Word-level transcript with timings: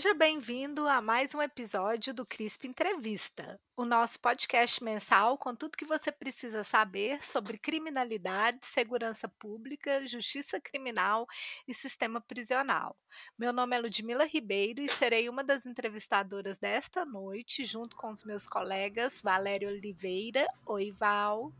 Seja 0.00 0.14
bem-vindo 0.14 0.88
a 0.88 1.02
mais 1.02 1.34
um 1.34 1.42
episódio 1.42 2.14
do 2.14 2.24
CRISP 2.24 2.66
Entrevista, 2.66 3.60
o 3.76 3.84
nosso 3.84 4.18
podcast 4.18 4.82
mensal 4.82 5.36
com 5.36 5.54
tudo 5.54 5.76
que 5.76 5.84
você 5.84 6.10
precisa 6.10 6.64
saber 6.64 7.22
sobre 7.22 7.58
criminalidade, 7.58 8.60
segurança 8.62 9.28
pública, 9.28 10.06
justiça 10.06 10.58
criminal 10.58 11.26
e 11.68 11.74
sistema 11.74 12.18
prisional. 12.18 12.96
Meu 13.38 13.52
nome 13.52 13.76
é 13.76 13.78
Ludmila 13.78 14.24
Ribeiro 14.24 14.80
e 14.80 14.88
serei 14.88 15.28
uma 15.28 15.44
das 15.44 15.66
entrevistadoras 15.66 16.58
desta 16.58 17.04
noite, 17.04 17.66
junto 17.66 17.94
com 17.94 18.10
os 18.10 18.24
meus 18.24 18.46
colegas 18.46 19.20
Valério 19.22 19.68
Oliveira. 19.68 20.46
Oi, 20.64 20.92
Val. 20.92 21.52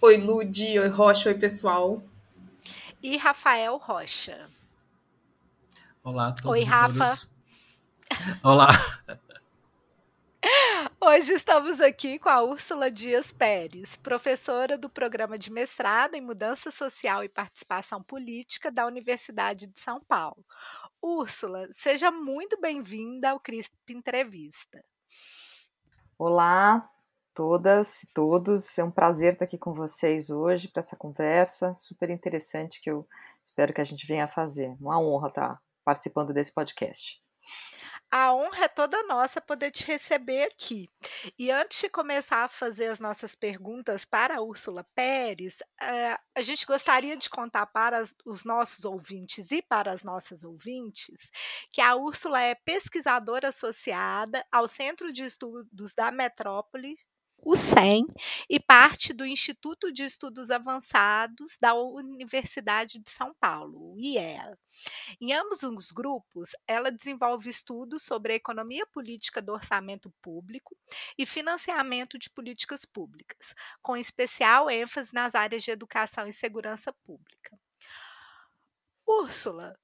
Oi, 0.00 0.16
Ludi. 0.16 0.78
Oi, 0.78 0.86
Rocha. 0.86 1.30
Oi, 1.30 1.34
pessoal. 1.34 2.00
E 3.02 3.16
Rafael 3.16 3.76
Rocha. 3.78 4.48
Olá 6.04 6.28
a 6.28 6.32
todos 6.32 6.52
Oi, 6.52 6.62
Rafa. 6.62 7.04
Todos. 7.04 7.33
Olá. 8.42 8.68
Hoje 11.00 11.32
estamos 11.32 11.80
aqui 11.80 12.18
com 12.18 12.28
a 12.28 12.42
Úrsula 12.42 12.90
Dias 12.90 13.32
Pérez, 13.32 13.96
professora 13.96 14.78
do 14.78 14.88
programa 14.88 15.38
de 15.38 15.52
mestrado 15.52 16.14
em 16.14 16.20
Mudança 16.20 16.70
Social 16.70 17.22
e 17.22 17.28
Participação 17.28 18.02
Política 18.02 18.70
da 18.70 18.86
Universidade 18.86 19.66
de 19.66 19.78
São 19.78 20.00
Paulo. 20.00 20.44
Úrsula, 21.02 21.68
seja 21.72 22.10
muito 22.10 22.60
bem-vinda 22.60 23.30
ao 23.30 23.40
CRISP 23.40 23.74
Entrevista. 23.90 24.84
Olá, 26.18 26.88
todas 27.34 28.02
e 28.02 28.06
todos. 28.14 28.78
É 28.78 28.84
um 28.84 28.90
prazer 28.90 29.34
estar 29.34 29.44
aqui 29.44 29.58
com 29.58 29.74
vocês 29.74 30.30
hoje 30.30 30.68
para 30.68 30.80
essa 30.80 30.96
conversa 30.96 31.74
super 31.74 32.10
interessante 32.10 32.80
que 32.80 32.90
eu 32.90 33.06
espero 33.44 33.74
que 33.74 33.80
a 33.80 33.84
gente 33.84 34.06
venha 34.06 34.24
a 34.24 34.28
fazer. 34.28 34.76
Uma 34.80 34.98
honra 35.00 35.28
estar 35.28 35.62
participando 35.84 36.32
desse 36.32 36.52
podcast. 36.52 37.23
A 38.10 38.32
honra 38.32 38.66
é 38.66 38.68
toda 38.68 39.02
nossa 39.04 39.40
poder 39.40 39.70
te 39.70 39.84
receber 39.86 40.44
aqui. 40.44 40.88
E 41.38 41.50
antes 41.50 41.80
de 41.80 41.88
começar 41.88 42.44
a 42.44 42.48
fazer 42.48 42.86
as 42.86 43.00
nossas 43.00 43.34
perguntas 43.34 44.04
para 44.04 44.36
a 44.36 44.40
Úrsula 44.40 44.84
Pérez, 44.94 45.58
uh, 45.82 46.18
a 46.34 46.42
gente 46.42 46.64
gostaria 46.64 47.16
de 47.16 47.28
contar 47.28 47.66
para 47.66 48.04
os 48.24 48.44
nossos 48.44 48.84
ouvintes 48.84 49.50
e 49.50 49.60
para 49.60 49.90
as 49.90 50.04
nossas 50.04 50.44
ouvintes 50.44 51.30
que 51.72 51.80
a 51.80 51.96
Úrsula 51.96 52.40
é 52.40 52.54
pesquisadora 52.54 53.48
associada 53.48 54.46
ao 54.50 54.68
Centro 54.68 55.12
de 55.12 55.24
Estudos 55.24 55.94
da 55.94 56.12
Metrópole 56.12 56.96
o 57.44 57.54
CEM, 57.54 58.06
e 58.48 58.58
parte 58.58 59.12
do 59.12 59.26
Instituto 59.26 59.92
de 59.92 60.04
Estudos 60.04 60.50
Avançados 60.50 61.58
da 61.60 61.74
Universidade 61.74 62.98
de 62.98 63.10
São 63.10 63.34
Paulo, 63.34 63.92
o 63.92 63.98
IEA. 63.98 64.58
Em 65.20 65.32
ambos 65.32 65.62
os 65.62 65.90
grupos, 65.90 66.50
ela 66.66 66.90
desenvolve 66.90 67.50
estudos 67.50 68.02
sobre 68.02 68.32
a 68.32 68.36
economia 68.36 68.86
política 68.86 69.42
do 69.42 69.52
orçamento 69.52 70.10
público 70.22 70.76
e 71.18 71.26
financiamento 71.26 72.18
de 72.18 72.30
políticas 72.30 72.84
públicas, 72.84 73.54
com 73.82 73.96
especial 73.96 74.70
ênfase 74.70 75.12
nas 75.12 75.34
áreas 75.34 75.62
de 75.62 75.70
educação 75.70 76.26
e 76.26 76.32
segurança 76.32 76.92
pública. 77.04 77.58
Úrsula, 79.06 79.78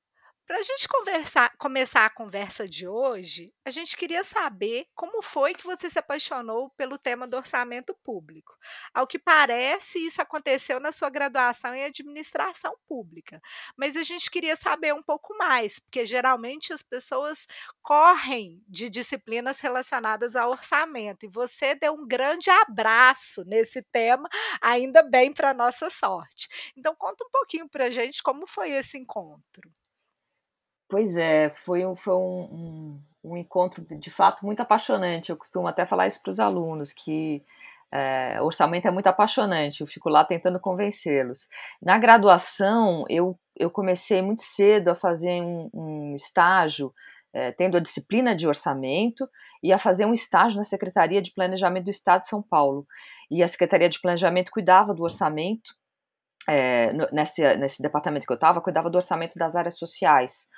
para 0.50 0.58
a 0.58 0.62
gente 0.62 0.88
conversar, 0.88 1.56
começar 1.58 2.04
a 2.04 2.10
conversa 2.10 2.68
de 2.68 2.88
hoje, 2.88 3.54
a 3.64 3.70
gente 3.70 3.96
queria 3.96 4.24
saber 4.24 4.84
como 4.96 5.22
foi 5.22 5.54
que 5.54 5.64
você 5.64 5.88
se 5.88 5.96
apaixonou 5.96 6.70
pelo 6.70 6.98
tema 6.98 7.24
do 7.24 7.36
orçamento 7.36 7.94
público. 8.02 8.52
Ao 8.92 9.06
que 9.06 9.16
parece, 9.16 10.04
isso 10.04 10.20
aconteceu 10.20 10.80
na 10.80 10.90
sua 10.90 11.08
graduação 11.08 11.72
em 11.72 11.84
administração 11.84 12.74
pública. 12.88 13.40
Mas 13.76 13.96
a 13.96 14.02
gente 14.02 14.28
queria 14.28 14.56
saber 14.56 14.92
um 14.92 15.04
pouco 15.04 15.38
mais, 15.38 15.78
porque 15.78 16.04
geralmente 16.04 16.72
as 16.72 16.82
pessoas 16.82 17.46
correm 17.80 18.60
de 18.66 18.90
disciplinas 18.90 19.60
relacionadas 19.60 20.34
ao 20.34 20.50
orçamento. 20.50 21.24
E 21.24 21.28
você 21.28 21.76
deu 21.76 21.94
um 21.94 22.04
grande 22.04 22.50
abraço 22.50 23.44
nesse 23.44 23.82
tema, 23.82 24.28
ainda 24.60 25.00
bem 25.00 25.32
para 25.32 25.54
nossa 25.54 25.88
sorte. 25.88 26.48
Então, 26.76 26.92
conta 26.96 27.24
um 27.24 27.30
pouquinho 27.30 27.68
para 27.68 27.84
a 27.84 27.90
gente 27.92 28.20
como 28.20 28.48
foi 28.48 28.70
esse 28.72 28.98
encontro. 28.98 29.70
Pois 30.90 31.16
é, 31.16 31.50
foi 31.50 31.86
um, 31.86 31.94
foi 31.94 32.14
um, 32.14 32.98
um, 33.22 33.30
um 33.32 33.36
encontro 33.36 33.86
de 33.88 34.10
fato 34.10 34.44
muito 34.44 34.60
apaixonante. 34.60 35.30
Eu 35.30 35.36
costumo 35.36 35.68
até 35.68 35.86
falar 35.86 36.08
isso 36.08 36.20
para 36.20 36.30
os 36.30 36.40
alunos, 36.40 36.92
que 36.92 37.44
é, 37.92 38.42
orçamento 38.42 38.88
é 38.88 38.90
muito 38.90 39.06
apaixonante, 39.06 39.80
eu 39.80 39.86
fico 39.86 40.08
lá 40.08 40.24
tentando 40.24 40.58
convencê-los. 40.60 41.48
Na 41.80 41.96
graduação, 41.98 43.04
eu, 43.08 43.38
eu 43.56 43.70
comecei 43.70 44.20
muito 44.20 44.42
cedo 44.42 44.88
a 44.88 44.94
fazer 44.96 45.40
um, 45.40 45.70
um 45.72 46.14
estágio, 46.16 46.92
é, 47.32 47.52
tendo 47.52 47.76
a 47.76 47.80
disciplina 47.80 48.34
de 48.34 48.48
orçamento, 48.48 49.28
e 49.62 49.72
a 49.72 49.78
fazer 49.78 50.06
um 50.06 50.12
estágio 50.12 50.58
na 50.58 50.64
Secretaria 50.64 51.22
de 51.22 51.32
Planejamento 51.32 51.84
do 51.84 51.90
Estado 51.90 52.22
de 52.22 52.28
São 52.28 52.42
Paulo. 52.42 52.84
E 53.30 53.42
a 53.44 53.48
Secretaria 53.48 53.88
de 53.88 54.00
Planejamento 54.00 54.50
cuidava 54.50 54.92
do 54.92 55.04
orçamento, 55.04 55.72
é, 56.48 56.92
nesse, 57.12 57.56
nesse 57.56 57.80
departamento 57.80 58.26
que 58.26 58.32
eu 58.32 58.36
estava, 58.36 58.60
cuidava 58.60 58.90
do 58.90 58.96
orçamento 58.96 59.38
das 59.38 59.54
áreas 59.54 59.78
sociais 59.78 60.49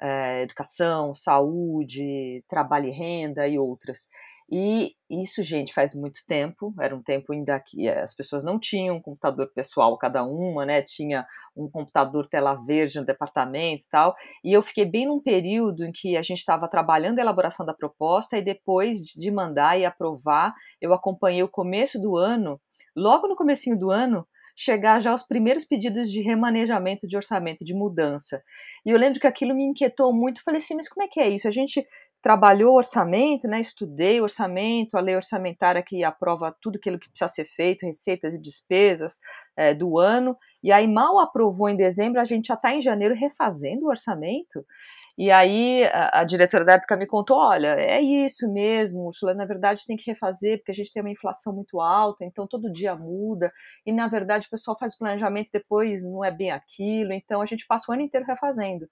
é, 0.00 0.42
educação, 0.42 1.14
saúde, 1.14 2.44
trabalho 2.48 2.86
e 2.86 2.90
renda 2.90 3.46
e 3.48 3.58
outras. 3.58 4.08
E 4.50 4.94
isso, 5.10 5.42
gente, 5.42 5.74
faz 5.74 5.94
muito 5.94 6.20
tempo, 6.26 6.74
era 6.80 6.94
um 6.96 7.02
tempo 7.02 7.32
ainda 7.32 7.58
que 7.60 7.88
as 7.88 8.14
pessoas 8.14 8.44
não 8.44 8.58
tinham 8.58 8.96
um 8.96 9.02
computador 9.02 9.50
pessoal 9.54 9.98
cada 9.98 10.24
uma, 10.24 10.64
né? 10.64 10.80
Tinha 10.80 11.26
um 11.56 11.68
computador 11.68 12.26
tela 12.26 12.54
verde 12.54 12.98
no 12.98 13.04
departamento 13.04 13.84
e 13.84 13.88
tal. 13.90 14.14
E 14.42 14.52
eu 14.52 14.62
fiquei 14.62 14.86
bem 14.86 15.06
num 15.06 15.20
período 15.20 15.84
em 15.84 15.92
que 15.92 16.16
a 16.16 16.22
gente 16.22 16.38
estava 16.38 16.68
trabalhando 16.68 17.18
a 17.18 17.22
elaboração 17.22 17.66
da 17.66 17.74
proposta 17.74 18.38
e 18.38 18.42
depois 18.42 19.00
de 19.00 19.30
mandar 19.30 19.78
e 19.78 19.84
aprovar, 19.84 20.54
eu 20.80 20.94
acompanhei 20.94 21.42
o 21.42 21.48
começo 21.48 22.00
do 22.00 22.16
ano, 22.16 22.58
logo 22.96 23.28
no 23.28 23.36
comecinho 23.36 23.78
do 23.78 23.90
ano, 23.90 24.26
chegar 24.58 25.00
já 25.00 25.12
aos 25.12 25.22
primeiros 25.22 25.64
pedidos 25.64 26.10
de 26.10 26.20
remanejamento 26.20 27.06
de 27.06 27.16
orçamento, 27.16 27.64
de 27.64 27.72
mudança. 27.72 28.42
E 28.84 28.90
eu 28.90 28.98
lembro 28.98 29.20
que 29.20 29.26
aquilo 29.26 29.54
me 29.54 29.64
inquietou 29.64 30.12
muito. 30.12 30.42
Falei 30.42 30.58
assim, 30.58 30.74
mas 30.74 30.88
como 30.88 31.04
é 31.04 31.08
que 31.08 31.20
é 31.20 31.28
isso? 31.28 31.46
A 31.46 31.50
gente 31.52 31.86
trabalhou 32.20 32.76
orçamento, 32.76 33.46
né? 33.46 33.60
Estudei 33.60 34.20
orçamento, 34.20 34.96
a 34.96 35.00
lei 35.00 35.14
orçamentária 35.14 35.80
que 35.80 36.02
aprova 36.02 36.52
tudo 36.60 36.76
aquilo 36.76 36.98
que 36.98 37.08
precisa 37.08 37.28
ser 37.28 37.44
feito, 37.44 37.86
receitas 37.86 38.34
e 38.34 38.42
despesas 38.42 39.20
é, 39.56 39.72
do 39.72 39.96
ano. 39.96 40.36
E 40.60 40.72
aí 40.72 40.88
mal 40.88 41.20
aprovou 41.20 41.68
em 41.68 41.76
dezembro, 41.76 42.20
a 42.20 42.24
gente 42.24 42.48
já 42.48 42.54
está 42.54 42.74
em 42.74 42.80
janeiro 42.80 43.14
refazendo 43.14 43.86
o 43.86 43.88
orçamento. 43.88 44.66
E 45.18 45.32
aí 45.32 45.84
a, 45.86 46.20
a, 46.20 46.24
diretora 46.24 46.64
da 46.64 46.74
época 46.74 46.96
me 46.96 47.04
contou, 47.04 47.38
olha, 47.38 47.74
é 47.74 48.00
isso 48.00 48.48
mesmo, 48.52 49.04
Ursula, 49.04 49.34
na 49.34 49.44
verdade 49.44 49.84
tem 49.84 49.96
que 49.96 50.08
refazer, 50.08 50.58
porque 50.58 50.70
a 50.70 50.74
gente 50.74 50.92
tem 50.92 51.02
uma 51.02 51.10
inflação 51.10 51.52
muito 51.52 51.80
alta, 51.80 52.24
então 52.24 52.46
todo 52.46 52.70
dia 52.72 52.94
muda, 52.94 53.50
e 53.84 53.92
na 53.92 54.06
verdade 54.06 54.46
o 54.46 54.50
pessoal 54.50 54.78
faz 54.78 54.94
o 54.94 54.98
planejamento 54.98 55.50
depois 55.52 56.04
não 56.08 56.24
é 56.24 56.30
bem 56.30 56.52
aquilo, 56.52 57.12
então 57.12 57.40
a 57.40 57.46
gente 57.46 57.66
passa 57.66 57.90
o 57.90 57.94
ano 57.94 58.02
inteiro 58.02 58.24
refazendo. 58.24 58.88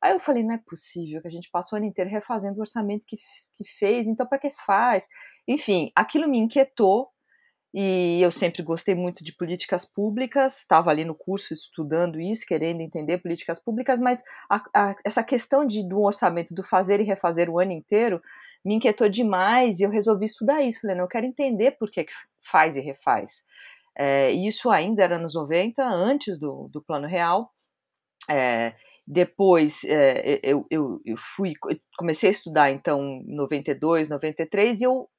Aí 0.00 0.12
eu 0.12 0.18
falei, 0.18 0.42
não 0.42 0.54
é 0.54 0.60
possível 0.66 1.20
que 1.20 1.28
a 1.28 1.30
gente 1.30 1.50
passa 1.50 1.74
o 1.74 1.78
ano 1.78 1.86
inteiro 1.86 2.10
refazendo 2.10 2.56
o 2.56 2.60
orçamento 2.60 3.04
que, 3.06 3.16
que 3.16 3.64
fez, 3.78 4.06
então 4.06 4.26
para 4.26 4.38
que 4.38 4.50
faz? 4.64 5.06
Enfim, 5.46 5.90
aquilo 5.94 6.26
me 6.26 6.38
inquietou, 6.38 7.10
e 7.78 8.22
eu 8.22 8.30
sempre 8.30 8.62
gostei 8.62 8.94
muito 8.94 9.22
de 9.22 9.34
políticas 9.34 9.84
públicas, 9.84 10.60
estava 10.60 10.88
ali 10.88 11.04
no 11.04 11.14
curso 11.14 11.52
estudando 11.52 12.18
isso, 12.18 12.46
querendo 12.46 12.80
entender 12.80 13.18
políticas 13.18 13.62
públicas, 13.62 14.00
mas 14.00 14.22
a, 14.48 14.62
a, 14.74 14.96
essa 15.04 15.22
questão 15.22 15.66
de, 15.66 15.86
do 15.86 16.00
orçamento, 16.00 16.54
do 16.54 16.62
fazer 16.62 17.00
e 17.00 17.04
refazer 17.04 17.50
o 17.50 17.60
ano 17.60 17.72
inteiro, 17.72 18.22
me 18.64 18.76
inquietou 18.76 19.10
demais 19.10 19.78
e 19.78 19.82
eu 19.82 19.90
resolvi 19.90 20.24
estudar 20.24 20.62
isso. 20.62 20.80
Falei, 20.80 20.96
não, 20.96 21.04
eu 21.04 21.08
quero 21.08 21.26
entender 21.26 21.72
por 21.72 21.90
que, 21.90 22.04
que 22.04 22.12
faz 22.50 22.78
e 22.78 22.80
refaz. 22.80 23.44
É, 23.94 24.30
isso 24.30 24.70
ainda 24.70 25.04
era 25.04 25.18
nos 25.18 25.34
90, 25.34 25.84
antes 25.84 26.38
do, 26.38 26.70
do 26.72 26.82
Plano 26.82 27.06
Real. 27.06 27.50
É, 28.30 28.72
depois 29.06 29.84
é, 29.84 30.40
eu, 30.42 30.66
eu, 30.70 30.98
eu, 31.04 31.16
fui, 31.18 31.52
comecei 31.98 32.30
a 32.30 32.32
estudar 32.32 32.70
então 32.70 33.02
em 33.02 33.36
92, 33.36 34.08
93, 34.08 34.80
e 34.80 34.84
eu, 34.84 35.10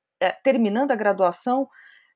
terminando 0.43 0.89
a 0.89 0.95
graduação, 0.95 1.69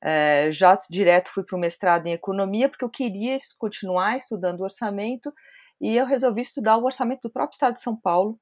é, 0.03 0.51
já 0.51 0.75
direto 0.89 1.31
fui 1.31 1.44
para 1.44 1.56
o 1.56 1.59
mestrado 1.59 2.07
em 2.07 2.13
economia, 2.13 2.69
porque 2.69 2.83
eu 2.83 2.89
queria 2.89 3.36
continuar 3.57 4.15
estudando 4.15 4.62
orçamento, 4.62 5.31
e 5.80 5.95
eu 5.95 6.06
resolvi 6.06 6.42
estudar 6.42 6.77
o 6.77 6.86
orçamento 6.86 7.21
do 7.24 7.31
próprio 7.31 7.56
estado 7.56 7.74
de 7.74 7.81
São 7.81 7.95
Paulo 7.95 8.39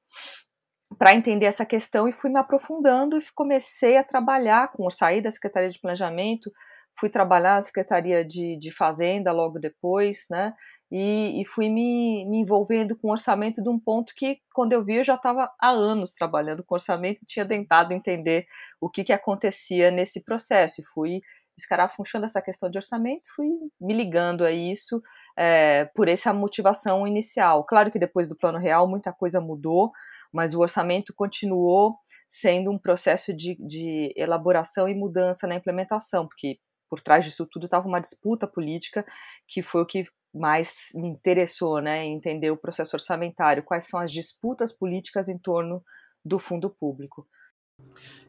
para 0.98 1.14
entender 1.14 1.46
essa 1.46 1.64
questão 1.64 2.08
e 2.08 2.12
fui 2.12 2.30
me 2.30 2.38
aprofundando 2.38 3.18
e 3.18 3.24
comecei 3.34 3.96
a 3.96 4.04
trabalhar 4.04 4.72
com, 4.72 4.90
saí 4.90 5.22
da 5.22 5.30
Secretaria 5.30 5.70
de 5.70 5.80
Planejamento, 5.80 6.50
fui 6.98 7.08
trabalhar 7.08 7.54
na 7.54 7.62
Secretaria 7.62 8.24
de, 8.24 8.58
de 8.58 8.70
Fazenda 8.70 9.32
logo 9.32 9.58
depois, 9.58 10.26
né? 10.30 10.52
E, 10.92 11.40
e 11.40 11.44
fui 11.46 11.70
me, 11.70 12.26
me, 12.28 12.38
envolvendo 12.38 12.96
com 12.96 13.10
orçamento 13.10 13.62
de 13.62 13.68
um 13.68 13.78
ponto 13.78 14.12
que, 14.14 14.40
quando 14.52 14.72
eu 14.72 14.84
vi, 14.84 14.96
eu 14.96 15.04
já 15.04 15.14
estava 15.14 15.50
há 15.58 15.70
anos 15.70 16.12
trabalhando 16.12 16.64
com 16.64 16.74
orçamento 16.74 17.22
e 17.22 17.26
tinha 17.26 17.46
tentado 17.46 17.92
entender 17.94 18.46
o 18.80 18.90
que, 18.90 19.04
que 19.04 19.12
acontecia 19.12 19.90
nesse 19.90 20.22
processo. 20.24 20.80
E 20.80 20.84
fui 20.92 21.20
escarafunchando 21.56 22.26
essa 22.26 22.40
questão 22.40 22.70
de 22.70 22.78
orçamento, 22.78 23.28
fui 23.34 23.48
me 23.80 23.94
ligando 23.94 24.44
a 24.44 24.50
isso 24.50 25.02
é, 25.36 25.84
por 25.94 26.08
essa 26.08 26.32
motivação 26.32 27.06
inicial. 27.06 27.64
Claro 27.64 27.90
que 27.90 27.98
depois 27.98 28.28
do 28.28 28.36
Plano 28.36 28.58
Real 28.58 28.88
muita 28.88 29.12
coisa 29.12 29.40
mudou, 29.40 29.90
mas 30.32 30.54
o 30.54 30.60
orçamento 30.60 31.12
continuou 31.14 31.96
sendo 32.28 32.70
um 32.70 32.78
processo 32.78 33.34
de, 33.34 33.56
de 33.60 34.12
elaboração 34.16 34.88
e 34.88 34.94
mudança 34.94 35.46
na 35.46 35.56
implementação, 35.56 36.26
porque 36.26 36.58
por 36.88 37.00
trás 37.00 37.24
disso 37.24 37.46
tudo 37.46 37.64
estava 37.64 37.88
uma 37.88 38.00
disputa 38.00 38.46
política 38.46 39.04
que 39.48 39.62
foi 39.62 39.82
o 39.82 39.86
que 39.86 40.04
mais 40.32 40.90
me 40.94 41.08
interessou, 41.08 41.80
né, 41.80 42.04
entender 42.04 42.50
o 42.50 42.56
processo 42.56 42.94
orçamentário, 42.94 43.64
quais 43.64 43.84
são 43.84 43.98
as 43.98 44.12
disputas 44.12 44.72
políticas 44.72 45.28
em 45.28 45.36
torno 45.36 45.82
do 46.24 46.38
fundo 46.38 46.70
público. 46.70 47.26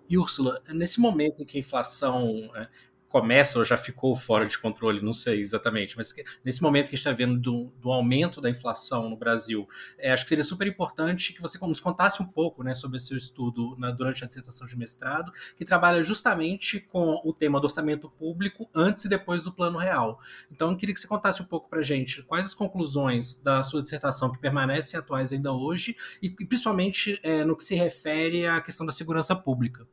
E 0.09 0.17
Úrsula, 0.17 0.61
nesse 0.69 0.99
momento 0.99 1.43
em 1.43 1.45
que 1.45 1.57
a 1.57 1.59
inflação 1.59 2.49
é, 2.55 2.67
começa 3.11 3.59
ou 3.59 3.65
já 3.65 3.75
ficou 3.75 4.15
fora 4.15 4.45
de 4.45 4.57
controle, 4.57 5.01
não 5.01 5.13
sei 5.13 5.41
exatamente, 5.41 5.97
mas 5.97 6.13
nesse 6.43 6.63
momento 6.63 6.89
que 6.89 6.95
a 6.95 6.97
gente 6.97 7.05
está 7.05 7.11
vendo 7.11 7.37
do, 7.37 7.73
do, 7.79 7.91
aumento 7.91 8.39
da 8.39 8.49
inflação 8.49 9.09
no 9.09 9.17
Brasil, 9.17 9.67
é, 9.97 10.11
acho 10.11 10.23
que 10.23 10.29
seria 10.29 10.43
super 10.43 10.65
importante 10.65 11.33
que 11.33 11.41
você 11.41 11.59
nos 11.65 11.81
contasse 11.81 12.21
um 12.21 12.25
pouco 12.25 12.63
né, 12.63 12.73
sobre 12.73 12.97
seu 12.99 13.17
estudo 13.17 13.75
na, 13.77 13.91
durante 13.91 14.23
a 14.23 14.27
dissertação 14.27 14.65
de 14.65 14.77
mestrado, 14.77 15.31
que 15.57 15.65
trabalha 15.65 16.01
justamente 16.03 16.79
com 16.79 17.21
o 17.25 17.33
tema 17.33 17.59
do 17.59 17.65
orçamento 17.65 18.09
público 18.09 18.69
antes 18.73 19.05
e 19.05 19.09
depois 19.09 19.43
do 19.43 19.51
plano 19.51 19.77
real. 19.77 20.19
Então, 20.49 20.71
eu 20.71 20.77
queria 20.77 20.93
que 20.93 21.01
você 21.01 21.07
contasse 21.07 21.41
um 21.41 21.45
pouco 21.45 21.69
para 21.69 21.79
a 21.79 21.83
gente 21.83 22.23
quais 22.23 22.45
as 22.45 22.53
conclusões 22.53 23.41
da 23.41 23.61
sua 23.61 23.81
dissertação 23.81 24.31
que 24.31 24.39
permanecem 24.39 24.97
atuais 24.97 25.33
ainda 25.33 25.51
hoje 25.51 25.97
e, 26.21 26.27
e 26.27 26.45
principalmente 26.45 27.19
é, 27.23 27.43
no 27.43 27.57
que 27.57 27.63
se 27.63 27.75
refere 27.75 28.47
à 28.47 28.61
questão 28.61 28.85
da 28.85 28.91
segurança 28.91 29.35
pública. 29.35 29.85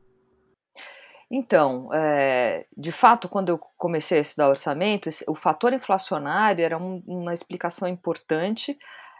Então, 1.31 1.93
é, 1.93 2.65
de 2.75 2.91
fato, 2.91 3.29
quando 3.29 3.49
eu 3.49 3.59
comecei 3.77 4.17
a 4.17 4.21
estudar 4.21 4.49
orçamento, 4.49 5.09
o 5.27 5.35
fator 5.35 5.73
inflacionário 5.73 6.65
era 6.65 6.77
um, 6.77 7.03
uma 7.05 7.33
explicação 7.33 7.87
importante 7.87 8.77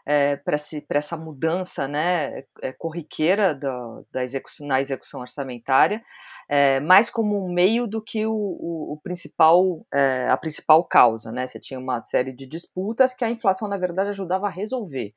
é, 0.07 0.38
para 0.38 0.57
essa 0.97 1.15
mudança 1.15 1.88
né, 1.88 2.44
é, 2.63 2.73
corriqueira 2.73 3.53
da, 3.53 4.01
da 4.11 4.23
execução, 4.23 4.65
na 4.65 4.81
execução 4.81 5.21
orçamentária, 5.21 6.03
é, 6.47 6.79
mais 6.79 7.11
como 7.11 7.45
um 7.45 7.53
meio 7.53 7.85
do 7.85 8.01
que 8.01 8.25
o, 8.25 8.33
o, 8.33 8.94
o 8.94 9.00
principal, 9.03 9.85
é, 9.94 10.27
a 10.29 10.38
principal 10.38 10.83
causa. 10.83 11.31
Né? 11.31 11.45
Você 11.45 11.59
tinha 11.59 11.79
uma 11.79 12.00
série 12.00 12.33
de 12.33 12.47
disputas 12.47 13.13
que 13.13 13.23
a 13.23 13.29
inflação, 13.29 13.67
na 13.67 13.77
verdade, 13.77 14.09
ajudava 14.09 14.47
a 14.47 14.51
resolver. 14.51 15.13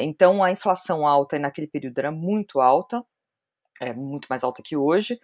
Então, 0.00 0.42
a 0.42 0.50
inflação 0.50 1.06
alta 1.06 1.38
naquele 1.38 1.66
período 1.66 1.98
era 1.98 2.10
muito 2.10 2.62
alta, 2.62 3.04
é 3.78 3.92
muito 3.92 4.26
mais 4.30 4.42
alta 4.42 4.62
que 4.62 4.74
hoje 4.74 5.20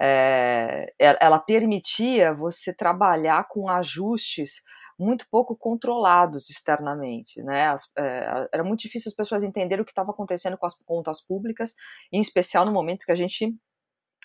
é, 0.00 0.92
ela 0.98 1.38
permitia 1.38 2.32
você 2.32 2.72
trabalhar 2.72 3.46
com 3.48 3.68
ajustes 3.68 4.62
muito 4.98 5.26
pouco 5.30 5.56
controlados 5.56 6.50
externamente, 6.50 7.42
né? 7.42 7.68
As, 7.68 7.84
é, 7.96 8.48
era 8.52 8.64
muito 8.64 8.80
difícil 8.80 9.10
as 9.10 9.16
pessoas 9.16 9.44
entenderem 9.44 9.82
o 9.82 9.84
que 9.84 9.92
estava 9.92 10.10
acontecendo 10.10 10.58
com 10.58 10.66
as 10.66 10.74
contas 10.84 11.20
públicas, 11.24 11.74
em 12.12 12.20
especial 12.20 12.64
no 12.64 12.72
momento 12.72 13.06
que 13.06 13.12
a 13.12 13.16
gente 13.16 13.54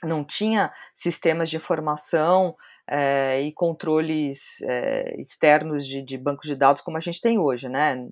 não 0.04 0.24
tinha 0.24 0.72
sistemas 0.94 1.50
de 1.50 1.58
informação 1.58 2.56
é, 2.88 3.42
e 3.42 3.54
controles 3.54 4.62
é, 4.64 5.20
externos 5.20 5.88
de, 5.88 6.02
de 6.04 6.18
bancos 6.18 6.48
de 6.48 6.56
dados 6.56 6.82
como 6.82 6.98
a 6.98 7.00
gente 7.00 7.22
tem 7.22 7.40
hoje, 7.40 7.70
né? 7.70 8.08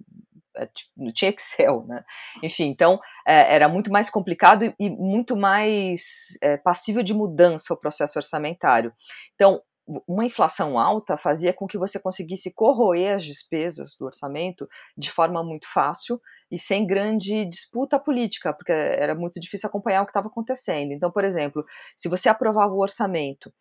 É, 0.57 0.69
não 0.97 1.11
tinha 1.13 1.31
Excel, 1.31 1.85
né? 1.87 2.03
Enfim, 2.43 2.65
então 2.65 2.99
é, 3.27 3.55
era 3.55 3.69
muito 3.69 3.91
mais 3.91 4.09
complicado 4.09 4.65
e, 4.65 4.75
e 4.79 4.89
muito 4.89 5.35
mais 5.35 6.37
é, 6.41 6.57
passível 6.57 7.03
de 7.03 7.13
mudança 7.13 7.73
o 7.73 7.77
processo 7.77 8.19
orçamentário. 8.19 8.93
Então, 9.35 9.61
uma 10.07 10.25
inflação 10.25 10.77
alta 10.77 11.17
fazia 11.17 11.53
com 11.53 11.67
que 11.67 11.77
você 11.77 11.99
conseguisse 11.99 12.53
corroer 12.53 13.15
as 13.15 13.23
despesas 13.23 13.95
do 13.99 14.05
orçamento 14.05 14.67
de 14.97 15.11
forma 15.11 15.43
muito 15.43 15.67
fácil 15.71 16.21
e 16.51 16.57
sem 16.57 16.85
grande 16.85 17.45
disputa 17.45 17.99
política, 17.99 18.53
porque 18.53 18.71
era 18.71 19.15
muito 19.15 19.39
difícil 19.39 19.67
acompanhar 19.67 20.01
o 20.01 20.05
que 20.05 20.11
estava 20.11 20.27
acontecendo. 20.27 20.91
Então, 20.91 21.11
por 21.11 21.23
exemplo, 21.23 21.65
se 21.95 22.09
você 22.09 22.29
aprovava 22.29 22.73
o 22.73 22.81
orçamento 22.81 23.51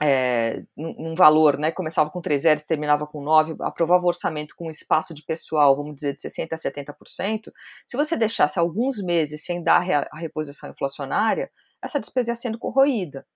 é, 0.00 0.62
num 0.76 1.14
valor, 1.14 1.58
né, 1.58 1.70
começava 1.70 2.10
com 2.10 2.20
3 2.20 2.42
zeros, 2.42 2.64
terminava 2.64 3.06
com 3.06 3.22
9, 3.22 3.56
aprovava 3.60 4.04
o 4.04 4.08
orçamento 4.08 4.54
com 4.56 4.66
um 4.66 4.70
espaço 4.70 5.12
de 5.12 5.22
pessoal, 5.24 5.76
vamos 5.76 5.94
dizer, 5.94 6.14
de 6.14 6.20
60% 6.20 6.52
a 6.52 6.56
70%, 6.56 7.52
se 7.86 7.96
você 7.96 8.16
deixasse 8.16 8.58
alguns 8.58 9.02
meses 9.02 9.44
sem 9.44 9.62
dar 9.62 9.82
a 10.10 10.18
reposição 10.18 10.70
inflacionária, 10.70 11.50
essa 11.82 12.00
despesa 12.00 12.32
ia 12.32 12.36
sendo 12.36 12.58
corroída. 12.58 13.26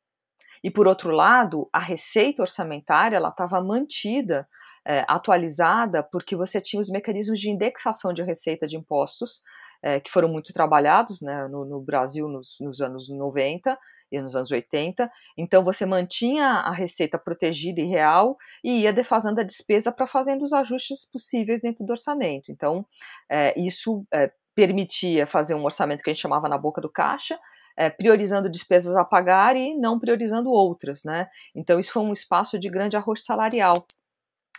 E, 0.65 0.71
por 0.71 0.87
outro 0.87 1.11
lado, 1.11 1.69
a 1.73 1.79
receita 1.79 2.43
orçamentária 2.43 3.17
ela 3.17 3.29
estava 3.29 3.61
mantida, 3.61 4.49
é, 4.85 5.05
atualizada, 5.09 6.03
porque 6.03 6.35
você 6.35 6.61
tinha 6.61 6.81
os 6.81 6.89
mecanismos 6.89 7.39
de 7.39 7.51
indexação 7.51 8.13
de 8.13 8.23
receita 8.23 8.67
de 8.67 8.77
impostos, 8.77 9.43
é, 9.83 10.01
que 10.01 10.11
foram 10.11 10.29
muito 10.29 10.53
trabalhados 10.53 11.21
né, 11.21 11.47
no, 11.49 11.65
no 11.65 11.81
Brasil 11.81 12.29
nos, 12.29 12.57
nos 12.61 12.81
anos 12.81 13.09
90, 13.09 13.79
e 14.11 14.21
nos 14.21 14.37
anos 14.37 14.51
80. 14.51 15.11
Então 15.37 15.65
você 15.65 15.85
mantinha 15.85 16.45
a 16.45 16.73
receita 16.73 17.19
protegida 17.19 17.81
e 17.81 17.87
real 17.87 18.37
e 18.63 18.83
ia 18.83 18.93
defasando 18.93 19.41
a 19.41 19.45
despesa 19.45 19.91
para 19.91 20.07
fazendo 20.07 20.45
os 20.45 20.53
ajustes 20.53 21.05
possíveis 21.05 21.61
dentro 21.61 21.85
do 21.85 21.91
orçamento. 21.91 22.51
Então 22.51 22.87
é, 23.29 23.59
isso 23.59 24.07
é, 24.13 24.31
permitia 24.55 25.27
fazer 25.27 25.55
um 25.55 25.65
orçamento 25.65 26.03
que 26.03 26.11
a 26.11 26.13
gente 26.13 26.23
chamava 26.23 26.49
na 26.49 26.57
boca 26.57 26.81
do 26.81 26.91
caixa, 26.91 27.39
é, 27.77 27.91
priorizando 27.91 28.49
despesas 28.49 28.97
a 28.97 29.05
pagar 29.05 29.55
e 29.55 29.77
não 29.77 29.99
priorizando 29.99 30.51
outras, 30.51 31.05
né? 31.05 31.29
Então 31.55 31.79
isso 31.79 31.93
foi 31.93 32.03
um 32.03 32.13
espaço 32.13 32.59
de 32.59 32.71
grande 32.71 32.97
arroz 32.97 33.23
salarial 33.23 33.75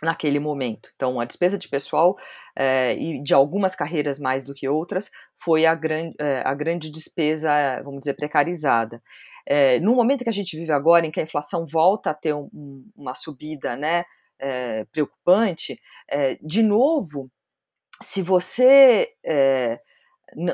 naquele 0.02 0.38
momento. 0.38 0.90
Então, 0.94 1.20
a 1.20 1.24
despesa 1.24 1.58
de 1.58 1.68
pessoal 1.68 2.16
é, 2.56 2.94
e 2.94 3.22
de 3.22 3.34
algumas 3.34 3.74
carreiras 3.74 4.18
mais 4.18 4.44
do 4.44 4.54
que 4.54 4.68
outras 4.68 5.10
foi 5.42 5.66
a, 5.66 5.74
gran, 5.74 6.12
é, 6.18 6.42
a 6.44 6.54
grande 6.54 6.90
despesa, 6.90 7.50
vamos 7.82 8.00
dizer, 8.00 8.14
precarizada. 8.14 9.02
É, 9.46 9.80
no 9.80 9.94
momento 9.94 10.24
que 10.24 10.30
a 10.30 10.32
gente 10.32 10.56
vive 10.56 10.72
agora, 10.72 11.06
em 11.06 11.10
que 11.10 11.20
a 11.20 11.24
inflação 11.24 11.66
volta 11.66 12.10
a 12.10 12.14
ter 12.14 12.34
um, 12.34 12.48
um, 12.52 12.90
uma 12.96 13.14
subida 13.14 13.76
né, 13.76 14.04
preocupante, 14.92 15.80
de 16.40 16.62
novo, 16.62 17.28
se 18.00 18.22
você 18.22 19.12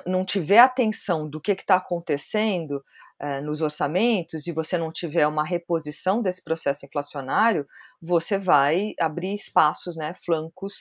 não 0.06 0.24
tiver 0.24 0.58
atenção 0.58 1.28
do 1.28 1.40
que 1.40 1.52
está 1.52 1.76
acontecendo, 1.76 2.76
eh, 2.76 2.80
nos 3.40 3.60
orçamentos 3.60 4.46
e 4.46 4.52
você 4.52 4.76
não 4.76 4.92
tiver 4.92 5.26
uma 5.26 5.44
reposição 5.44 6.20
desse 6.20 6.42
processo 6.42 6.84
inflacionário, 6.84 7.66
você 8.00 8.36
vai 8.36 8.92
abrir 9.00 9.34
espaços, 9.34 9.96
né, 9.96 10.14
flancos 10.24 10.74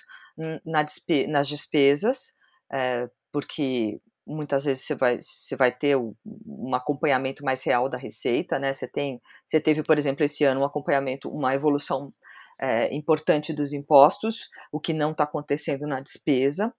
na 0.65 0.83
despe 0.83 1.27
nas 1.27 1.47
despesas, 1.47 2.33
é, 2.71 3.09
porque 3.31 3.99
muitas 4.25 4.65
vezes 4.65 4.85
você 4.85 4.95
vai, 4.95 5.21
você 5.21 5.55
vai 5.55 5.71
ter 5.71 5.95
um 5.95 6.73
acompanhamento 6.73 7.43
mais 7.43 7.63
real 7.63 7.89
da 7.89 7.97
receita, 7.97 8.57
né? 8.57 8.71
Você 8.73 8.87
tem, 8.87 9.21
você 9.45 9.59
teve, 9.59 9.83
por 9.83 9.97
exemplo, 9.97 10.23
esse 10.23 10.43
ano 10.45 10.61
um 10.61 10.65
acompanhamento, 10.65 11.29
uma 11.29 11.53
evolução 11.53 12.13
é, 12.59 12.93
importante 12.95 13.53
dos 13.53 13.73
impostos, 13.73 14.49
o 14.71 14.79
que 14.79 14.93
não 14.93 15.11
está 15.11 15.25
acontecendo 15.25 15.85
na 15.85 15.99
despesa, 15.99 16.73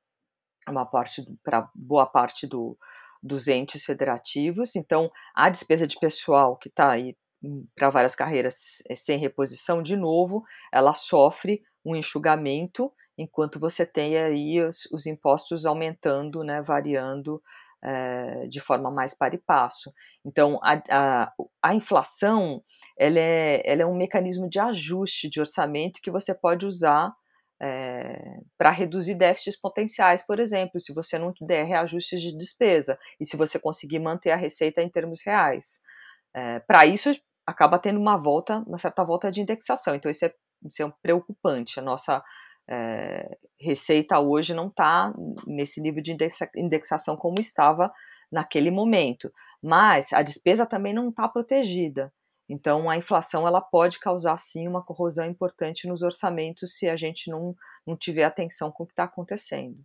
uma 0.68 0.86
parte 0.86 1.22
para 1.44 1.68
boa 1.74 2.06
parte 2.06 2.46
do, 2.46 2.76
dos 3.24 3.48
entes 3.48 3.84
federativos. 3.84 4.76
Então, 4.76 5.10
a 5.34 5.48
despesa 5.48 5.86
de 5.86 5.98
pessoal 5.98 6.56
que 6.58 6.68
está 6.68 6.90
aí 6.90 7.16
hum, 7.42 7.66
para 7.74 7.88
várias 7.88 8.14
carreiras 8.14 8.82
eh, 8.88 8.94
sem 8.94 9.18
reposição, 9.18 9.82
de 9.82 9.96
novo, 9.96 10.44
ela 10.70 10.92
sofre 10.92 11.62
um 11.84 11.96
enxugamento, 11.96 12.92
enquanto 13.16 13.58
você 13.58 13.86
tem 13.86 14.18
aí 14.18 14.60
os, 14.60 14.86
os 14.92 15.06
impostos 15.06 15.64
aumentando, 15.64 16.44
né, 16.44 16.60
variando 16.60 17.42
é, 17.82 18.46
de 18.48 18.60
forma 18.60 18.90
mais 18.90 19.14
para 19.14 19.34
e 19.34 19.38
passo. 19.38 19.92
Então, 20.24 20.58
a, 20.62 20.82
a, 20.90 21.32
a, 21.62 21.74
inflação 21.74 22.62
ela 22.98 23.18
é, 23.18 23.62
ela 23.64 23.82
é 23.82 23.86
um 23.86 23.96
mecanismo 23.96 24.48
de 24.48 24.58
ajuste 24.58 25.28
de 25.28 25.40
orçamento 25.40 26.00
que 26.02 26.10
você 26.10 26.34
pode 26.34 26.66
usar 26.66 27.14
é, 27.64 28.40
para 28.58 28.68
reduzir 28.68 29.14
déficits 29.14 29.58
potenciais, 29.58 30.20
por 30.20 30.38
exemplo, 30.38 30.78
se 30.78 30.92
você 30.92 31.18
não 31.18 31.32
der 31.40 31.64
reajustes 31.64 32.20
de 32.20 32.36
despesa 32.36 32.98
e 33.18 33.24
se 33.24 33.38
você 33.38 33.58
conseguir 33.58 34.00
manter 34.00 34.32
a 34.32 34.36
receita 34.36 34.82
em 34.82 34.88
termos 34.90 35.22
reais. 35.24 35.80
É, 36.34 36.60
para 36.60 36.84
isso, 36.84 37.10
acaba 37.46 37.78
tendo 37.78 37.98
uma 37.98 38.18
volta, 38.18 38.62
uma 38.66 38.76
certa 38.76 39.02
volta 39.02 39.32
de 39.32 39.40
indexação. 39.40 39.94
Então, 39.94 40.10
isso 40.10 40.26
é, 40.26 40.34
isso 40.62 40.82
é 40.82 40.92
preocupante. 41.00 41.80
A 41.80 41.82
nossa 41.82 42.22
é, 42.68 43.38
receita 43.58 44.20
hoje 44.20 44.52
não 44.52 44.66
está 44.66 45.14
nesse 45.46 45.80
nível 45.80 46.02
de 46.02 46.14
indexação 46.54 47.16
como 47.16 47.40
estava 47.40 47.90
naquele 48.30 48.70
momento. 48.70 49.32
Mas 49.62 50.12
a 50.12 50.20
despesa 50.20 50.66
também 50.66 50.92
não 50.92 51.08
está 51.08 51.26
protegida. 51.26 52.12
Então, 52.48 52.90
a 52.90 52.96
inflação 52.96 53.46
ela 53.46 53.60
pode 53.60 53.98
causar 53.98 54.36
sim 54.38 54.68
uma 54.68 54.84
corrosão 54.84 55.24
importante 55.24 55.88
nos 55.88 56.02
orçamentos 56.02 56.76
se 56.76 56.88
a 56.88 56.96
gente 56.96 57.30
não, 57.30 57.56
não 57.86 57.96
tiver 57.96 58.24
atenção 58.24 58.70
com 58.70 58.84
o 58.84 58.86
que 58.86 58.92
está 58.92 59.04
acontecendo. 59.04 59.78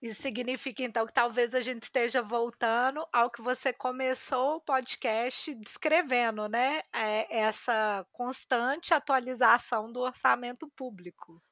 Isso 0.00 0.20
significa, 0.20 0.82
então, 0.82 1.06
que 1.06 1.14
talvez 1.14 1.54
a 1.54 1.62
gente 1.62 1.84
esteja 1.84 2.20
voltando 2.20 3.06
ao 3.10 3.30
que 3.30 3.40
você 3.40 3.72
começou 3.72 4.56
o 4.56 4.60
podcast 4.60 5.54
descrevendo, 5.54 6.46
né? 6.46 6.82
É 6.94 7.38
essa 7.38 8.06
constante 8.12 8.92
atualização 8.92 9.90
do 9.90 10.00
orçamento 10.00 10.68
público. 10.76 11.42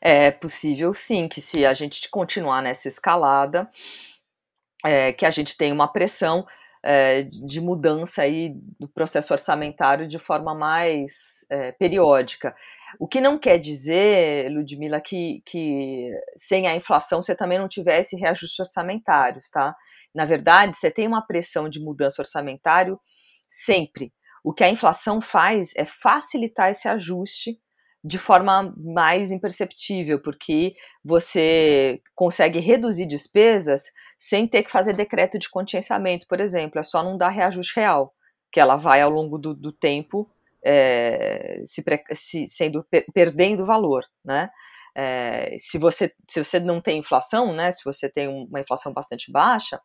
É 0.00 0.30
possível 0.30 0.94
sim 0.94 1.28
que 1.28 1.40
se 1.42 1.66
a 1.66 1.74
gente 1.74 2.08
continuar 2.08 2.62
nessa 2.62 2.88
escalada, 2.88 3.70
é, 4.82 5.12
que 5.12 5.26
a 5.26 5.30
gente 5.30 5.56
tenha 5.56 5.74
uma 5.74 5.92
pressão 5.92 6.46
é, 6.86 7.22
de 7.22 7.60
mudança 7.60 8.22
aí 8.22 8.54
do 8.78 8.88
processo 8.88 9.32
orçamentário 9.32 10.06
de 10.06 10.20
forma 10.20 10.54
mais 10.54 11.44
é, 11.50 11.72
periódica. 11.72 12.54
O 13.00 13.08
que 13.08 13.20
não 13.20 13.36
quer 13.36 13.58
dizer, 13.58 14.48
Ludmila, 14.52 15.00
que, 15.00 15.42
que 15.44 16.12
sem 16.36 16.68
a 16.68 16.76
inflação 16.76 17.22
você 17.22 17.34
também 17.34 17.58
não 17.58 17.68
tivesse 17.68 18.16
reajustes 18.16 18.60
orçamentários, 18.60 19.50
tá? 19.50 19.74
Na 20.14 20.24
verdade, 20.24 20.76
você 20.76 20.88
tem 20.88 21.08
uma 21.08 21.26
pressão 21.26 21.68
de 21.68 21.80
mudança 21.80 22.22
orçamentário 22.22 23.00
sempre. 23.50 24.12
O 24.44 24.52
que 24.52 24.62
a 24.62 24.70
inflação 24.70 25.20
faz 25.20 25.74
é 25.76 25.84
facilitar 25.84 26.70
esse 26.70 26.86
ajuste 26.86 27.58
de 28.06 28.18
forma 28.18 28.72
mais 28.76 29.32
imperceptível, 29.32 30.20
porque 30.20 30.76
você 31.04 32.00
consegue 32.14 32.60
reduzir 32.60 33.04
despesas 33.04 33.90
sem 34.16 34.46
ter 34.46 34.62
que 34.62 34.70
fazer 34.70 34.92
decreto 34.92 35.40
de 35.40 35.50
contingenciamento, 35.50 36.24
por 36.28 36.38
exemplo, 36.38 36.78
é 36.78 36.84
só 36.84 37.02
não 37.02 37.18
dar 37.18 37.30
reajuste 37.30 37.74
real, 37.74 38.14
que 38.52 38.60
ela 38.60 38.76
vai 38.76 39.02
ao 39.02 39.10
longo 39.10 39.36
do, 39.36 39.52
do 39.52 39.72
tempo 39.72 40.30
é, 40.64 41.60
se, 41.64 41.82
se, 42.14 42.48
sendo 42.48 42.86
perdendo 43.12 43.66
valor, 43.66 44.04
né? 44.24 44.50
É, 44.94 45.56
se, 45.58 45.76
você, 45.76 46.14
se 46.28 46.42
você 46.42 46.58
não 46.58 46.80
tem 46.80 46.98
inflação, 46.98 47.52
né, 47.52 47.70
se 47.70 47.84
você 47.84 48.08
tem 48.08 48.28
uma 48.28 48.60
inflação 48.60 48.94
bastante 48.94 49.30
baixa, 49.30 49.78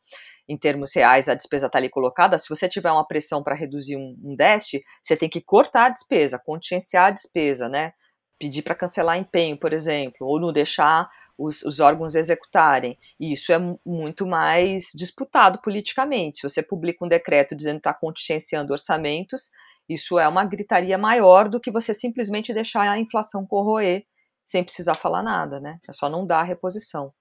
em 0.48 0.58
termos 0.58 0.96
reais 0.96 1.28
a 1.28 1.34
despesa 1.34 1.66
está 1.66 1.78
ali 1.78 1.90
colocada, 1.90 2.38
se 2.38 2.48
você 2.48 2.70
tiver 2.70 2.90
uma 2.92 3.06
pressão 3.06 3.44
para 3.44 3.54
reduzir 3.54 3.98
um, 3.98 4.16
um 4.24 4.36
déficit, 4.38 4.82
você 5.04 5.18
tem 5.18 5.28
que 5.28 5.42
cortar 5.42 5.88
a 5.88 5.90
despesa, 5.90 6.40
contingenciar 6.40 7.08
a 7.08 7.12
despesa, 7.12 7.68
né, 7.68 7.92
pedir 8.42 8.64
para 8.64 8.74
cancelar 8.74 9.20
empenho, 9.20 9.56
por 9.56 9.72
exemplo, 9.72 10.26
ou 10.26 10.40
não 10.40 10.52
deixar 10.52 11.08
os, 11.38 11.62
os, 11.62 11.80
órgãos 11.80 12.16
executarem. 12.16 12.98
E 13.20 13.34
isso 13.34 13.54
é 13.54 13.60
muito 13.86 14.26
mais 14.26 14.90
disputado 14.96 15.60
politicamente. 15.62 16.40
Se 16.40 16.50
você 16.50 16.64
publica 16.64 17.06
um 17.06 17.08
decreto 17.08 17.56
dizendo 17.56 17.76
que 17.76 17.82
está 17.82 17.94
contingenciando 17.94 18.74
orçamentos, 18.74 19.52
isso 19.88 20.18
é 20.18 20.28
uma 20.28 20.44
gritaria 20.44 20.98
maior 20.98 21.48
do 21.48 21.60
que 21.60 21.70
você 21.70 21.94
simplesmente 21.94 22.52
deixar 22.52 22.90
a 22.90 22.98
inflação 22.98 23.46
corroer 23.46 24.06
sem 24.44 24.64
precisar 24.64 24.96
falar 24.96 25.22
nada, 25.22 25.60
né? 25.60 25.80
É 25.88 25.94
só 25.94 26.10
não 26.10 26.26
dar 26.26 26.40
a 26.40 26.44
reposição. 26.44 27.14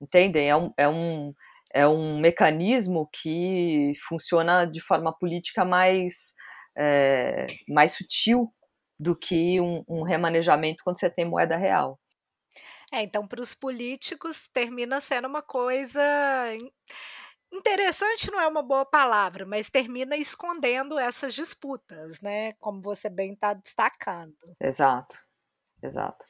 Entendem? 0.00 0.48
É 0.48 0.56
um, 0.56 0.72
é 0.76 0.88
um, 0.88 1.34
é 1.72 1.88
um 1.88 2.20
mecanismo 2.20 3.08
que 3.12 3.92
funciona 4.08 4.66
de 4.66 4.80
forma 4.80 5.12
política 5.12 5.64
mais, 5.64 6.32
é, 6.76 7.46
mais 7.68 7.92
sutil 7.92 8.52
do 9.04 9.14
que 9.14 9.60
um, 9.60 9.84
um 9.86 10.02
remanejamento 10.02 10.82
quando 10.82 10.98
você 10.98 11.10
tem 11.10 11.26
moeda 11.26 11.56
real. 11.56 12.00
É, 12.90 13.02
então, 13.02 13.26
para 13.26 13.40
os 13.40 13.54
políticos, 13.54 14.48
termina 14.52 15.00
sendo 15.00 15.28
uma 15.28 15.42
coisa 15.42 16.00
interessante, 17.52 18.30
não 18.30 18.40
é 18.40 18.48
uma 18.48 18.62
boa 18.62 18.86
palavra, 18.86 19.44
mas 19.44 19.68
termina 19.68 20.16
escondendo 20.16 20.98
essas 20.98 21.34
disputas, 21.34 22.20
né? 22.20 22.54
Como 22.54 22.80
você 22.80 23.10
bem 23.10 23.34
está 23.34 23.52
destacando. 23.52 24.34
Exato, 24.60 25.16
exato. 25.82 26.24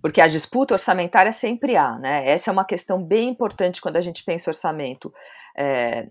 Porque 0.00 0.20
a 0.20 0.26
disputa 0.26 0.74
orçamentária 0.74 1.32
sempre 1.32 1.76
há, 1.76 1.96
né? 1.98 2.28
Essa 2.28 2.50
é 2.50 2.52
uma 2.52 2.64
questão 2.64 3.02
bem 3.02 3.28
importante 3.28 3.80
quando 3.80 3.96
a 3.96 4.00
gente 4.00 4.24
pensa 4.24 4.50
orçamento. 4.50 5.12
É, 5.56 6.08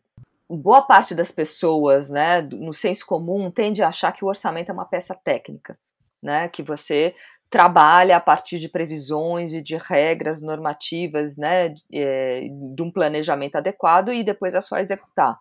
boa 0.57 0.81
parte 0.81 1.15
das 1.15 1.31
pessoas, 1.31 2.09
né, 2.09 2.41
no 2.41 2.73
senso 2.73 3.05
comum, 3.05 3.51
tende 3.51 3.81
a 3.81 3.89
achar 3.89 4.11
que 4.11 4.25
o 4.25 4.27
orçamento 4.27 4.69
é 4.69 4.73
uma 4.73 4.85
peça 4.85 5.15
técnica, 5.15 5.77
né, 6.21 6.47
que 6.49 6.63
você 6.63 7.15
trabalha 7.49 8.15
a 8.15 8.21
partir 8.21 8.59
de 8.59 8.69
previsões 8.69 9.53
e 9.53 9.61
de 9.61 9.75
regras 9.75 10.41
normativas, 10.41 11.37
né, 11.37 11.73
é, 11.93 12.47
de 12.75 12.81
um 12.81 12.91
planejamento 12.91 13.57
adequado 13.57 14.13
e 14.13 14.23
depois 14.23 14.53
é 14.55 14.61
só 14.61 14.77
executar 14.77 15.37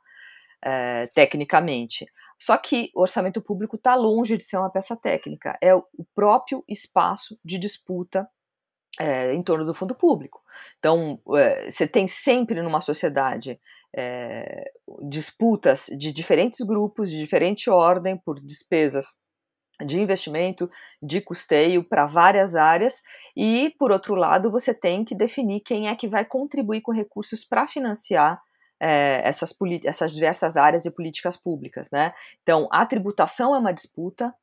é, 0.62 1.06
tecnicamente. 1.14 2.06
Só 2.38 2.56
que 2.56 2.90
o 2.94 3.02
orçamento 3.02 3.40
público 3.40 3.76
está 3.76 3.94
longe 3.94 4.36
de 4.36 4.42
ser 4.42 4.56
uma 4.56 4.70
peça 4.70 4.96
técnica, 4.96 5.56
é 5.60 5.74
o 5.74 5.84
próprio 6.14 6.64
espaço 6.68 7.38
de 7.44 7.58
disputa 7.58 8.28
é, 8.98 9.32
em 9.32 9.42
torno 9.42 9.64
do 9.64 9.74
fundo 9.74 9.94
público. 9.94 10.40
Então, 10.78 11.20
é, 11.36 11.70
você 11.70 11.86
tem 11.86 12.06
sempre 12.06 12.60
numa 12.62 12.80
sociedade 12.80 13.60
é, 13.96 14.70
disputas 15.08 15.86
de 15.86 16.12
diferentes 16.12 16.60
grupos, 16.64 17.10
de 17.10 17.18
diferente 17.18 17.68
ordem, 17.68 18.16
por 18.16 18.40
despesas 18.40 19.18
de 19.84 19.98
investimento, 19.98 20.70
de 21.02 21.20
custeio 21.20 21.82
para 21.82 22.06
várias 22.06 22.54
áreas, 22.54 23.00
e, 23.36 23.74
por 23.78 23.90
outro 23.90 24.14
lado, 24.14 24.50
você 24.50 24.74
tem 24.74 25.04
que 25.04 25.14
definir 25.14 25.60
quem 25.60 25.88
é 25.88 25.96
que 25.96 26.08
vai 26.08 26.24
contribuir 26.24 26.82
com 26.82 26.92
recursos 26.92 27.44
para 27.44 27.66
financiar 27.66 28.40
é, 28.80 29.20
essas, 29.24 29.54
essas 29.84 30.12
diversas 30.12 30.56
áreas 30.56 30.84
e 30.84 30.90
políticas 30.90 31.36
públicas. 31.36 31.90
Né? 31.92 32.12
Então, 32.42 32.68
a 32.70 32.84
tributação 32.86 33.54
é 33.54 33.58
uma 33.58 33.72
disputa, 33.72 34.34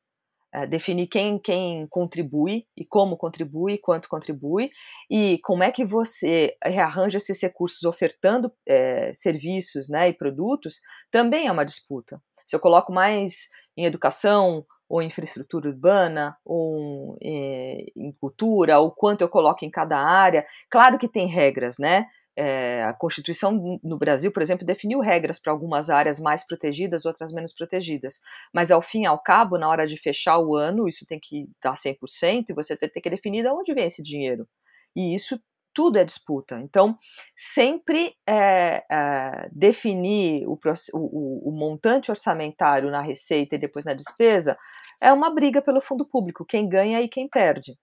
é, 0.52 0.66
definir 0.66 1.06
quem, 1.06 1.38
quem 1.38 1.86
contribui 1.88 2.66
e 2.76 2.84
como 2.84 3.16
contribui, 3.16 3.78
quanto 3.78 4.08
contribui, 4.08 4.70
e 5.10 5.38
como 5.42 5.62
é 5.62 5.70
que 5.70 5.84
você 5.84 6.56
rearranja 6.64 7.18
esses 7.18 7.40
recursos 7.40 7.82
ofertando 7.84 8.52
é, 8.66 9.12
serviços 9.14 9.88
né, 9.88 10.08
e 10.08 10.14
produtos, 10.14 10.80
também 11.10 11.46
é 11.46 11.52
uma 11.52 11.64
disputa. 11.64 12.20
Se 12.46 12.56
eu 12.56 12.60
coloco 12.60 12.92
mais 12.92 13.48
em 13.76 13.84
educação, 13.84 14.64
ou 14.88 15.02
infraestrutura 15.02 15.68
urbana, 15.68 16.36
ou 16.44 17.18
é, 17.22 17.84
em 17.94 18.10
cultura, 18.18 18.78
ou 18.78 18.90
quanto 18.90 19.20
eu 19.20 19.28
coloco 19.28 19.64
em 19.64 19.70
cada 19.70 19.98
área, 19.98 20.46
claro 20.70 20.98
que 20.98 21.06
tem 21.06 21.28
regras, 21.28 21.76
né? 21.78 22.06
É, 22.40 22.84
a 22.84 22.92
Constituição 22.92 23.80
no 23.82 23.98
Brasil, 23.98 24.30
por 24.30 24.40
exemplo, 24.40 24.64
definiu 24.64 25.00
regras 25.00 25.40
para 25.40 25.52
algumas 25.52 25.90
áreas 25.90 26.20
mais 26.20 26.46
protegidas, 26.46 27.04
outras 27.04 27.32
menos 27.32 27.52
protegidas. 27.52 28.20
Mas, 28.54 28.70
ao 28.70 28.80
fim 28.80 29.02
e 29.02 29.06
ao 29.06 29.18
cabo, 29.18 29.58
na 29.58 29.68
hora 29.68 29.86
de 29.86 29.96
fechar 29.96 30.38
o 30.38 30.54
ano, 30.54 30.88
isso 30.88 31.04
tem 31.04 31.18
que 31.20 31.48
dar 31.62 31.74
100% 31.74 32.50
e 32.50 32.52
você 32.54 32.76
tem 32.76 33.02
que 33.02 33.10
definir 33.10 33.42
de 33.42 33.48
onde 33.48 33.74
vem 33.74 33.86
esse 33.86 34.02
dinheiro. 34.02 34.46
E 34.94 35.14
isso 35.14 35.40
tudo 35.74 35.98
é 35.98 36.04
disputa. 36.04 36.60
Então, 36.60 36.98
sempre 37.36 38.14
é, 38.26 38.84
é, 38.90 39.48
definir 39.52 40.44
o, 40.46 40.58
o, 40.92 41.48
o, 41.48 41.52
montante 41.52 42.10
orçamentário 42.10 42.90
na 42.90 43.00
receita 43.00 43.54
e 43.54 43.58
depois 43.58 43.84
na 43.84 43.94
despesa 43.94 44.58
é 45.00 45.12
uma 45.12 45.32
briga 45.32 45.62
pelo 45.62 45.80
fundo 45.80 46.04
público, 46.04 46.44
quem 46.44 46.68
ganha 46.68 47.00
e 47.00 47.08
quem 47.08 47.28
perde. 47.28 47.78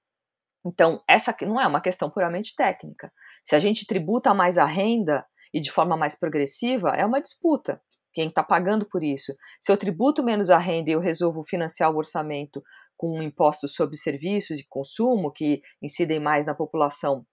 Então, 0.66 1.02
essa 1.08 1.36
não 1.42 1.62
é 1.62 1.68
uma 1.68 1.82
questão 1.82 2.10
puramente 2.10 2.56
técnica. 2.56 3.12
Se 3.44 3.56
a 3.56 3.60
gente 3.60 3.86
tributa 3.86 4.34
mais 4.34 4.58
a 4.58 4.66
renda 4.66 5.26
e 5.54 5.62
de 5.62 5.72
forma 5.72 5.96
mais 5.96 6.18
progressiva, 6.18 6.90
é 6.90 7.06
uma 7.06 7.22
disputa. 7.22 7.82
Quem 8.14 8.30
está 8.30 8.42
pagando 8.42 8.86
por 8.86 9.04
isso? 9.04 9.36
Se 9.62 9.72
eu 9.72 9.78
tributo 9.78 10.24
menos 10.24 10.50
a 10.50 10.58
renda 10.58 10.90
e 10.90 10.94
eu 10.94 11.00
resolvo 11.00 11.44
financiar 11.44 11.92
o 11.92 11.98
orçamento 11.98 12.64
com 12.98 13.22
impostos 13.22 13.76
sobre 13.76 13.98
serviços 13.98 14.60
e 14.60 14.68
consumo 14.68 15.32
que 15.32 15.62
incidem 15.82 16.20
mais 16.20 16.46
na 16.46 16.56
população 16.56 17.26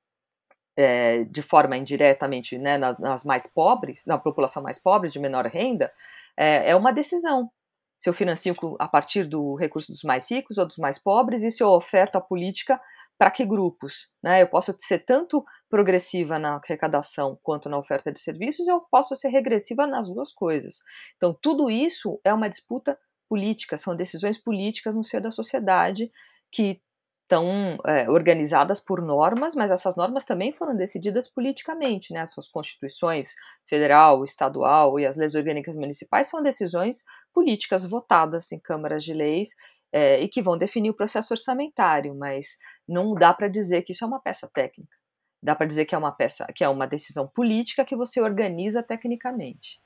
é, 0.76 1.24
de 1.24 1.42
forma 1.42 1.76
indiretamente 1.76 2.58
né, 2.58 2.78
nas, 2.78 3.24
mais 3.24 3.46
pobres, 3.46 4.04
na 4.06 4.18
população 4.18 4.62
mais 4.62 4.78
pobre, 4.78 5.10
de 5.10 5.18
menor 5.18 5.46
renda, 5.46 5.92
é, 6.36 6.70
é 6.70 6.76
uma 6.76 6.92
decisão. 6.92 7.50
Se 7.98 8.08
eu 8.08 8.14
financio 8.14 8.54
a 8.80 8.88
partir 8.88 9.24
do 9.24 9.54
recurso 9.54 9.92
dos 9.92 10.02
mais 10.02 10.28
ricos 10.28 10.58
ou 10.58 10.66
dos 10.66 10.78
mais 10.78 10.98
pobres, 10.98 11.44
e 11.44 11.50
se 11.50 11.62
eu 11.62 11.68
oferto 11.68 12.16
a 12.16 12.20
política 12.20 12.80
para 13.22 13.30
que 13.30 13.46
grupos? 13.46 14.08
Né? 14.20 14.42
Eu 14.42 14.48
posso 14.48 14.74
ser 14.80 15.04
tanto 15.04 15.44
progressiva 15.70 16.40
na 16.40 16.56
arrecadação 16.56 17.38
quanto 17.40 17.68
na 17.68 17.78
oferta 17.78 18.10
de 18.10 18.18
serviços, 18.18 18.66
eu 18.66 18.80
posso 18.90 19.14
ser 19.14 19.28
regressiva 19.28 19.86
nas 19.86 20.08
duas 20.08 20.32
coisas. 20.32 20.78
Então, 21.18 21.32
tudo 21.40 21.70
isso 21.70 22.20
é 22.24 22.34
uma 22.34 22.48
disputa 22.48 22.98
política, 23.28 23.76
são 23.76 23.94
decisões 23.94 24.36
políticas 24.36 24.96
no 24.96 25.04
seio 25.04 25.22
da 25.22 25.30
sociedade 25.30 26.10
que 26.50 26.82
estão 27.22 27.78
é, 27.86 28.10
organizadas 28.10 28.80
por 28.80 29.00
normas, 29.00 29.54
mas 29.54 29.70
essas 29.70 29.94
normas 29.94 30.24
também 30.24 30.50
foram 30.50 30.76
decididas 30.76 31.28
politicamente, 31.28 32.12
né? 32.12 32.22
As 32.22 32.32
suas 32.32 32.48
constituições 32.48 33.36
federal, 33.68 34.24
estadual 34.24 34.98
e 34.98 35.06
as 35.06 35.16
leis 35.16 35.36
orgânicas 35.36 35.76
municipais 35.76 36.26
são 36.26 36.42
decisões 36.42 37.04
políticas 37.32 37.88
votadas 37.88 38.50
em 38.50 38.58
câmaras 38.58 39.04
de 39.04 39.14
leis 39.14 39.50
é, 39.92 40.20
e 40.22 40.28
que 40.28 40.42
vão 40.42 40.56
definir 40.58 40.90
o 40.90 40.94
processo 40.94 41.34
orçamentário, 41.34 42.14
mas 42.14 42.56
não 42.88 43.14
dá 43.14 43.34
para 43.34 43.48
dizer 43.48 43.82
que 43.82 43.92
isso 43.92 44.04
é 44.04 44.08
uma 44.08 44.20
peça 44.20 44.48
técnica. 44.54 44.96
Dá 45.42 45.56
para 45.56 45.66
dizer 45.66 45.86
que 45.86 45.94
é 45.94 45.98
uma 45.98 46.12
peça, 46.12 46.46
que 46.54 46.64
é 46.64 46.68
uma 46.68 46.86
decisão 46.86 47.28
política 47.28 47.84
que 47.84 47.96
você 47.96 48.20
organiza 48.20 48.82
tecnicamente. 48.82 49.81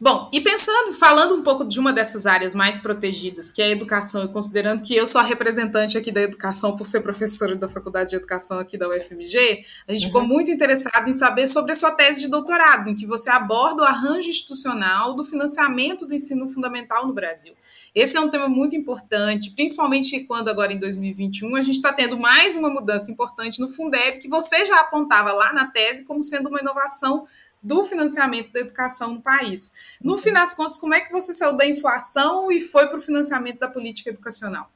Bom, 0.00 0.30
e 0.32 0.40
pensando, 0.40 0.94
falando 0.94 1.34
um 1.34 1.42
pouco 1.42 1.64
de 1.64 1.80
uma 1.80 1.92
dessas 1.92 2.24
áreas 2.24 2.54
mais 2.54 2.78
protegidas, 2.78 3.50
que 3.50 3.60
é 3.60 3.64
a 3.64 3.70
educação, 3.70 4.24
e 4.24 4.28
considerando 4.28 4.80
que 4.80 4.94
eu 4.94 5.08
sou 5.08 5.20
a 5.20 5.24
representante 5.24 5.98
aqui 5.98 6.12
da 6.12 6.22
educação 6.22 6.76
por 6.76 6.86
ser 6.86 7.00
professora 7.00 7.56
da 7.56 7.66
Faculdade 7.66 8.10
de 8.10 8.16
Educação 8.16 8.60
aqui 8.60 8.78
da 8.78 8.88
UFMG, 8.88 9.64
a 9.88 9.92
gente 9.92 10.02
uhum. 10.02 10.06
ficou 10.06 10.22
muito 10.22 10.52
interessado 10.52 11.10
em 11.10 11.12
saber 11.12 11.48
sobre 11.48 11.72
a 11.72 11.74
sua 11.74 11.90
tese 11.90 12.20
de 12.20 12.28
doutorado, 12.28 12.88
em 12.88 12.94
que 12.94 13.08
você 13.08 13.28
aborda 13.28 13.82
o 13.82 13.84
arranjo 13.84 14.30
institucional 14.30 15.16
do 15.16 15.24
financiamento 15.24 16.06
do 16.06 16.14
ensino 16.14 16.48
fundamental 16.48 17.04
no 17.04 17.12
Brasil. 17.12 17.54
Esse 17.92 18.16
é 18.16 18.20
um 18.20 18.30
tema 18.30 18.48
muito 18.48 18.76
importante, 18.76 19.50
principalmente 19.50 20.20
quando 20.20 20.48
agora 20.48 20.72
em 20.72 20.78
2021 20.78 21.56
a 21.56 21.60
gente 21.60 21.74
está 21.74 21.92
tendo 21.92 22.16
mais 22.16 22.54
uma 22.54 22.70
mudança 22.70 23.10
importante 23.10 23.58
no 23.58 23.68
Fundeb, 23.68 24.18
que 24.20 24.28
você 24.28 24.64
já 24.64 24.78
apontava 24.78 25.32
lá 25.32 25.52
na 25.52 25.66
tese 25.66 26.04
como 26.04 26.22
sendo 26.22 26.48
uma 26.48 26.60
inovação 26.60 27.26
do 27.62 27.84
financiamento 27.84 28.52
da 28.52 28.60
educação 28.60 29.14
no 29.14 29.22
país. 29.22 29.72
No 30.00 30.12
uhum. 30.12 30.18
fim 30.18 30.32
das 30.32 30.54
contas, 30.54 30.78
como 30.78 30.94
é 30.94 31.00
que 31.00 31.12
você 31.12 31.34
saiu 31.34 31.56
da 31.56 31.66
inflação 31.66 32.50
e 32.50 32.60
foi 32.60 32.86
para 32.88 32.98
o 32.98 33.02
financiamento 33.02 33.58
da 33.58 33.68
política 33.68 34.10
educacional? 34.10 34.70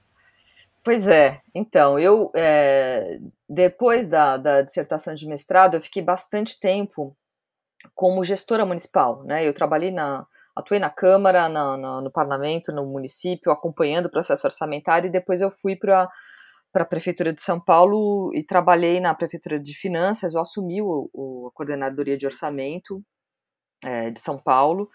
Pois 0.84 1.06
é, 1.06 1.40
então, 1.54 1.96
eu, 1.96 2.32
é, 2.34 3.20
depois 3.48 4.08
da, 4.08 4.36
da 4.36 4.62
dissertação 4.62 5.14
de 5.14 5.28
mestrado, 5.28 5.74
eu 5.74 5.80
fiquei 5.80 6.02
bastante 6.02 6.58
tempo 6.58 7.16
como 7.94 8.24
gestora 8.24 8.66
municipal, 8.66 9.22
né, 9.22 9.46
eu 9.46 9.54
trabalhei 9.54 9.92
na, 9.92 10.26
atuei 10.54 10.80
na 10.80 10.90
Câmara, 10.90 11.48
na, 11.48 11.76
na, 11.76 12.00
no 12.00 12.10
Parlamento, 12.10 12.72
no 12.72 12.84
município, 12.84 13.52
acompanhando 13.52 14.06
o 14.06 14.10
processo 14.10 14.46
orçamentário, 14.46 15.08
e 15.08 15.12
depois 15.12 15.40
eu 15.40 15.50
fui 15.50 15.76
para 15.76 16.10
para 16.72 16.82
a 16.84 16.86
Prefeitura 16.86 17.32
de 17.32 17.42
São 17.42 17.60
Paulo 17.60 18.34
e 18.34 18.42
trabalhei 18.42 19.00
na 19.00 19.14
Prefeitura 19.14 19.60
de 19.60 19.74
Finanças, 19.74 20.34
eu 20.34 20.40
assumi 20.40 20.80
o, 20.80 21.10
o 21.12 21.48
a 21.48 21.52
Coordenadoria 21.52 22.16
de 22.16 22.26
Orçamento 22.26 23.02
é, 23.84 24.10
de 24.10 24.20
São 24.20 24.38
Paulo, 24.38 24.88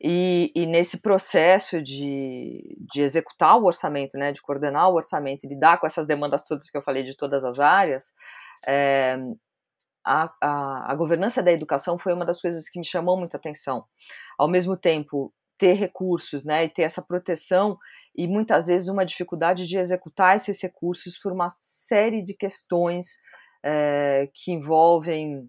e, 0.00 0.52
e, 0.54 0.66
nesse 0.66 0.98
processo 0.98 1.82
de, 1.82 2.76
de 2.92 3.00
executar 3.00 3.56
o 3.56 3.64
orçamento, 3.64 4.18
né, 4.18 4.30
de 4.30 4.42
coordenar 4.42 4.90
o 4.90 4.94
orçamento 4.94 5.44
e 5.44 5.48
lidar 5.48 5.78
com 5.80 5.86
essas 5.86 6.06
demandas 6.06 6.44
todas 6.44 6.68
que 6.68 6.76
eu 6.76 6.82
falei 6.82 7.02
de 7.02 7.16
todas 7.16 7.44
as 7.46 7.58
áreas, 7.58 8.12
é, 8.66 9.16
a, 10.04 10.32
a, 10.40 10.92
a 10.92 10.94
governança 10.94 11.42
da 11.42 11.50
educação 11.50 11.98
foi 11.98 12.12
uma 12.12 12.26
das 12.26 12.40
coisas 12.40 12.68
que 12.68 12.78
me 12.78 12.84
chamou 12.84 13.16
muita 13.16 13.38
atenção. 13.38 13.84
Ao 14.38 14.48
mesmo 14.48 14.76
tempo, 14.76 15.32
ter 15.58 15.74
recursos, 15.74 16.44
né, 16.44 16.64
e 16.64 16.68
ter 16.68 16.82
essa 16.82 17.02
proteção 17.02 17.78
e 18.14 18.26
muitas 18.26 18.66
vezes 18.66 18.88
uma 18.88 19.04
dificuldade 19.04 19.66
de 19.66 19.78
executar 19.78 20.36
esses 20.36 20.60
recursos 20.60 21.18
por 21.18 21.32
uma 21.32 21.48
série 21.50 22.22
de 22.22 22.34
questões 22.34 23.16
é, 23.64 24.28
que 24.32 24.52
envolvem 24.52 25.48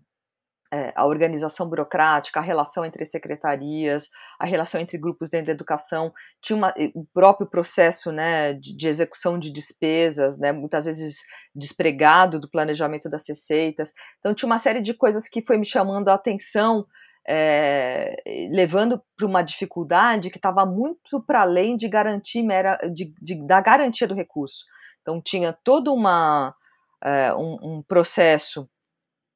é, 0.72 0.92
a 0.96 1.06
organização 1.06 1.68
burocrática, 1.68 2.40
a 2.40 2.44
relação 2.44 2.84
entre 2.84 3.06
secretarias, 3.06 4.10
a 4.40 4.46
relação 4.46 4.82
entre 4.82 4.98
grupos 4.98 5.30
dentro 5.30 5.48
da 5.48 5.54
educação, 5.54 6.12
tinha 6.42 6.58
uma, 6.58 6.74
o 6.94 7.06
próprio 7.14 7.48
processo 7.48 8.12
né, 8.12 8.54
de, 8.54 8.76
de, 8.76 8.88
execução 8.88 9.40
de 9.40 9.52
despesas, 9.52 10.38
né, 10.38 10.52
muitas 10.52 10.86
vezes 10.86 11.20
despregado 11.56 12.40
do 12.40 12.50
planejamento 12.50 13.10
das 13.10 13.28
receitas. 13.28 13.94
Então, 14.20 14.34
tinha 14.34 14.48
uma 14.48 14.58
série 14.58 14.82
de 14.82 14.94
coisas 14.94 15.28
que 15.28 15.46
foi 15.46 15.58
me 15.58 15.66
chamando 15.66 16.10
a 16.10 16.16
atenção 16.16 16.86
é, 17.28 18.16
levando 18.52 19.02
para 19.18 19.28
uma 19.28 19.42
dificuldade 19.42 20.30
que 20.30 20.38
estava 20.38 20.66
muito 20.66 21.22
para 21.22 21.42
além 21.42 21.76
de 21.76 21.90
garantir 21.90 22.42
mera, 22.42 22.78
de, 22.94 23.14
de, 23.22 23.46
da 23.46 23.60
garantia 23.60 24.08
do 24.08 24.16
recurso. 24.16 24.64
Então 25.02 25.22
tinha 25.22 25.52
todo 25.52 25.94
uma, 25.94 26.56
é, 27.04 27.34
um, 27.34 27.58
um, 27.62 27.84
processo 27.84 28.70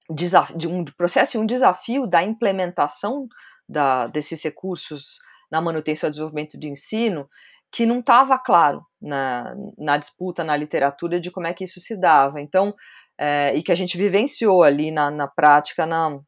de 0.09 0.67
um 0.67 0.83
processo 0.85 1.37
e 1.37 1.39
um 1.39 1.45
desafio 1.45 2.07
da 2.07 2.23
implementação 2.23 3.27
da, 3.67 4.07
desses 4.07 4.43
recursos 4.43 5.19
na 5.49 5.61
manutenção 5.61 6.07
e 6.07 6.11
desenvolvimento 6.11 6.57
do 6.57 6.65
ensino 6.65 7.29
que 7.71 7.85
não 7.85 7.99
estava 7.99 8.37
claro 8.37 8.85
na, 9.01 9.55
na 9.77 9.97
disputa 9.97 10.43
na 10.43 10.57
literatura 10.57 11.19
de 11.19 11.31
como 11.31 11.47
é 11.47 11.53
que 11.53 11.63
isso 11.63 11.79
se 11.79 11.95
dava. 11.95 12.41
Então, 12.41 12.75
é, 13.17 13.55
e 13.55 13.63
que 13.63 13.71
a 13.71 13.75
gente 13.75 13.97
vivenciou 13.97 14.61
ali 14.61 14.91
na, 14.91 15.09
na 15.09 15.27
prática 15.27 15.85
na, 15.85 16.19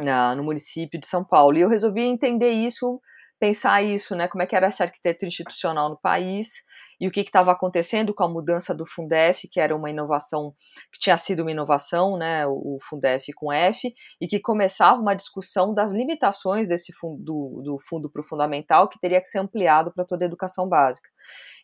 na, 0.00 0.34
no 0.34 0.44
município 0.44 0.98
de 0.98 1.06
São 1.06 1.24
Paulo. 1.24 1.56
E 1.56 1.60
eu 1.60 1.68
resolvi 1.68 2.02
entender 2.02 2.50
isso, 2.50 3.00
pensar 3.38 3.82
isso, 3.82 4.14
né, 4.14 4.28
como 4.28 4.42
é 4.42 4.46
que 4.46 4.54
era 4.54 4.66
essa 4.66 4.84
arquitetura 4.84 5.26
institucional 5.26 5.88
no 5.88 5.98
país 5.98 6.48
e 7.00 7.08
o 7.08 7.10
que 7.10 7.20
estava 7.20 7.50
acontecendo 7.50 8.12
com 8.12 8.22
a 8.22 8.28
mudança 8.28 8.74
do 8.74 8.84
Fundef, 8.84 9.48
que 9.48 9.58
era 9.58 9.74
uma 9.74 9.88
inovação, 9.88 10.54
que 10.92 11.00
tinha 11.00 11.16
sido 11.16 11.40
uma 11.40 11.50
inovação, 11.50 12.18
né, 12.18 12.46
o 12.46 12.78
Fundef 12.82 13.32
com 13.32 13.50
F, 13.50 13.94
e 14.20 14.26
que 14.26 14.38
começava 14.38 15.00
uma 15.00 15.14
discussão 15.14 15.72
das 15.72 15.92
limitações 15.92 16.68
desse 16.68 16.92
fundo, 16.92 17.22
do, 17.24 17.62
do 17.64 17.78
fundo 17.78 18.10
para 18.10 18.20
o 18.20 18.24
fundamental, 18.24 18.86
que 18.88 19.00
teria 19.00 19.20
que 19.20 19.28
ser 19.28 19.38
ampliado 19.38 19.90
para 19.94 20.04
toda 20.04 20.24
a 20.24 20.26
educação 20.26 20.68
básica. 20.68 21.08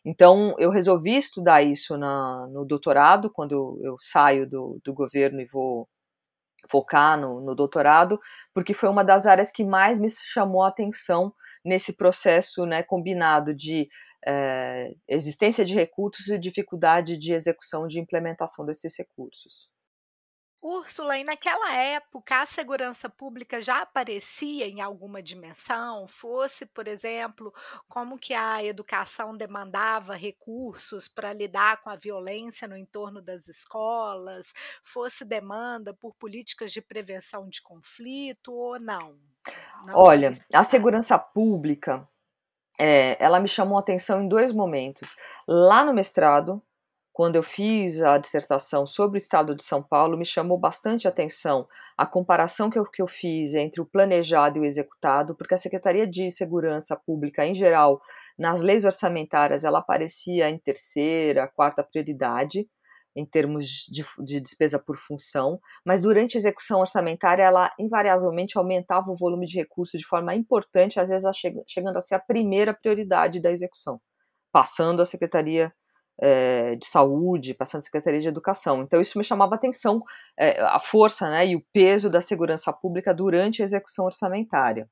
Então, 0.03 0.55
eu 0.57 0.71
resolvi 0.71 1.15
estudar 1.15 1.61
isso 1.61 1.95
na, 1.95 2.47
no 2.47 2.65
doutorado, 2.65 3.29
quando 3.31 3.51
eu, 3.51 3.79
eu 3.83 3.97
saio 3.99 4.49
do, 4.49 4.79
do 4.83 4.93
governo 4.93 5.39
e 5.39 5.45
vou 5.45 5.87
focar 6.69 7.19
no, 7.19 7.41
no 7.41 7.55
doutorado, 7.55 8.19
porque 8.53 8.73
foi 8.73 8.89
uma 8.89 9.03
das 9.03 9.25
áreas 9.25 9.51
que 9.51 9.63
mais 9.63 9.99
me 9.99 10.09
chamou 10.09 10.63
a 10.63 10.69
atenção 10.69 11.33
nesse 11.63 11.95
processo 11.97 12.65
né, 12.65 12.81
combinado 12.83 13.53
de 13.53 13.89
é, 14.25 14.93
existência 15.07 15.63
de 15.65 15.73
recursos 15.73 16.27
e 16.27 16.37
dificuldade 16.37 17.17
de 17.17 17.33
execução 17.33 17.87
de 17.87 17.99
implementação 17.99 18.65
desses 18.65 18.97
recursos. 18.97 19.69
Úrsula, 20.61 21.17
e 21.17 21.23
naquela 21.23 21.73
época 21.73 22.41
a 22.41 22.45
segurança 22.45 23.07
pública 23.07 23.61
já 23.61 23.81
aparecia 23.81 24.67
em 24.67 24.81
alguma 24.81 25.21
dimensão? 25.21 26.07
Fosse, 26.07 26.65
por 26.65 26.87
exemplo, 26.87 27.53
como 27.87 28.17
que 28.17 28.33
a 28.33 28.63
educação 28.63 29.37
demandava 29.37 30.15
recursos 30.15 31.07
para 31.07 31.31
lidar 31.31 31.81
com 31.81 31.89
a 31.89 31.95
violência 31.95 32.67
no 32.67 32.75
entorno 32.75 33.21
das 33.21 33.47
escolas? 33.47 34.51
Fosse 34.83 35.23
demanda 35.23 35.93
por 35.93 36.15
políticas 36.15 36.71
de 36.71 36.81
prevenção 36.81 37.47
de 37.47 37.61
conflito 37.61 38.51
ou 38.51 38.79
não? 38.79 39.15
não 39.85 39.95
Olha, 39.95 40.31
a 40.53 40.63
segurança 40.63 41.19
pública, 41.19 42.07
é, 42.79 43.23
ela 43.23 43.39
me 43.39 43.47
chamou 43.47 43.77
a 43.77 43.81
atenção 43.81 44.23
em 44.23 44.27
dois 44.27 44.51
momentos. 44.51 45.15
Lá 45.47 45.85
no 45.85 45.93
mestrado, 45.93 46.61
quando 47.17 47.35
eu 47.35 47.41
fiz 47.41 47.99
a 47.99 48.19
dissertação 48.19 48.85
sobre 48.85 49.17
o 49.17 49.23
estado 49.25 49.55
de 49.55 49.63
São 49.63 49.81
Paulo, 49.81 50.15
me 50.15 50.23
chamou 50.23 50.55
bastante 50.55 51.07
atenção 51.07 51.67
a 51.97 52.05
comparação 52.05 52.69
que 52.69 52.77
eu, 52.77 52.85
que 52.85 53.01
eu 53.01 53.07
fiz 53.07 53.55
entre 53.55 53.81
o 53.81 53.85
planejado 53.87 54.59
e 54.59 54.61
o 54.61 54.63
executado, 54.63 55.35
porque 55.35 55.55
a 55.55 55.57
Secretaria 55.57 56.05
de 56.05 56.29
Segurança 56.29 56.95
Pública, 56.95 57.43
em 57.43 57.55
geral, 57.55 57.99
nas 58.37 58.61
leis 58.61 58.85
orçamentárias, 58.85 59.63
ela 59.63 59.79
aparecia 59.79 60.47
em 60.47 60.59
terceira, 60.59 61.47
quarta 61.47 61.83
prioridade, 61.83 62.69
em 63.15 63.25
termos 63.25 63.65
de, 63.89 64.05
de, 64.23 64.39
despesa 64.39 64.77
por 64.77 64.95
função, 64.95 65.59
mas 65.83 66.03
durante 66.03 66.37
a 66.37 66.39
execução 66.39 66.81
orçamentária 66.81 67.41
ela 67.41 67.73
invariavelmente 67.79 68.59
aumentava 68.59 69.09
o 69.09 69.15
volume 69.15 69.47
de 69.47 69.57
recursos 69.57 69.99
de 69.99 70.05
forma 70.05 70.35
importante, 70.35 70.99
às 70.99 71.09
vezes 71.09 71.27
chegando 71.65 71.97
a 71.97 72.01
ser 72.01 72.13
a 72.13 72.19
primeira 72.19 72.75
prioridade 72.75 73.39
da 73.39 73.51
execução, 73.51 73.99
passando 74.51 75.01
a 75.01 75.05
Secretaria 75.05 75.73
é, 76.19 76.75
de 76.75 76.85
saúde, 76.85 77.53
passando 77.53 77.79
a 77.79 77.83
Secretaria 77.83 78.19
de 78.19 78.27
Educação. 78.27 78.81
Então, 78.81 79.01
isso 79.01 79.17
me 79.17 79.23
chamava 79.23 79.55
atenção, 79.55 80.01
é, 80.37 80.59
a 80.61 80.79
força 80.79 81.29
né, 81.29 81.47
e 81.47 81.55
o 81.55 81.63
peso 81.73 82.09
da 82.09 82.21
segurança 82.21 82.71
pública 82.73 83.13
durante 83.13 83.61
a 83.61 83.65
execução 83.65 84.05
orçamentária. 84.05 84.89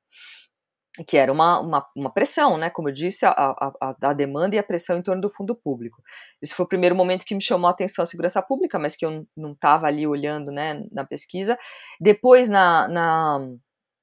Que 1.08 1.18
era 1.18 1.30
uma, 1.30 1.60
uma, 1.60 1.86
uma 1.94 2.10
pressão, 2.10 2.58
né? 2.58 2.70
Como 2.70 2.88
eu 2.88 2.94
disse, 2.94 3.26
a, 3.26 3.32
a, 3.32 3.96
a, 4.02 4.14
demanda 4.14 4.56
e 4.56 4.60
a 4.60 4.64
pressão 4.64 4.98
em 4.98 5.02
torno 5.02 5.22
do 5.22 5.30
fundo 5.30 5.54
público. 5.54 6.02
Esse 6.42 6.56
foi 6.56 6.66
o 6.66 6.70
primeiro 6.70 6.96
momento 6.96 7.26
que 7.26 7.36
me 7.36 7.42
chamou 7.42 7.68
a 7.68 7.72
atenção 7.72 8.04
a 8.04 8.06
segurança 8.06 8.42
pública, 8.42 8.80
mas 8.80 8.96
que 8.96 9.06
eu 9.06 9.28
não 9.36 9.52
estava 9.52 9.88
ali 9.88 10.08
olhando 10.08 10.54
né, 10.54 10.86
na 10.94 11.04
pesquisa. 11.04 11.58
Depois, 12.00 12.48
na, 12.48 12.88
na 12.88 13.40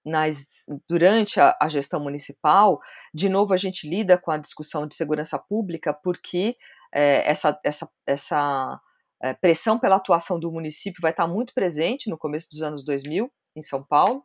nas, 0.05 0.65
durante 0.89 1.41
a, 1.41 1.57
a, 1.61 1.69
gestão 1.69 2.01
municipal, 2.01 2.81
de 3.15 3.29
novo 3.29 3.55
a 3.55 3.57
gente 3.57 3.89
lida 3.89 4.19
com 4.19 4.31
a 4.31 4.37
discussão 4.37 4.87
de 4.87 4.95
segurança 4.95 5.39
pública, 5.39 5.93
porque 5.93 6.57
é, 6.93 7.29
essa, 7.31 7.59
essa, 7.65 7.91
essa 8.07 8.81
é, 9.23 9.35
pressão 9.35 9.79
pela 9.79 9.97
atuação 9.97 10.39
do 10.39 10.51
município 10.51 11.01
vai 11.01 11.13
estar 11.13 11.27
muito 11.27 11.55
presente 11.55 12.11
no 12.11 12.19
começo 12.19 12.49
dos 12.51 12.63
anos 12.63 12.85
2000, 12.85 13.31
em 13.57 13.63
São 13.63 13.85
Paulo, 13.85 14.25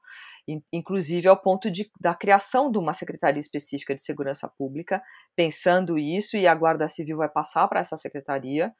inclusive 0.71 1.27
ao 1.27 1.37
ponto 1.37 1.69
de, 1.69 1.89
da 1.99 2.15
criação 2.15 2.71
de 2.71 2.77
uma 2.77 2.93
secretaria 2.93 3.39
específica 3.39 3.93
de 3.93 4.01
segurança 4.01 4.47
pública, 4.57 5.03
pensando 5.35 5.97
isso, 5.97 6.37
e 6.37 6.47
a 6.47 6.55
Guarda 6.55 6.87
Civil 6.87 7.17
vai 7.17 7.27
passar 7.27 7.67
para 7.67 7.81
essa 7.81 7.97
secretaria 7.97 8.73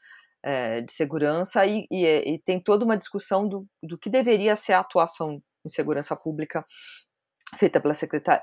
é, 0.43 0.81
de 0.81 0.93
segurança, 0.93 1.65
e, 1.65 1.85
e, 1.91 2.05
e, 2.05 2.39
tem 2.39 2.61
toda 2.61 2.85
uma 2.85 2.97
discussão 2.97 3.47
do, 3.47 3.67
do 3.83 3.97
que 3.97 4.09
deveria 4.09 4.55
ser 4.55 4.73
a 4.73 4.79
atuação 4.79 5.41
em 5.65 5.69
segurança 5.69 6.15
pública 6.15 6.65
feita 7.55 7.79
pela 7.79 7.93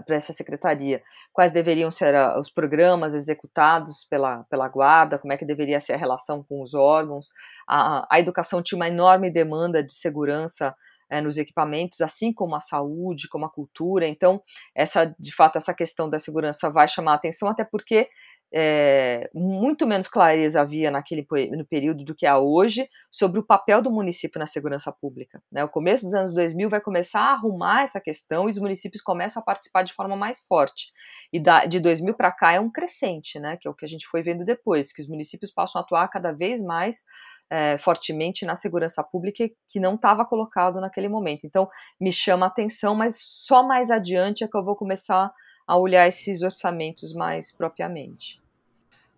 por 0.06 0.14
essa 0.14 0.32
secretaria, 0.32 1.02
quais 1.32 1.52
deveriam 1.52 1.90
ser 1.90 2.14
a, 2.14 2.38
os 2.40 2.50
programas 2.50 3.12
executados 3.14 4.06
pela, 4.08 4.44
pela 4.44 4.68
guarda, 4.68 5.18
como 5.18 5.32
é 5.32 5.36
que 5.36 5.44
deveria 5.44 5.78
ser 5.80 5.92
a 5.92 5.98
relação 5.98 6.42
com 6.42 6.62
os 6.62 6.74
órgãos. 6.74 7.28
A, 7.68 8.06
a 8.10 8.18
educação 8.18 8.62
tinha 8.62 8.76
uma 8.76 8.88
enorme 8.88 9.30
demanda 9.30 9.82
de 9.82 9.92
segurança 9.92 10.74
é, 11.10 11.20
nos 11.20 11.36
equipamentos, 11.36 12.00
assim 12.00 12.32
como 12.32 12.54
a 12.54 12.60
saúde, 12.60 13.28
como 13.28 13.44
a 13.44 13.50
cultura. 13.50 14.06
Então, 14.06 14.42
essa, 14.74 15.14
de 15.18 15.34
fato, 15.34 15.56
essa 15.56 15.74
questão 15.74 16.08
da 16.08 16.18
segurança 16.18 16.70
vai 16.70 16.88
chamar 16.88 17.12
a 17.12 17.16
atenção, 17.16 17.48
até 17.48 17.64
porque 17.64 18.08
é, 18.56 19.28
muito 19.34 19.84
menos 19.84 20.06
clareza 20.06 20.60
havia 20.60 20.88
naquele 20.88 21.26
no 21.50 21.66
período 21.66 22.04
do 22.04 22.14
que 22.14 22.24
há 22.24 22.38
hoje 22.38 22.88
sobre 23.10 23.40
o 23.40 23.42
papel 23.42 23.82
do 23.82 23.90
município 23.90 24.38
na 24.38 24.46
segurança 24.46 24.92
pública. 24.92 25.42
Né? 25.50 25.64
O 25.64 25.68
começo 25.68 26.04
dos 26.04 26.14
anos 26.14 26.32
2000 26.32 26.68
vai 26.68 26.80
começar 26.80 27.20
a 27.20 27.32
arrumar 27.32 27.82
essa 27.82 28.00
questão 28.00 28.46
e 28.46 28.52
os 28.52 28.58
municípios 28.58 29.02
começam 29.02 29.42
a 29.42 29.44
participar 29.44 29.82
de 29.82 29.92
forma 29.92 30.14
mais 30.14 30.38
forte. 30.38 30.92
E 31.32 31.40
da, 31.40 31.66
de 31.66 31.80
2000 31.80 32.14
para 32.14 32.30
cá 32.30 32.52
é 32.52 32.60
um 32.60 32.70
crescente, 32.70 33.40
né? 33.40 33.56
que 33.56 33.66
é 33.66 33.70
o 33.70 33.74
que 33.74 33.84
a 33.84 33.88
gente 33.88 34.06
foi 34.06 34.22
vendo 34.22 34.44
depois, 34.44 34.92
que 34.92 35.02
os 35.02 35.08
municípios 35.08 35.50
passam 35.50 35.80
a 35.80 35.84
atuar 35.84 36.06
cada 36.06 36.30
vez 36.30 36.62
mais 36.62 37.02
é, 37.50 37.78
fortemente 37.78 38.44
na 38.44 38.56
segurança 38.56 39.02
pública 39.02 39.48
que 39.68 39.78
não 39.80 39.94
estava 39.94 40.24
colocado 40.24 40.80
naquele 40.80 41.08
momento. 41.08 41.46
Então, 41.46 41.68
me 42.00 42.12
chama 42.12 42.46
a 42.46 42.48
atenção, 42.48 42.94
mas 42.94 43.18
só 43.20 43.62
mais 43.62 43.90
adiante 43.90 44.44
é 44.44 44.48
que 44.48 44.56
eu 44.56 44.64
vou 44.64 44.76
começar 44.76 45.32
a 45.66 45.76
olhar 45.76 46.06
esses 46.06 46.42
orçamentos 46.42 47.14
mais 47.14 47.52
propriamente. 47.52 48.42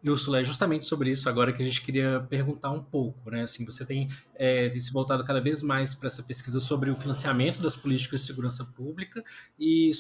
E 0.03 0.11
Ursula, 0.11 0.41
é 0.41 0.45
justamente 0.45 0.87
sobre 0.87 1.11
isso 1.11 1.29
agora 1.29 1.53
que 1.53 1.61
a 1.61 1.65
gente 1.65 1.83
queria 1.83 2.25
perguntar 2.29 2.71
um 2.71 2.81
pouco, 2.81 3.29
né? 3.29 3.43
Assim, 3.43 3.65
você 3.65 3.85
tem 3.85 4.09
é, 4.37 4.73
se 4.79 4.93
voltado 4.93 5.25
cada 5.25 5.41
vez 5.41 5.63
mais 5.63 5.95
para 5.95 6.07
essa 6.07 6.23
pesquisa 6.23 6.61
sobre 6.61 6.91
o 6.91 6.97
financiamento 6.97 7.61
das 7.61 7.75
políticas 7.75 8.21
de 8.21 8.27
segurança 8.29 8.65
pública 8.65 9.25
e 9.59 9.91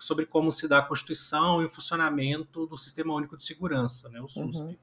sobre 0.00 0.26
como 0.26 0.52
se 0.52 0.68
dá 0.68 0.80
a 0.80 0.82
constituição 0.82 1.62
e 1.62 1.64
o 1.64 1.70
funcionamento 1.70 2.66
do 2.66 2.76
Sistema 2.76 3.14
Único 3.14 3.38
de 3.38 3.42
Segurança, 3.42 4.10
né? 4.10 4.20
O 4.20 4.28
SUSP. 4.28 4.64
Uhum. 4.64 4.76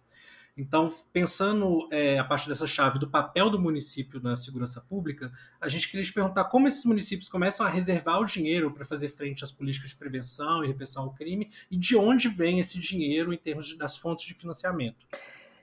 Então, 0.55 0.93
pensando 1.13 1.87
é, 1.91 2.19
a 2.19 2.23
partir 2.23 2.49
dessa 2.49 2.67
chave 2.67 2.99
do 2.99 3.09
papel 3.09 3.49
do 3.49 3.59
município 3.59 4.21
na 4.21 4.35
segurança 4.35 4.81
pública, 4.81 5.31
a 5.59 5.69
gente 5.69 5.89
queria 5.89 6.05
te 6.05 6.13
perguntar 6.13 6.45
como 6.45 6.67
esses 6.67 6.83
municípios 6.85 7.29
começam 7.29 7.65
a 7.65 7.69
reservar 7.69 8.19
o 8.19 8.25
dinheiro 8.25 8.71
para 8.71 8.83
fazer 8.83 9.09
frente 9.09 9.43
às 9.43 9.51
políticas 9.51 9.91
de 9.91 9.95
prevenção 9.95 10.63
e 10.63 10.67
repressão 10.67 11.03
ao 11.03 11.13
crime 11.13 11.49
e 11.69 11.77
de 11.77 11.95
onde 11.95 12.27
vem 12.27 12.59
esse 12.59 12.79
dinheiro 12.79 13.33
em 13.33 13.37
termos 13.37 13.67
de, 13.67 13.77
das 13.77 13.97
fontes 13.97 14.25
de 14.25 14.33
financiamento. 14.33 15.05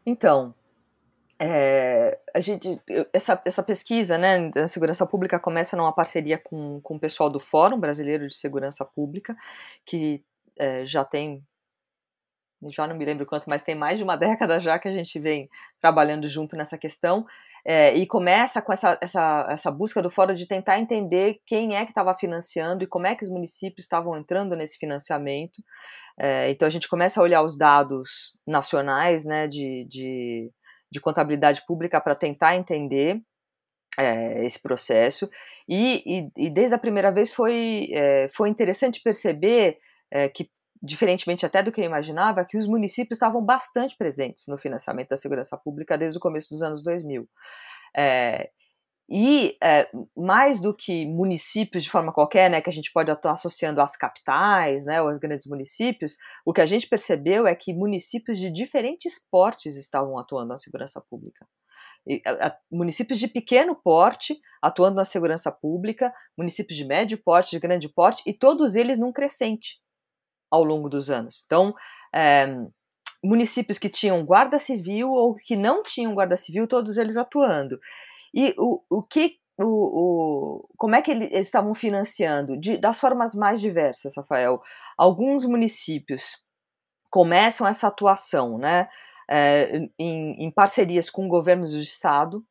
Então, 0.07 0.55
é, 1.38 2.18
a 2.35 2.40
gente, 2.40 2.81
essa, 3.12 3.40
essa 3.44 3.62
pesquisa 3.62 4.18
né, 4.18 4.51
da 4.51 4.66
segurança 4.66 5.07
pública 5.07 5.38
começa 5.38 5.77
numa 5.77 5.92
parceria 5.92 6.38
com, 6.38 6.81
com 6.81 6.96
o 6.96 7.01
pessoal 7.01 7.29
do 7.29 7.38
Fórum 7.38 7.79
Brasileiro 7.79 8.27
de 8.27 8.35
Segurança 8.35 8.85
Pública, 8.85 9.37
que 9.85 10.24
é, 10.59 10.85
já 10.85 11.05
tem 11.05 11.46
já 12.66 12.87
não 12.87 12.97
me 12.97 13.05
lembro 13.05 13.25
quanto, 13.25 13.49
mas 13.49 13.62
tem 13.62 13.75
mais 13.75 13.99
de 13.99 14.05
uma 14.05 14.16
década 14.18 14.61
já 14.61 14.79
que 14.79 14.88
a 14.88 14.92
gente 14.92 15.18
vem 15.18 15.49
trabalhando 15.81 16.29
junto 16.29 16.57
nessa 16.57 16.77
questão, 16.77 17.25
é, 17.64 17.94
e 17.97 18.07
começa 18.07 18.62
com 18.62 18.73
essa, 18.73 18.99
essa, 19.01 19.47
essa 19.51 19.71
busca 19.71 20.03
do 20.03 20.11
fórum 20.11 20.35
de 20.35 20.47
tentar 20.47 20.81
entender 20.81 21.40
quem 21.47 21.77
é 21.77 21.85
que 21.85 21.90
estava 21.90 22.14
financiando 22.14 22.83
e 22.83 22.87
como 22.87 23.07
é 23.07 23.14
que 23.14 23.25
os 23.25 23.31
municípios 23.31 23.85
estavam 23.85 24.16
entrando 24.16 24.57
nesse 24.57 24.79
financiamento. 24.79 25.62
É, 26.18 26.51
então 26.51 26.66
a 26.66 26.71
gente 26.71 26.88
começa 26.88 27.21
a 27.21 27.23
olhar 27.23 27.42
os 27.42 27.57
dados 27.57 28.33
nacionais 28.47 29.25
né, 29.25 29.47
de, 29.47 29.87
de, 29.88 30.51
de 30.90 31.01
contabilidade 31.01 31.64
pública 31.66 32.01
para 32.01 32.14
tentar 32.14 32.57
entender 32.57 33.21
é, 33.99 34.44
esse 34.44 34.61
processo, 34.62 35.29
e, 35.68 36.03
e, 36.07 36.47
e, 36.47 36.51
desde 36.51 36.75
a 36.75 36.79
primeira 36.79 37.11
vez 37.11 37.33
foi, 37.33 37.88
foi 38.33 38.49
interessante 38.49 39.03
perceber 39.03 39.77
é, 40.11 40.29
que 40.29 40.49
diferentemente 40.83 41.45
até 41.45 41.62
do 41.62 41.73
que 41.73 41.81
eu 41.81 41.85
imaginava, 41.85 42.45
que 42.45 42.57
os 42.57 42.67
municípios 42.67 43.17
estavam 43.17 43.45
bastante 43.45 43.97
presentes 43.97 44.45
no 44.49 44.59
financiamento 44.59 45.11
da 45.11 45.17
segurança 45.17 45.57
pública 45.57 45.99
desde 45.99 46.19
o 46.19 46.21
começo 46.21 46.51
dos 46.51 46.62
anos 46.62 46.83
2000. 46.83 47.29
É, 47.97 48.51
e 49.11 49.57
é, 49.62 49.88
mais 50.14 50.61
do 50.61 50.75
que 50.75 51.07
municípios 51.07 51.83
de 51.83 51.91
forma 51.91 52.12
qualquer, 52.12 52.51
né, 52.51 52.61
que 52.61 52.69
a 52.69 52.73
gente 52.73 52.93
pode 52.93 53.11
estar 53.11 53.33
associando 53.33 53.81
às 53.81 53.97
capitais, 53.97 54.85
né, 54.85 55.01
ou 55.01 55.09
aos 55.09 55.19
grandes 55.19 55.47
municípios, 55.47 56.17
o 56.45 56.53
que 56.53 56.61
a 56.61 56.67
gente 56.67 56.87
percebeu 56.87 57.47
é 57.47 57.55
que 57.55 57.73
municípios 57.73 58.38
de 58.38 58.51
diferentes 58.51 59.19
portes 59.31 59.77
estavam 59.77 60.19
atuando 60.19 60.49
na 60.49 60.59
segurança 60.59 61.03
pública. 61.09 61.47
Municípios 62.71 63.19
de 63.19 63.29
pequeno 63.29 63.75
porte 63.75 64.38
atuando 64.61 64.97
na 64.97 65.05
segurança 65.05 65.51
pública, 65.51 66.12
municípios 66.37 66.77
de 66.77 66.85
médio 66.85 67.19
porte, 67.19 67.51
de 67.51 67.59
grande 67.59 67.88
porte, 67.88 68.23
e 68.27 68.35
todos 68.35 68.77
eles 68.77 68.99
num 68.99 69.12
crescente 69.12 69.79
ao 70.51 70.65
longo 70.65 70.89
dos 70.89 71.11
anos. 71.11 71.43
Então, 71.47 71.75
é, 72.15 72.47
municípios 73.23 73.79
que 73.79 73.89
tinham 73.89 74.25
guarda 74.25 74.59
civil 74.59 75.11
ou 75.11 75.35
que 75.35 75.57
não 75.57 75.83
tinham 75.83 76.15
guarda 76.15 76.37
civil, 76.37 76.67
todos 76.67 76.97
eles 76.97 77.17
atuando. 77.17 77.79
E 78.35 78.55
o, 78.59 78.83
o 78.89 79.03
que 79.03 79.37
o, 79.59 79.65
o, 79.65 80.69
como 80.77 80.95
é 80.95 81.03
que 81.03 81.11
eles 81.11 81.33
estavam 81.33 81.75
financiando? 81.75 82.59
De, 82.59 82.77
das 82.77 82.99
formas 82.99 83.35
mais 83.35 83.61
diversas, 83.61 84.17
Rafael. 84.17 84.63
Alguns 84.97 85.45
municípios 85.45 86.37
começam 87.11 87.67
essa 87.67 87.89
atuação 87.89 88.59
né, 88.59 88.89
é, 89.29 89.89
em, 89.99 90.45
em, 90.45 90.51
parcerias 90.51 91.11
com 91.11 91.29
governos 91.29 91.73
do 91.73 91.81
estado, 91.81 92.45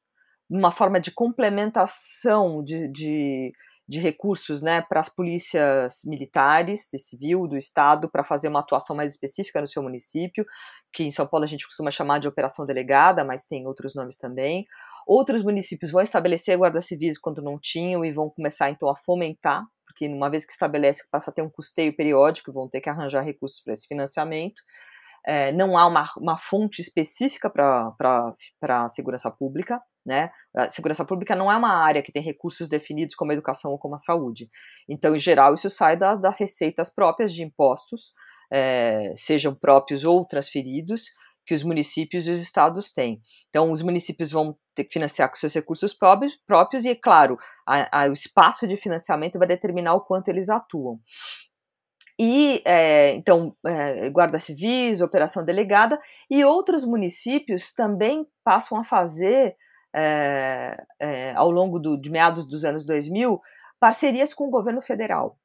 uma 0.49 0.71
forma 0.71 0.99
de 0.99 1.11
complementação 1.11 2.63
de, 2.63 2.87
de 2.91 3.53
de 3.87 3.99
recursos 3.99 4.61
né, 4.61 4.81
para 4.81 4.99
as 4.99 5.07
polícias 5.07 5.99
militares 6.05 6.93
e 6.93 6.99
civil 6.99 7.47
do 7.47 7.55
estado 7.55 8.09
para 8.09 8.23
fazer 8.23 8.49
uma 8.49 8.59
atuação 8.59 8.95
mais 8.95 9.13
específica 9.13 9.61
no 9.61 9.67
seu 9.67 9.81
município, 9.81 10.45
que 10.91 11.03
em 11.03 11.09
São 11.09 11.25
Paulo 11.25 11.45
a 11.45 11.47
gente 11.47 11.65
costuma 11.65 11.89
chamar 11.89 12.19
de 12.19 12.27
operação 12.27 12.65
delegada, 12.65 13.23
mas 13.23 13.45
tem 13.45 13.65
outros 13.65 13.95
nomes 13.95 14.17
também. 14.17 14.65
Outros 15.07 15.41
municípios 15.41 15.89
vão 15.89 16.01
estabelecer 16.01 16.57
guardas 16.57 16.85
civis 16.85 17.17
quando 17.17 17.41
não 17.41 17.57
tinham 17.57 18.03
e 18.03 18.11
vão 18.11 18.29
começar 18.29 18.69
então 18.69 18.89
a 18.89 18.95
fomentar, 18.97 19.63
porque 19.85 20.05
uma 20.07 20.29
vez 20.29 20.45
que 20.45 20.51
estabelece 20.51 21.07
passa 21.09 21.31
a 21.31 21.33
ter 21.33 21.41
um 21.41 21.49
custeio 21.49 21.95
periódico, 21.95 22.51
vão 22.51 22.67
ter 22.67 22.81
que 22.81 22.89
arranjar 22.89 23.21
recursos 23.21 23.61
para 23.63 23.71
esse 23.71 23.87
financiamento. 23.87 24.61
É, 25.25 25.51
não 25.51 25.77
há 25.77 25.87
uma, 25.87 26.05
uma 26.17 26.37
fonte 26.37 26.81
específica 26.81 27.49
para 27.49 28.35
a 28.63 28.89
segurança 28.89 29.31
pública, 29.31 29.81
né? 30.07 30.31
A 30.55 30.69
segurança 30.69 31.03
pública 31.03 31.35
não 31.35 31.51
é 31.51 31.57
uma 31.57 31.83
área 31.83 32.01
que 32.01 32.13
tem 32.13 32.21
recursos 32.21 32.69
definidos 32.69 33.13
como 33.13 33.31
a 33.31 33.33
educação 33.33 33.71
ou 33.71 33.77
como 33.77 33.95
a 33.95 33.99
saúde. 33.99 34.49
Então, 34.89 35.11
em 35.11 35.19
geral, 35.19 35.53
isso 35.53 35.69
sai 35.69 35.97
da, 35.97 36.15
das 36.15 36.39
receitas 36.39 36.89
próprias 36.89 37.33
de 37.33 37.43
impostos, 37.43 38.13
é, 38.51 39.13
sejam 39.17 39.53
próprios 39.53 40.05
ou 40.05 40.25
transferidos, 40.25 41.07
que 41.45 41.53
os 41.53 41.63
municípios 41.63 42.25
e 42.25 42.31
os 42.31 42.41
estados 42.41 42.91
têm. 42.93 43.21
Então, 43.49 43.69
os 43.69 43.81
municípios 43.81 44.31
vão 44.31 44.57
ter 44.73 44.85
que 44.85 44.93
financiar 44.93 45.29
com 45.29 45.35
seus 45.35 45.53
recursos 45.53 45.93
próprios, 45.93 46.37
próprios 46.47 46.85
e, 46.85 46.89
é 46.89 46.95
claro, 46.95 47.37
a, 47.65 48.03
a, 48.03 48.09
o 48.09 48.13
espaço 48.13 48.65
de 48.65 48.77
financiamento 48.77 49.37
vai 49.37 49.47
determinar 49.47 49.93
o 49.93 50.01
quanto 50.01 50.29
eles 50.29 50.49
atuam. 50.49 50.99
E, 52.19 52.63
é, 52.65 53.13
então, 53.13 53.55
é, 53.65 54.09
guarda 54.09 54.39
civis, 54.39 55.01
operação 55.01 55.43
delegada, 55.45 55.99
e 56.29 56.43
outros 56.43 56.83
municípios 56.83 57.73
também 57.73 58.25
passam 58.43 58.77
a 58.79 58.83
fazer 58.83 59.55
é, 59.95 60.83
é, 60.99 61.33
ao 61.33 61.51
longo 61.51 61.79
do, 61.79 61.97
de 61.97 62.09
meados 62.09 62.47
dos 62.47 62.65
anos 62.65 62.85
2000, 62.85 63.41
parcerias 63.79 64.33
com 64.33 64.47
o 64.47 64.51
governo 64.51 64.81
federal. 64.81 65.37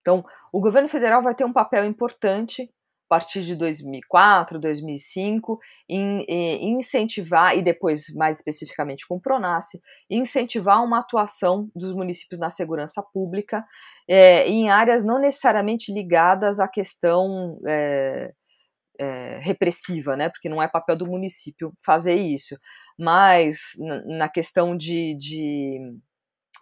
Então, 0.00 0.24
o 0.52 0.60
governo 0.60 0.88
federal 0.88 1.22
vai 1.22 1.34
ter 1.34 1.44
um 1.44 1.52
papel 1.52 1.84
importante 1.84 2.70
a 3.06 3.14
partir 3.14 3.42
de 3.42 3.54
2004, 3.54 4.58
2005, 4.58 5.60
em, 5.88 6.24
em 6.26 6.78
incentivar, 6.78 7.56
e 7.56 7.62
depois 7.62 8.06
mais 8.14 8.36
especificamente 8.36 9.06
com 9.06 9.16
o 9.16 9.20
PRONASSE, 9.20 9.80
incentivar 10.10 10.82
uma 10.82 11.00
atuação 11.00 11.70
dos 11.74 11.94
municípios 11.94 12.40
na 12.40 12.50
segurança 12.50 13.02
pública 13.02 13.64
é, 14.08 14.48
em 14.48 14.70
áreas 14.70 15.04
não 15.04 15.18
necessariamente 15.20 15.92
ligadas 15.92 16.58
à 16.58 16.66
questão 16.66 17.58
é, 17.66 18.32
é, 18.98 19.38
repressiva, 19.40 20.16
né? 20.16 20.28
Porque 20.28 20.48
não 20.48 20.62
é 20.62 20.68
papel 20.68 20.96
do 20.96 21.06
município 21.06 21.72
fazer 21.84 22.14
isso. 22.14 22.56
Mas 22.98 23.56
na 24.06 24.28
questão 24.28 24.76
de, 24.76 25.14
de, 25.16 25.78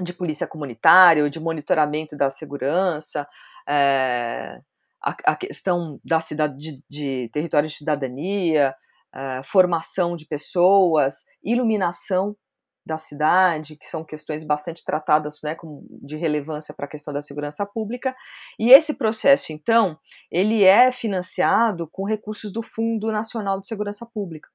de 0.00 0.12
polícia 0.12 0.46
comunitária 0.46 1.28
de 1.28 1.40
monitoramento 1.40 2.16
da 2.16 2.30
segurança, 2.30 3.26
é, 3.68 4.58
a, 5.02 5.32
a, 5.32 5.36
questão 5.36 6.00
da 6.04 6.20
cidade 6.20 6.56
de, 6.56 6.82
de 6.88 7.30
território 7.32 7.68
de 7.68 7.74
cidadania, 7.74 8.74
é, 9.14 9.42
formação 9.44 10.16
de 10.16 10.26
pessoas, 10.26 11.24
iluminação 11.42 12.36
da 12.84 12.98
cidade, 12.98 13.76
que 13.76 13.86
são 13.86 14.04
questões 14.04 14.44
bastante 14.44 14.84
tratadas 14.84 15.40
né, 15.42 15.54
com, 15.54 15.86
de 16.02 16.16
relevância 16.16 16.74
para 16.74 16.86
a 16.86 16.88
questão 16.88 17.14
da 17.14 17.20
segurança 17.20 17.64
pública. 17.64 18.14
E 18.58 18.70
esse 18.70 18.94
processo, 18.94 19.52
então, 19.52 19.98
ele 20.30 20.64
é 20.64 20.90
financiado 20.90 21.88
com 21.88 22.04
recursos 22.04 22.52
do 22.52 22.62
Fundo 22.62 23.10
Nacional 23.12 23.60
de 23.60 23.66
Segurança 23.66 24.06
Pública. 24.06 24.48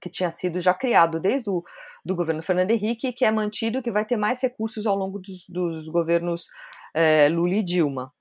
que 0.00 0.08
tinha 0.08 0.30
sido 0.30 0.60
já 0.60 0.72
criado 0.72 1.18
desde 1.18 1.50
o 1.50 1.64
do 2.04 2.14
governo 2.14 2.42
Fernando 2.42 2.70
Henrique 2.70 3.08
e 3.08 3.12
que 3.12 3.24
é 3.24 3.30
mantido, 3.30 3.82
que 3.82 3.90
vai 3.90 4.04
ter 4.04 4.16
mais 4.16 4.40
recursos 4.40 4.86
ao 4.86 4.96
longo 4.96 5.18
dos, 5.18 5.44
dos 5.48 5.88
governos 5.88 6.46
é, 6.94 7.28
Lula 7.28 7.54
e 7.54 7.62
Dilma. 7.62 8.12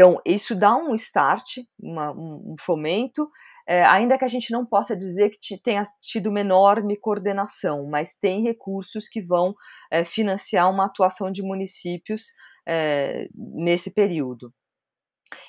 Então, 0.00 0.18
isso 0.24 0.56
dá 0.56 0.74
um 0.74 0.94
start, 0.94 1.58
uma, 1.78 2.10
um, 2.10 2.54
fomento, 2.58 3.30
é, 3.68 3.84
ainda 3.84 4.16
que 4.16 4.24
a 4.24 4.28
gente 4.28 4.50
não 4.50 4.64
possa 4.64 4.96
dizer 4.96 5.28
que 5.38 5.58
tenha 5.58 5.82
tido 6.00 6.30
uma 6.30 6.40
enorme 6.40 6.96
coordenação, 6.96 7.86
mas 7.86 8.16
tem 8.16 8.42
recursos 8.42 9.06
que 9.06 9.20
vão 9.20 9.54
é, 9.90 10.02
financiar 10.02 10.70
uma 10.70 10.86
atuação 10.86 11.30
de 11.30 11.42
municípios 11.42 12.32
é, 12.66 13.28
nesse 13.34 13.92
período. 13.92 14.50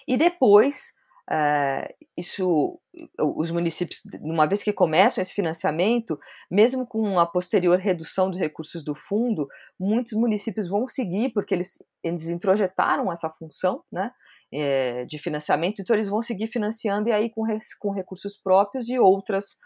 E 0.05 0.17
depois, 0.17 0.87
é, 1.33 1.95
isso, 2.17 2.77
os 3.17 3.51
municípios, 3.51 4.01
uma 4.19 4.45
vez 4.45 4.61
que 4.61 4.73
começam 4.73 5.21
esse 5.21 5.33
financiamento, 5.33 6.19
mesmo 6.49 6.85
com 6.85 7.17
a 7.17 7.25
posterior 7.25 7.79
redução 7.79 8.29
dos 8.29 8.37
recursos 8.37 8.83
do 8.83 8.93
fundo, 8.93 9.47
muitos 9.79 10.11
municípios 10.11 10.67
vão 10.67 10.85
seguir, 10.85 11.31
porque 11.31 11.53
eles, 11.53 11.77
eles 12.03 12.27
introjetaram 12.27 13.09
essa 13.09 13.29
função 13.29 13.81
né, 13.89 14.11
é, 14.53 15.05
de 15.05 15.17
financiamento, 15.17 15.81
então 15.81 15.95
eles 15.95 16.09
vão 16.09 16.21
seguir 16.21 16.47
financiando 16.47 17.07
e 17.07 17.13
aí 17.13 17.29
com, 17.29 17.43
com 17.79 17.91
recursos 17.91 18.35
próprios 18.35 18.89
e 18.89 18.99
outras 18.99 19.57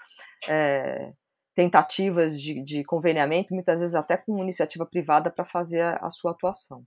é, 0.47 1.13
tentativas 1.56 2.39
de, 2.39 2.62
de 2.63 2.84
conveniamento, 2.84 3.56
muitas 3.56 3.80
vezes 3.80 3.95
até 3.95 4.17
com 4.17 4.43
iniciativa 4.43 4.86
privada 4.86 5.32
para 5.32 5.43
fazer 5.43 5.82
a, 5.82 5.95
a 5.95 6.12
sua 6.12 6.30
atuação. 6.32 6.86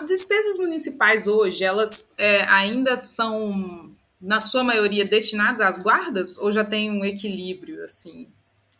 As 0.00 0.06
despesas 0.06 0.56
municipais 0.56 1.26
hoje, 1.26 1.62
elas 1.62 2.10
é, 2.16 2.42
ainda 2.44 2.98
são, 2.98 3.94
na 4.18 4.40
sua 4.40 4.64
maioria, 4.64 5.04
destinadas 5.04 5.60
às 5.60 5.78
guardas 5.78 6.38
ou 6.38 6.50
já 6.50 6.64
tem 6.64 6.90
um 6.90 7.04
equilíbrio, 7.04 7.84
assim, 7.84 8.26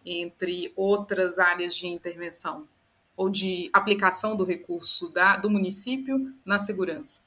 entre 0.05 0.73
outras 0.75 1.39
áreas 1.39 1.75
de 1.75 1.87
intervenção 1.87 2.67
ou 3.15 3.29
de 3.29 3.69
aplicação 3.71 4.35
do 4.35 4.45
recurso 4.45 5.11
da, 5.11 5.37
do 5.37 5.51
município 5.51 6.33
na 6.43 6.59
segurança? 6.59 7.21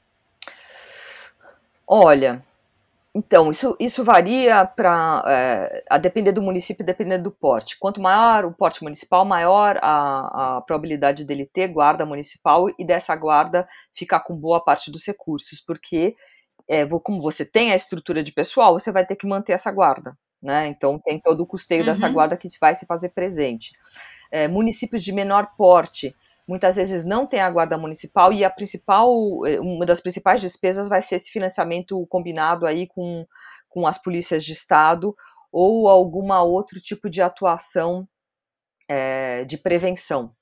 Olha, 1.86 2.44
então, 3.16 3.52
isso, 3.52 3.76
isso 3.80 4.04
varia 4.04 4.66
para 4.66 5.24
é, 5.28 5.84
a 5.88 6.00
depender 6.00 6.32
do 6.32 6.42
município, 6.42 6.84
dependendo 6.84 7.26
do 7.26 7.32
porte. 7.32 7.78
Quanto 7.78 8.02
maior 8.02 8.44
o 8.44 8.52
porte 8.52 8.82
municipal, 8.82 9.24
maior 9.24 9.78
a, 9.84 10.58
a 10.58 10.62
probabilidade 10.62 11.24
dele 11.24 11.46
ter 11.46 11.68
guarda 11.68 12.08
municipal 12.08 12.68
e 12.80 12.84
dessa 12.84 13.16
guarda 13.16 13.68
ficar 13.94 14.22
com 14.22 14.36
boa 14.36 14.64
parte 14.64 14.90
dos 14.90 15.06
recursos, 15.06 15.62
porque 15.62 16.16
é, 16.68 16.88
como 17.04 17.22
você 17.22 17.46
tem 17.46 17.72
a 17.72 17.76
estrutura 17.76 18.24
de 18.24 18.32
pessoal, 18.32 18.74
você 18.74 18.92
vai 18.92 19.06
ter 19.06 19.16
que 19.16 19.28
manter 19.28 19.54
essa 19.54 19.72
guarda, 19.72 20.18
né? 20.42 20.66
Então 20.68 20.98
tem 20.98 21.20
todo 21.20 21.44
o 21.44 21.48
custeio 21.48 21.82
uhum. 21.82 21.88
dessa 21.88 22.10
guarda 22.10 22.36
que 22.36 22.48
vai 22.60 22.74
se 22.74 22.88
fazer 22.88 23.10
presente. 23.10 23.74
É, 24.32 24.48
municípios 24.48 25.04
de 25.04 25.12
menor 25.12 25.52
porte, 25.56 26.16
muitas 26.48 26.76
vezes 26.76 27.06
não 27.06 27.26
tem 27.26 27.40
a 27.40 27.50
guarda 27.50 27.78
municipal 27.78 28.34
e 28.34 28.44
a 28.44 28.50
principal, 28.50 29.46
eh, 29.46 29.60
uma 29.60 29.86
das 29.86 30.02
principais 30.02 30.42
despesas 30.42 30.90
vai 30.90 31.02
ser 31.02 31.16
esse 31.16 31.32
financiamento 31.32 32.06
combinado 32.08 32.66
aí 32.66 32.88
com, 32.88 33.26
com 33.70 33.88
as 33.88 33.98
polícias 33.98 34.44
de 34.44 34.52
estado 34.52 35.16
ou 35.52 35.88
alguma 35.88 36.42
outro 36.44 36.80
tipo 36.80 37.10
de 37.10 37.22
atuação 37.22 38.08
é, 38.90 39.46
de 39.46 39.58
prevenção, 39.58 40.36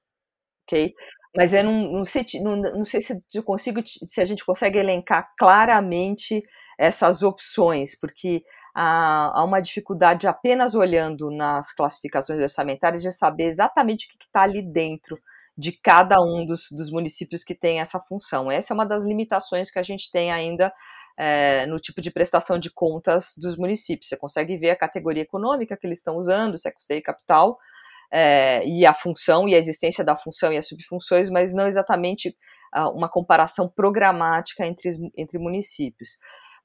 ok? 0.66 0.94
Mas 1.36 1.54
eu 1.54 1.64
não, 1.64 1.92
não, 1.92 2.06
sei, 2.06 2.26
não, 2.42 2.56
não 2.58 2.86
sei 2.86 3.02
se 3.02 3.22
eu 3.34 3.44
consigo, 3.44 3.82
se 3.86 4.22
a 4.22 4.26
gente 4.26 4.46
consegue 4.46 4.78
elencar 4.80 5.32
claramente 5.38 6.44
essas 6.78 7.24
opções, 7.24 7.98
porque 8.00 8.44
há, 8.76 9.40
há 9.40 9.44
uma 9.44 9.62
dificuldade 9.62 10.28
apenas 10.28 10.76
olhando 10.76 11.30
nas 11.30 11.74
classificações 11.74 12.42
orçamentárias 12.42 13.02
de 13.02 13.12
saber 13.12 13.46
exatamente 13.46 14.08
o 14.08 14.10
que 14.10 14.26
está 14.26 14.42
ali 14.42 14.62
dentro 14.62 15.18
de 15.58 15.72
cada 15.72 16.22
um 16.22 16.46
dos, 16.46 16.68
dos 16.72 16.92
municípios 16.92 17.44
que 17.44 17.54
tem 17.54 17.80
essa 17.80 18.00
função. 18.00 18.52
Essa 18.52 18.74
é 18.74 18.76
uma 18.76 18.86
das 18.86 19.04
limitações 19.04 19.70
que 19.70 19.80
a 19.80 19.84
gente 19.84 20.12
tem 20.12 20.32
ainda 20.32 20.74
é, 21.18 21.66
no 21.66 21.78
tipo 21.78 22.02
de 22.02 22.10
prestação 22.10 22.58
de 22.58 22.72
contas 22.72 23.34
dos 23.38 23.58
municípios. 23.58 24.08
Você 24.08 24.18
consegue 24.18 24.58
ver 24.58 24.72
a 24.72 24.76
categoria 24.76 25.24
econômica 25.24 25.78
que 25.78 25.86
eles 25.86 26.00
estão 26.00 26.18
usando, 26.18 26.58
se 26.58 26.68
é 26.68 26.72
custeio 26.72 27.04
capital, 27.04 27.58
é, 28.12 28.66
e 28.68 28.86
a 28.86 28.94
função 28.94 29.48
e 29.48 29.56
a 29.56 29.58
existência 29.58 30.04
da 30.04 30.16
função 30.16 30.52
e 30.52 30.58
as 30.58 30.68
subfunções, 30.68 31.30
mas 31.30 31.54
não 31.54 31.66
exatamente 31.66 32.36
uh, 32.76 32.90
uma 32.90 33.10
comparação 33.10 33.70
programática 33.70 34.66
entre, 34.66 34.90
entre 35.16 35.38
municípios. 35.38 36.18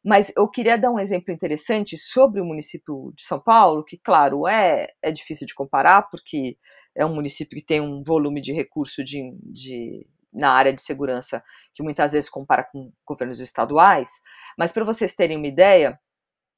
Mas 0.07 0.33
eu 0.37 0.47
queria 0.49 0.79
dar 0.79 0.92
um 0.92 1.01
exemplo 1.01 1.35
interessante 1.35 1.99
sobre 1.99 2.40
o 2.40 2.45
município 2.45 3.12
de 3.16 3.25
São 3.25 3.40
Paulo, 3.40 3.83
que, 3.83 3.99
claro, 3.99 4.47
é, 4.47 4.87
é 5.03 5.11
difícil 5.11 5.45
de 5.49 5.53
comparar, 5.53 6.03
porque 6.03 6.57
é 6.95 7.05
um 7.05 7.12
município 7.12 7.59
que 7.59 7.66
tem 7.66 7.81
um 7.81 8.05
volume 8.05 8.40
de 8.40 8.53
recurso 8.53 9.03
de, 9.03 9.37
de 9.42 10.07
na 10.33 10.53
área 10.53 10.73
de 10.73 10.81
segurança 10.81 11.42
que 11.75 11.83
muitas 11.83 12.12
vezes 12.12 12.31
compara 12.31 12.62
com 12.62 12.92
governos 13.05 13.40
estaduais. 13.40 14.09
Mas 14.57 14.71
para 14.71 14.85
vocês 14.85 15.12
terem 15.16 15.38
uma 15.38 15.49
ideia, 15.49 15.99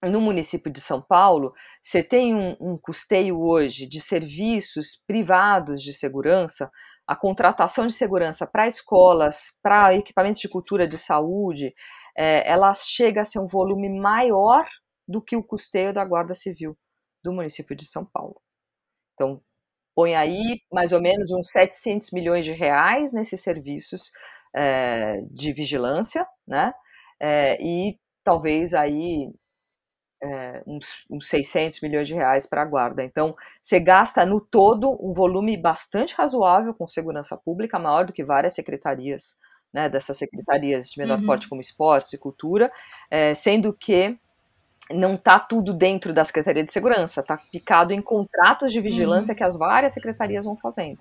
no 0.03 0.21
município 0.21 0.71
de 0.71 0.81
São 0.81 1.03
Paulo, 1.03 1.53
você 1.83 2.03
tem 2.03 2.35
um, 2.35 2.57
um, 2.61 2.79
custeio 2.79 3.41
hoje 3.41 3.87
de 3.87 4.01
serviços 4.01 5.03
privados 5.07 5.83
de 5.83 5.93
segurança, 5.93 6.71
a 7.07 7.17
contratação 7.17 7.87
de 7.87 7.95
segurança 7.95 8.47
para 8.47 8.69
escolas, 8.69 9.57
para 9.61 9.95
equipamentos 9.95 10.41
de 10.41 10.49
cultura 10.49 10.87
de 10.87 10.99
saúde, 10.99 11.75
é, 12.19 12.51
ela 12.51 12.75
chega 12.75 13.23
a 13.23 13.25
ser 13.25 13.39
um 13.39 13.47
volume 13.47 13.89
maior 13.89 14.67
do 15.07 15.23
que 15.23 15.37
o 15.37 15.43
custeio 15.43 15.95
da 15.95 16.05
Guarda 16.05 16.35
Civil 16.35 16.77
do 17.23 17.33
município 17.33 17.77
de 17.77 17.87
São 17.87 18.05
Paulo. 18.05 18.43
Então, 19.15 19.41
põe 19.95 20.17
aí 20.17 20.61
mais 20.73 20.93
ou 20.93 21.01
menos 21.01 21.31
uns 21.31 21.49
700 21.53 22.11
milhões 22.11 22.45
de 22.45 22.53
reais 22.53 23.13
nesses 23.13 23.41
serviços 23.41 24.11
é, 24.55 25.21
de 25.31 25.53
vigilância, 25.53 26.27
né? 26.47 26.73
É, 27.21 27.57
e 27.63 27.97
talvez 28.25 28.75
aí 28.75 29.33
é, 30.21 30.63
uns, 30.67 31.05
uns 31.09 31.29
600 31.29 31.81
milhões 31.81 32.09
de 32.09 32.15
reais 32.15 32.47
para 32.47 32.63
a 32.63 32.67
guarda. 32.67 33.05
Então, 33.05 33.37
você 33.63 33.79
gasta 33.79 34.27
no 34.27 34.41
todo 34.41 34.91
um 35.01 35.13
volume 35.13 35.57
bastante 35.57 36.15
razoável 36.17 36.75
com 36.75 36.89
segurança 36.89 37.37
pública, 37.37 37.79
maior 37.79 38.07
do 38.07 38.13
que 38.13 38.25
várias 38.25 38.55
secretarias, 38.55 39.37
né, 39.73 39.89
dessas 39.89 40.17
secretarias 40.17 40.89
de 40.91 40.99
menor 40.99 41.19
uhum. 41.19 41.27
porte 41.27 41.49
como 41.49 41.61
esportes 41.61 42.13
e 42.13 42.19
cultura, 42.19 42.71
é, 43.11 43.35
sendo 43.35 43.73
que 43.73 44.19
não 44.91 45.15
está 45.15 45.39
tudo 45.39 45.75
dentro 45.75 46.15
da 46.15 46.25
Secretaria 46.25 46.65
de 46.65 46.73
Segurança, 46.73 47.21
está 47.21 47.37
picado 47.37 47.93
em 47.93 48.01
contratos 48.01 48.73
de 48.73 48.81
vigilância 48.81 49.33
uhum. 49.33 49.37
que 49.37 49.45
as 49.45 49.57
várias 49.57 49.93
secretarias 49.93 50.45
vão 50.45 50.57
fazendo. 50.57 50.99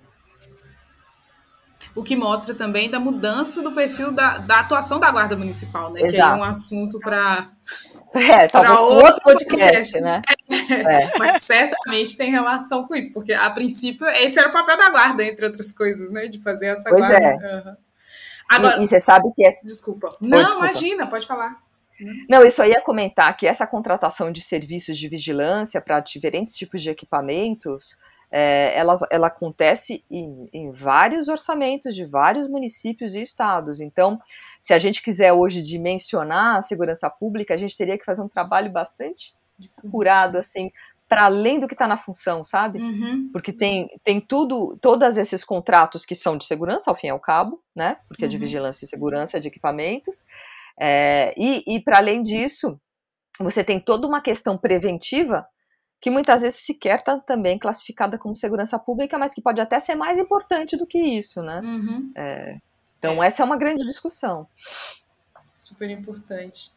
O 1.94 2.02
que 2.02 2.14
mostra 2.14 2.54
também 2.54 2.90
da 2.90 3.00
mudança 3.00 3.62
do 3.62 3.72
perfil 3.72 4.12
da, 4.12 4.38
da 4.38 4.60
atuação 4.60 5.00
da 5.00 5.10
Guarda 5.10 5.36
Municipal, 5.36 5.90
né? 5.90 6.00
Exato. 6.02 6.14
Que 6.14 6.20
é 6.20 6.34
um 6.34 6.44
assunto 6.44 6.98
para 7.00 7.48
é, 8.14 8.46
talvez 8.46 8.78
outro, 8.78 9.06
outro 9.06 9.22
podcast, 9.22 9.92
podcast, 9.92 10.00
né? 10.00 10.22
É. 10.50 11.18
Mas 11.18 11.42
certamente 11.42 12.16
tem 12.16 12.30
relação 12.30 12.86
com 12.86 12.94
isso, 12.94 13.12
porque 13.12 13.32
a 13.32 13.50
princípio 13.50 14.06
esse 14.08 14.38
era 14.38 14.48
o 14.48 14.52
papel 14.52 14.76
da 14.76 14.90
guarda, 14.90 15.24
entre 15.24 15.46
outras 15.46 15.72
coisas, 15.72 16.10
né? 16.10 16.28
De 16.28 16.40
fazer 16.40 16.66
essa 16.66 16.88
pois 16.88 17.00
guarda. 17.00 17.26
É. 17.26 17.68
Uhum. 17.68 17.76
Agora, 18.48 18.78
e, 18.78 18.84
e, 18.84 18.86
você 18.86 19.00
sabe 19.00 19.30
que 19.34 19.46
é. 19.46 19.58
Desculpa. 19.62 20.08
Não, 20.20 20.38
desculpa. 20.38 20.64
imagina, 20.64 21.06
pode 21.06 21.26
falar. 21.26 21.62
Não, 22.28 22.42
eu 22.42 22.50
só 22.50 22.64
ia 22.64 22.80
comentar 22.80 23.36
que 23.36 23.46
essa 23.46 23.66
contratação 23.66 24.30
de 24.30 24.40
serviços 24.40 24.96
de 24.96 25.08
vigilância 25.08 25.80
para 25.80 26.00
diferentes 26.00 26.54
tipos 26.54 26.80
de 26.80 26.90
equipamentos 26.90 27.96
é, 28.30 28.78
ela, 28.78 28.94
ela 29.10 29.26
acontece 29.28 30.04
em, 30.10 30.48
em, 30.52 30.70
vários 30.70 31.28
orçamentos 31.28 31.94
de 31.94 32.04
vários 32.04 32.48
municípios 32.48 33.14
e 33.14 33.20
estados. 33.20 33.80
Então, 33.80 34.20
se 34.60 34.74
a 34.74 34.78
gente 34.78 35.02
quiser 35.02 35.32
hoje 35.32 35.62
dimensionar 35.62 36.56
a 36.56 36.62
segurança 36.62 37.08
pública, 37.08 37.54
a 37.54 37.56
gente 37.56 37.76
teria 37.76 37.98
que 37.98 38.04
fazer 38.04 38.22
um 38.22 38.28
trabalho 38.28 38.70
bastante 38.70 39.34
curado, 39.90 40.38
assim, 40.38 40.70
para 41.08 41.24
além 41.24 41.58
do 41.58 41.66
que 41.66 41.74
está 41.74 41.88
na 41.88 41.96
função, 41.96 42.44
sabe? 42.44 42.78
Uhum. 42.78 43.30
Porque 43.32 43.52
tem, 43.52 43.88
tem 44.04 44.20
tudo, 44.20 44.76
todos 44.80 45.16
esses 45.16 45.42
contratos 45.42 46.04
que 46.04 46.14
são 46.14 46.36
de 46.36 46.44
segurança, 46.44 46.90
ao 46.90 46.96
fim 46.96 47.06
e 47.06 47.10
ao 47.10 47.18
cabo, 47.18 47.62
né? 47.74 47.96
Porque 48.06 48.24
uhum. 48.24 48.26
é 48.26 48.30
de 48.30 48.36
uhum. 48.36 48.42
vigilância 48.42 48.84
e 48.84 48.88
segurança 48.88 49.40
de 49.40 49.48
equipamentos. 49.48 50.26
É, 50.78 51.34
e, 51.36 51.64
e 51.66 51.80
para 51.82 51.96
além 51.96 52.22
disso, 52.22 52.78
você 53.40 53.64
tem 53.64 53.80
toda 53.80 54.06
uma 54.06 54.20
questão 54.20 54.58
preventiva 54.58 55.46
que 56.00 56.10
muitas 56.10 56.42
vezes 56.42 56.60
sequer 56.60 56.96
está 56.96 57.18
também 57.18 57.58
classificada 57.58 58.18
como 58.18 58.36
segurança 58.36 58.78
pública, 58.78 59.18
mas 59.18 59.34
que 59.34 59.42
pode 59.42 59.60
até 59.60 59.80
ser 59.80 59.94
mais 59.94 60.18
importante 60.18 60.76
do 60.76 60.86
que 60.86 60.98
isso, 60.98 61.42
né? 61.42 61.60
Uhum. 61.64 62.12
É, 62.16 62.58
Então, 62.98 63.22
essa 63.22 63.42
é 63.42 63.44
uma 63.44 63.56
grande 63.56 63.84
discussão. 63.84 64.46
Super 65.60 65.90
importante. 65.90 66.70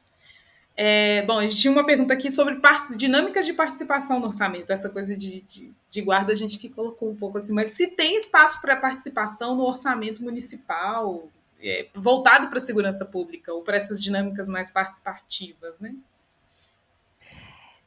É, 0.84 1.22
bom, 1.28 1.38
a 1.38 1.44
gente 1.44 1.58
tinha 1.58 1.72
uma 1.72 1.86
pergunta 1.86 2.12
aqui 2.12 2.32
sobre 2.32 2.56
partes, 2.56 2.98
dinâmicas 2.98 3.46
de 3.46 3.54
participação 3.54 4.20
no 4.20 4.26
orçamento. 4.26 4.74
Essa 4.74 4.90
coisa 4.90 5.16
de, 5.16 5.42
de, 5.42 5.72
de 5.88 6.02
guarda 6.02 6.34
a 6.34 6.36
gente 6.36 6.58
que 6.58 6.68
colocou 6.70 7.12
um 7.12 7.16
pouco 7.16 7.38
assim, 7.38 7.54
mas 7.54 7.70
se 7.70 7.86
tem 7.86 8.18
espaço 8.18 8.60
para 8.60 8.76
participação 8.76 9.56
no 9.56 9.64
orçamento 9.64 10.24
municipal, 10.24 11.30
é, 11.62 11.88
voltado 11.94 12.48
para 12.48 12.58
a 12.58 12.62
segurança 12.62 13.06
pública, 13.06 13.54
ou 13.54 13.62
para 13.62 13.78
essas 13.78 14.02
dinâmicas 14.02 14.48
mais 14.48 14.72
participativas, 14.72 15.78
né? 15.78 15.94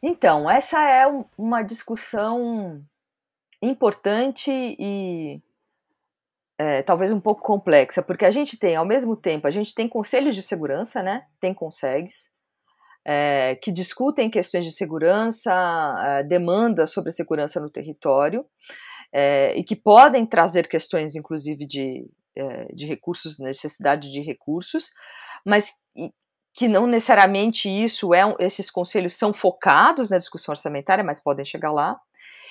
Então, 0.00 0.48
essa 0.48 0.80
é 0.88 1.04
uma 1.36 1.62
discussão 1.62 2.80
importante 3.60 4.52
e 4.52 5.42
é, 6.56 6.80
talvez 6.84 7.10
um 7.10 7.18
pouco 7.18 7.42
complexa, 7.42 8.00
porque 8.02 8.24
a 8.24 8.30
gente 8.30 8.56
tem, 8.56 8.76
ao 8.76 8.86
mesmo 8.86 9.16
tempo, 9.16 9.48
a 9.48 9.50
gente 9.50 9.74
tem 9.74 9.88
conselhos 9.88 10.36
de 10.36 10.42
segurança, 10.42 11.02
né? 11.02 11.26
Tem 11.40 11.52
consegues, 11.52 12.32
é, 13.04 13.58
que 13.62 13.70
discutem 13.70 14.30
questões 14.30 14.64
de 14.64 14.72
segurança, 14.72 15.52
é, 16.06 16.22
demandas 16.22 16.90
sobre 16.90 17.12
segurança 17.12 17.60
no 17.60 17.70
território, 17.70 18.46
é, 19.12 19.54
e 19.56 19.62
que 19.62 19.76
podem 19.76 20.26
trazer 20.26 20.66
questões, 20.66 21.14
inclusive, 21.14 21.66
de, 21.66 22.08
de 22.72 22.86
recursos, 22.86 23.38
necessidade 23.38 24.10
de 24.10 24.20
recursos, 24.20 24.90
mas 25.46 25.72
que 26.52 26.66
não 26.66 26.86
necessariamente 26.86 27.68
isso 27.68 28.14
é 28.14 28.22
esses 28.38 28.70
conselhos 28.70 29.14
são 29.14 29.32
focados 29.32 30.10
na 30.10 30.18
discussão 30.18 30.52
orçamentária, 30.52 31.04
mas 31.04 31.20
podem 31.20 31.44
chegar 31.44 31.72
lá. 31.72 32.00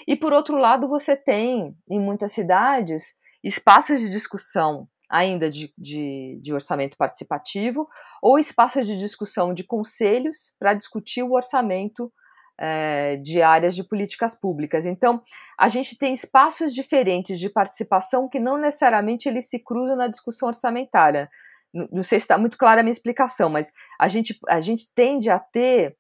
E 0.08 0.16
por 0.16 0.34
outro 0.34 0.58
lado, 0.58 0.88
você 0.88 1.16
tem 1.16 1.76
em 1.90 2.00
muitas 2.00 2.32
cidades 2.34 3.16
espaços 3.44 4.00
de 4.00 4.10
discussão 4.10 4.88
ainda 5.14 5.50
de, 5.50 5.72
de, 5.78 6.40
de 6.42 6.54
orçamento 6.54 6.98
participativo 6.98 7.88
ou 8.22 8.40
espaços 8.40 8.88
de 8.88 8.98
discussão 8.98 9.54
de 9.54 9.64
conselhos 9.64 10.56
para 10.60 10.74
discutir 10.74 11.22
o 11.22 11.34
orçamento 11.34 12.12
é, 12.60 13.18
de 13.18 13.42
áreas 13.42 13.76
de 13.76 13.84
políticas 13.84 14.34
públicas. 14.34 14.86
Então, 14.86 15.22
a 15.60 15.70
gente 15.70 15.98
tem 15.98 16.14
espaços 16.14 16.74
diferentes 16.74 17.40
de 17.40 17.50
participação 17.50 18.28
que 18.28 18.40
não 18.40 18.58
necessariamente 18.58 19.30
eles 19.30 19.50
se 19.50 19.60
cruzam 19.60 19.96
na 19.96 20.08
discussão 20.08 20.48
orçamentária 20.48 21.30
não 21.74 22.04
sei 22.04 22.20
se 22.20 22.26
está 22.26 22.38
muito 22.38 22.58
clara 22.58 22.82
a 22.82 22.84
minha 22.84 22.92
explicação, 22.92 23.50
mas 23.50 23.72
a 24.00 24.08
gente, 24.08 24.38
a 24.48 24.62
gente 24.62 24.94
tende 24.94 25.30
a 25.30 25.40
ter 25.40 25.98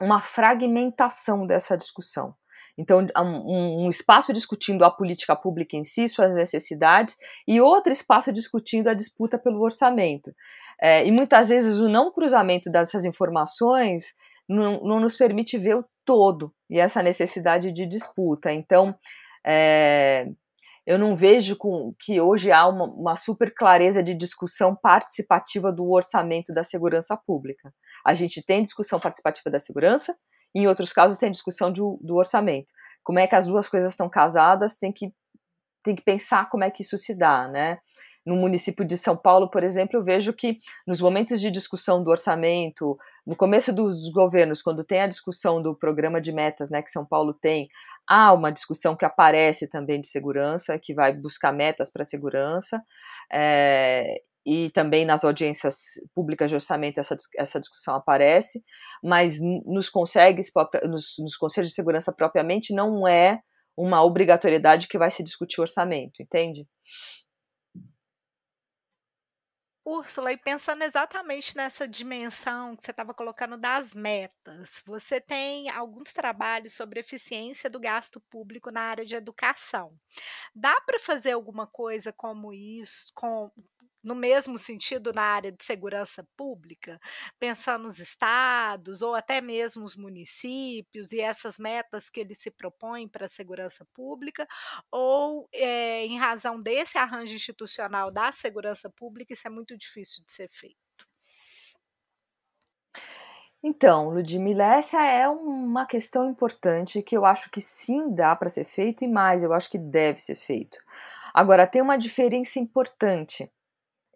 uma 0.00 0.20
fragmentação 0.20 1.46
dessa 1.46 1.76
discussão. 1.76 2.34
Então, 2.78 3.06
um, 3.16 3.88
espaço 3.88 4.32
discutindo 4.32 4.84
a 4.84 4.90
política 4.90 5.34
pública 5.34 5.76
em 5.76 5.84
si, 5.84 6.08
suas 6.08 6.34
necessidades, 6.34 7.16
e 7.48 7.60
outro 7.60 7.90
espaço 7.90 8.32
discutindo 8.32 8.88
a 8.88 8.94
disputa 8.94 9.38
pelo 9.38 9.62
orçamento. 9.62 10.34
É, 10.80 11.06
e 11.06 11.10
muitas 11.10 11.48
vezes 11.48 11.78
o 11.78 11.88
não 11.88 12.12
cruzamento 12.12 12.70
dessas 12.70 13.04
informações 13.06 14.14
não, 14.46 14.82
não, 14.82 15.00
nos 15.00 15.16
permite 15.16 15.56
ver 15.56 15.76
o 15.76 15.84
todo 16.04 16.52
e 16.68 16.78
essa 16.78 17.02
necessidade 17.02 17.72
de 17.72 17.86
disputa. 17.86 18.52
Então, 18.52 18.94
é, 19.44 20.28
eu 20.86 20.98
não 20.98 21.16
vejo 21.16 21.56
com, 21.56 21.94
que 21.98 22.20
hoje 22.20 22.52
há 22.52 22.66
uma, 22.68 22.84
uma, 22.84 23.16
super 23.16 23.52
clareza 23.52 24.02
de 24.02 24.14
discussão 24.14 24.76
participativa 24.76 25.72
do 25.72 25.90
orçamento 25.90 26.52
da 26.54 26.62
segurança 26.62 27.16
pública. 27.16 27.72
A 28.04 28.14
gente 28.14 28.44
tem 28.44 28.62
discussão 28.62 29.00
participativa 29.00 29.50
da 29.50 29.58
segurança, 29.58 30.14
em 30.54 30.66
outros 30.66 30.92
casos 30.92 31.18
tem 31.18 31.30
discussão 31.30 31.72
de, 31.72 31.80
do 32.00 32.16
orçamento. 32.16 32.72
Como 33.02 33.18
é 33.18 33.26
que 33.26 33.34
as 33.34 33.46
duas 33.46 33.68
coisas 33.68 33.92
estão 33.92 34.08
casadas, 34.08 34.78
tem 34.78 34.92
que, 34.92 35.12
tem 35.82 35.94
que 35.94 36.02
pensar 36.02 36.48
como 36.50 36.64
é 36.64 36.70
que 36.70 36.82
isso 36.82 36.98
se 36.98 37.14
dá, 37.14 37.48
né? 37.48 37.78
No 38.24 38.34
município 38.34 38.84
de 38.84 38.96
São 38.96 39.16
Paulo, 39.16 39.48
por 39.48 39.62
exemplo, 39.62 39.96
eu 40.00 40.02
vejo 40.02 40.32
que 40.32 40.58
nos 40.84 41.00
momentos 41.00 41.40
de 41.40 41.48
discussão 41.48 42.02
do 42.02 42.10
orçamento, 42.10 42.98
no 43.24 43.36
começo 43.36 43.72
dos 43.72 44.10
governos, 44.10 44.60
quando 44.60 44.82
tem 44.82 45.00
a 45.00 45.06
discussão 45.06 45.62
do 45.62 45.76
programa 45.76 46.20
de 46.20 46.32
metas, 46.32 46.68
né, 46.68 46.82
que 46.82 46.90
São 46.90 47.06
Paulo 47.06 47.32
tem, 47.32 47.68
há 48.04 48.32
uma 48.32 48.50
discussão 48.50 48.96
que 48.96 49.04
aparece 49.04 49.68
também 49.68 50.00
de 50.00 50.08
segurança, 50.08 50.76
que 50.76 50.92
vai 50.92 51.12
buscar 51.12 51.52
metas 51.52 51.88
para 51.88 52.04
segurança, 52.04 52.82
é, 53.32 54.20
e 54.46 54.70
também 54.70 55.04
nas 55.04 55.24
audiências 55.24 55.76
públicas 56.14 56.48
de 56.48 56.54
orçamento 56.54 56.98
essa, 56.98 57.16
essa 57.36 57.58
discussão 57.58 57.96
aparece, 57.96 58.62
mas 59.02 59.40
nos, 59.40 59.88
consegues, 59.90 60.52
nos, 60.84 61.14
nos 61.18 61.36
conselhos 61.36 61.70
de 61.70 61.74
segurança 61.74 62.12
propriamente 62.12 62.72
não 62.72 63.08
é 63.08 63.40
uma 63.76 64.02
obrigatoriedade 64.04 64.86
que 64.86 64.96
vai 64.96 65.10
se 65.10 65.24
discutir 65.24 65.60
orçamento, 65.60 66.22
entende? 66.22 66.64
Úrsula, 69.88 70.32
e 70.32 70.36
pensando 70.36 70.82
exatamente 70.82 71.56
nessa 71.56 71.86
dimensão 71.86 72.74
que 72.74 72.84
você 72.84 72.90
estava 72.90 73.14
colocando 73.14 73.56
das 73.56 73.94
metas, 73.94 74.82
você 74.84 75.20
tem 75.20 75.70
alguns 75.70 76.12
trabalhos 76.12 76.72
sobre 76.72 76.98
eficiência 76.98 77.70
do 77.70 77.78
gasto 77.78 78.20
público 78.28 78.72
na 78.72 78.80
área 78.80 79.06
de 79.06 79.14
educação. 79.14 79.96
Dá 80.52 80.80
para 80.80 80.98
fazer 80.98 81.32
alguma 81.32 81.68
coisa 81.68 82.12
como 82.12 82.52
isso, 82.52 83.12
com, 83.14 83.48
no 84.06 84.14
mesmo 84.14 84.56
sentido 84.56 85.12
na 85.12 85.22
área 85.22 85.50
de 85.50 85.64
segurança 85.64 86.24
pública, 86.36 87.00
pensando 87.40 87.82
nos 87.82 87.98
estados 87.98 89.02
ou 89.02 89.16
até 89.16 89.40
mesmo 89.40 89.84
os 89.84 89.96
municípios 89.96 91.10
e 91.12 91.20
essas 91.20 91.58
metas 91.58 92.08
que 92.08 92.20
eles 92.20 92.38
se 92.38 92.52
propõem 92.52 93.08
para 93.08 93.26
a 93.26 93.28
segurança 93.28 93.84
pública, 93.92 94.46
ou 94.92 95.48
é, 95.52 96.06
em 96.06 96.16
razão 96.16 96.60
desse 96.60 96.96
arranjo 96.96 97.34
institucional 97.34 98.12
da 98.12 98.30
segurança 98.30 98.88
pública, 98.88 99.32
isso 99.32 99.48
é 99.48 99.50
muito 99.50 99.76
difícil 99.76 100.24
de 100.24 100.32
ser 100.32 100.48
feito? 100.48 100.76
Então, 103.60 104.10
Ludmila, 104.10 104.76
essa 104.76 105.02
é 105.04 105.28
uma 105.28 105.84
questão 105.84 106.30
importante 106.30 107.02
que 107.02 107.16
eu 107.16 107.24
acho 107.24 107.50
que 107.50 107.60
sim 107.60 108.14
dá 108.14 108.36
para 108.36 108.48
ser 108.48 108.64
feito 108.64 109.02
e 109.02 109.08
mais, 109.08 109.42
eu 109.42 109.52
acho 109.52 109.68
que 109.68 109.78
deve 109.78 110.20
ser 110.20 110.36
feito. 110.36 110.78
Agora, 111.34 111.66
tem 111.66 111.82
uma 111.82 111.98
diferença 111.98 112.60
importante 112.60 113.50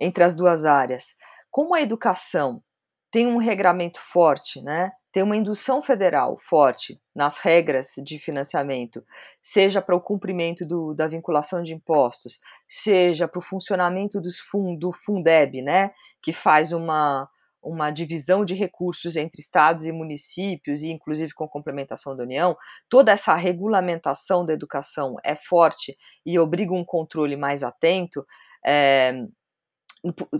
entre 0.01 0.25
as 0.25 0.35
duas 0.35 0.65
áreas. 0.65 1.15
Como 1.51 1.75
a 1.75 1.83
educação 1.83 2.63
tem 3.11 3.27
um 3.27 3.39
regramento 3.39 4.01
forte, 4.01 4.63
né? 4.63 4.93
Tem 5.13 5.23
uma 5.25 5.37
indução 5.37 5.83
federal 5.83 6.39
forte 6.39 7.01
nas 7.15 7.39
regras 7.39 7.95
de 8.05 8.19
financiamento, 8.21 9.05
seja 9.43 9.83
para 9.83 9.97
o 9.97 10.01
cumprimento 10.01 10.65
do, 10.65 10.95
da 10.95 11.09
vinculação 11.09 11.63
de 11.65 11.75
impostos, 11.75 12.39
seja 12.69 13.27
para 13.27 13.41
o 13.41 13.43
funcionamento 13.43 14.21
dos 14.21 14.39
fund, 14.39 14.79
do 14.79 14.93
Fundeb, 14.93 15.61
né? 15.63 15.91
Que 16.23 16.33
faz 16.33 16.73
uma, 16.73 17.29
uma 17.61 17.91
divisão 17.91 18.45
de 18.45 18.55
recursos 18.55 19.17
entre 19.17 19.41
estados 19.41 19.85
e 19.85 19.91
municípios, 19.91 20.83
e 20.83 20.91
inclusive 20.91 21.35
com 21.35 21.49
complementação 21.49 22.17
da 22.17 22.23
União, 22.23 22.57
toda 22.89 23.11
essa 23.11 23.35
regulamentação 23.35 24.47
da 24.47 24.53
educação 24.53 25.17
é 25.25 25.35
forte 25.35 25.97
e 26.25 26.39
obriga 26.39 26.73
um 26.73 26.85
controle 26.85 27.37
mais 27.37 27.65
atento. 27.65 28.25
É, 28.65 29.27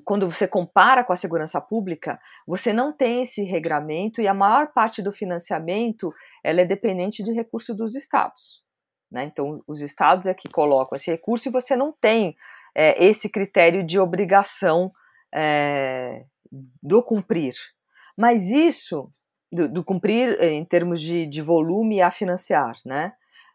quando 0.05 0.31
você 0.31 0.49
compara 0.49 1.05
com 1.05 1.12
a 1.12 1.16
segurança 1.16 1.61
pública, 1.61 2.18
você 2.46 2.73
não 2.73 2.92
tem 2.92 3.23
esse 3.23 3.42
regramento 3.42 4.20
e 4.20 4.27
a 4.27 4.35
maior 4.35 4.73
parte 4.73 5.03
do 5.03 5.12
financiamento 5.12 6.12
ela 6.42 6.61
é 6.61 6.64
dependente 6.64 7.23
de 7.23 7.33
recurso 7.33 7.75
dos 7.75 7.94
estados. 7.94 8.62
Né? 9.11 9.25
Então, 9.25 9.62
os 9.66 9.81
estados 9.81 10.27
é 10.27 10.35
que 10.35 10.49
colocam 10.49 10.96
esse 10.96 11.11
recurso 11.11 11.49
e 11.49 11.53
você 11.53 11.77
não 11.77 11.92
tem 11.92 12.35
é, 12.75 13.05
esse 13.05 13.29
critério 13.29 13.85
de 13.85 13.99
obrigação 13.99 14.88
é, 15.35 16.25
do 16.83 17.03
cumprir. 17.03 17.55
Mas 18.16 18.51
isso, 18.51 19.12
do, 19.53 19.68
do 19.68 19.85
cumprir 19.85 20.40
em 20.42 20.64
termos 20.64 21.01
de, 21.01 21.27
de 21.27 21.42
volume 21.42 22.01
a 22.01 22.11
financiar, 22.11 22.75
né? 22.85 23.12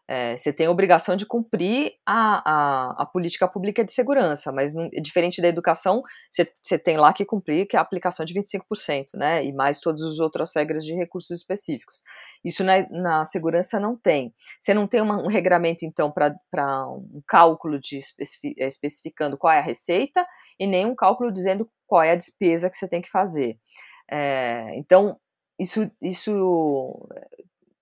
É, 0.08 0.36
você 0.36 0.52
tem 0.52 0.66
a 0.66 0.70
obrigação 0.70 1.16
de 1.16 1.26
cumprir 1.26 1.94
a, 2.06 2.42
a, 2.48 3.02
a, 3.02 3.06
política 3.06 3.48
pública 3.48 3.84
de 3.84 3.92
segurança, 3.92 4.52
mas 4.52 4.72
não, 4.72 4.88
diferente 5.02 5.42
da 5.42 5.48
educação, 5.48 6.00
você, 6.30 6.48
você, 6.62 6.78
tem 6.78 6.96
lá 6.96 7.12
que 7.12 7.24
cumprir 7.24 7.66
que 7.66 7.76
é 7.76 7.78
a 7.78 7.82
aplicação 7.82 8.24
de 8.24 8.32
25%, 8.32 9.06
né? 9.14 9.44
E 9.44 9.52
mais 9.52 9.80
todas 9.80 10.02
as 10.02 10.20
outras 10.20 10.54
regras 10.54 10.84
de 10.84 10.94
recursos 10.94 11.30
específicos. 11.30 12.02
Isso 12.44 12.62
na, 12.62 12.88
na 12.88 13.26
segurança 13.26 13.80
não 13.80 13.96
tem. 13.96 14.32
Você 14.60 14.72
não 14.72 14.86
tem 14.86 15.00
uma, 15.00 15.20
um 15.20 15.26
regramento, 15.26 15.84
então, 15.84 16.12
para 16.12 16.86
um 16.88 17.20
cálculo 17.26 17.80
de 17.80 17.98
especifi, 17.98 18.54
é, 18.58 18.68
especificando 18.68 19.36
qual 19.36 19.52
é 19.52 19.58
a 19.58 19.62
receita 19.62 20.24
e 20.58 20.68
nem 20.68 20.86
um 20.86 20.94
cálculo 20.94 21.32
dizendo 21.32 21.68
qual 21.84 22.02
é 22.02 22.12
a 22.12 22.16
despesa 22.16 22.70
que 22.70 22.76
você 22.76 22.86
tem 22.86 23.02
que 23.02 23.10
fazer. 23.10 23.58
É, 24.08 24.70
então, 24.76 25.18
isso, 25.58 25.90
isso 26.00 27.08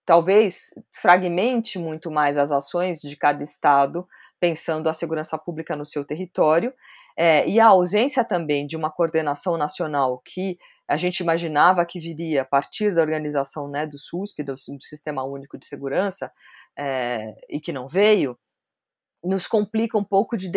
talvez 0.05 0.75
fragmente 1.01 1.79
muito 1.79 2.11
mais 2.11 2.37
as 2.37 2.53
ações 2.53 3.01
de 3.01 3.17
cada 3.17 3.43
estado, 3.43 4.07
pensando 4.39 4.89
a 4.89 4.93
segurança 4.93 5.39
pública 5.39 5.75
no 5.75 5.87
seu 5.87 6.05
território, 6.05 6.73
é, 7.17 7.49
e 7.49 7.61
a 7.61 7.67
ausência 7.67 8.25
também 8.25 8.67
de 8.67 8.77
uma 8.77 8.91
coordenação 8.91 9.57
nacional 9.57 10.21
que 10.25 10.59
a 10.87 10.97
gente 10.97 11.21
imaginava 11.21 11.87
que 11.87 11.99
viria 11.99 12.43
a 12.43 12.45
partir 12.45 12.95
da 12.95 13.01
organização 13.01 13.69
né, 13.69 13.87
do 13.87 13.99
SUSP, 13.99 14.43
do, 14.43 14.55
do 14.55 14.83
Sistema 14.83 15.25
Único 15.25 15.57
de 15.57 15.67
Segurança, 15.67 16.31
é, 16.77 17.35
e 17.49 17.61
que 17.61 17.73
não 17.73 17.87
veio, 17.87 18.39
nos 19.23 19.47
complica 19.47 19.97
um 19.97 20.05
pouco 20.05 20.37
de 20.37 20.51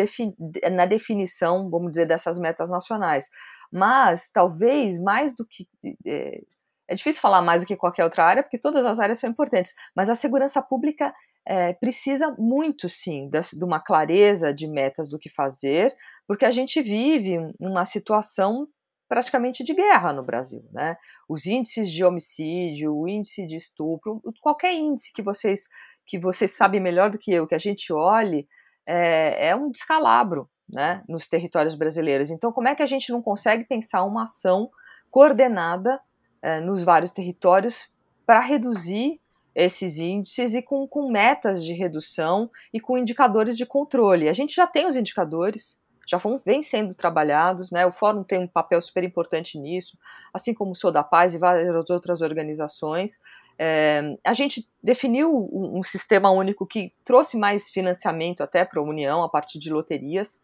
na 0.74 0.86
definição, 0.86 1.70
vamos 1.70 1.91
dizer, 1.91 2.06
dessas 2.06 2.38
metas 2.38 2.70
nacionais. 2.70 3.30
Mas 3.72 4.30
talvez 4.30 5.02
mais 5.02 5.36
do 5.36 5.45
que 5.45 5.68
é, 6.06 6.41
é, 6.88 6.96
difícil 6.96 7.22
falar 7.22 7.42
mais 7.42 7.62
do 7.62 7.68
que 7.68 7.76
qualquer 7.76 8.04
outra 8.04 8.26
área, 8.26 8.44
porque 8.44 8.58
todas 8.58 8.86
as 8.86 9.00
áreas 9.00 9.20
são 9.20 9.30
importantes. 9.30 9.74
Mas 9.96 10.10
a 10.10 10.16
segurança 10.16 10.62
pública 10.62 11.14
é, 11.46 11.74
precisa 11.74 12.36
muito, 12.38 12.88
sim, 12.88 13.30
de, 13.30 13.40
de 13.58 13.64
uma 13.64 13.80
clareza 13.80 14.54
de 14.54 14.68
metas 14.68 15.10
do 15.10 15.20
que 15.20 15.30
fazer, 15.30 15.96
porque 16.28 16.46
a 16.46 16.52
gente 16.52 16.82
vive 16.82 17.38
uma 17.60 17.86
situação 17.86 18.68
praticamente 19.08 19.64
de 19.64 19.74
guerra 19.74 20.12
no 20.12 20.24
Brasil, 20.24 20.66
né? 20.72 20.98
Os 21.30 21.46
índices 21.46 21.90
de 21.90 22.04
homicídio, 22.04 22.94
o 22.94 23.08
índice 23.08 23.48
de 23.48 23.56
estupro, 23.56 24.22
qualquer 24.42 24.74
índice 24.74 25.14
que 25.14 25.22
vocês 25.22 25.68
que 26.06 26.18
vocês 26.18 26.52
sabem 26.52 26.80
melhor 26.80 27.10
do 27.10 27.18
que 27.18 27.34
eu, 27.34 27.46
que 27.46 27.56
a 27.56 27.60
gente 27.60 27.92
olhe, 27.92 28.48
é, 28.86 29.50
é 29.50 29.56
um 29.56 29.70
descalabro, 29.70 30.50
né, 30.68 31.04
nos 31.08 31.28
territórios 31.28 31.76
brasileiros. 31.76 32.32
Então, 32.32 32.52
como 32.52 32.70
é 32.70 32.76
que 32.76 32.82
a 32.82 32.88
gente 32.88 33.12
não 33.12 33.22
consegue 33.22 33.66
pensar 33.66 34.06
uma 34.06 34.24
ação 34.24 34.70
coordenada 35.12 36.00
é, 36.42 36.60
nos 36.60 36.84
vários 36.84 37.12
territórios 37.12 37.90
para 38.26 38.40
reduzir 38.40 39.20
esses 39.56 39.98
índices 39.98 40.54
e 40.54 40.62
com, 40.62 40.88
com 40.88 41.10
metas 41.10 41.64
de 41.64 41.74
redução 41.74 42.50
e 42.72 42.80
com 42.80 42.98
indicadores 42.98 43.58
de 43.58 43.66
controle? 43.66 44.30
A 44.30 44.34
gente 44.34 44.56
já 44.56 44.68
tem 44.68 44.88
os 44.88 44.96
indicadores, 44.96 45.80
já 46.06 46.18
vão, 46.18 46.38
vêm 46.38 46.62
sendo 46.62 46.94
trabalhados, 46.94 47.72
né? 47.72 47.86
O 47.86 47.92
Fórum 47.92 48.24
tem 48.24 48.40
um 48.40 48.48
papel 48.48 48.82
super 48.82 49.04
importante 49.04 49.58
nisso, 49.58 49.98
assim 50.34 50.54
como 50.54 50.72
o 50.72 50.76
Sou 50.76 50.92
da 50.92 51.04
Paz 51.04 51.34
e 51.34 51.38
várias 51.38 51.90
outras 51.90 52.22
organizações. 52.22 53.20
É, 53.60 54.16
a 54.24 54.34
gente 54.34 54.70
definiu 54.84 55.36
um, 55.36 55.80
um, 55.80 55.84
sistema 55.84 56.30
único 56.30 56.66
que 56.66 56.94
trouxe 57.04 57.36
mais 57.36 57.72
financiamento 57.72 58.42
até 58.42 58.64
para 58.64 58.80
a 58.80 58.84
União 58.84 59.24
a 59.24 59.30
partir 59.30 59.58
de 59.58 59.72
loterias 59.72 60.40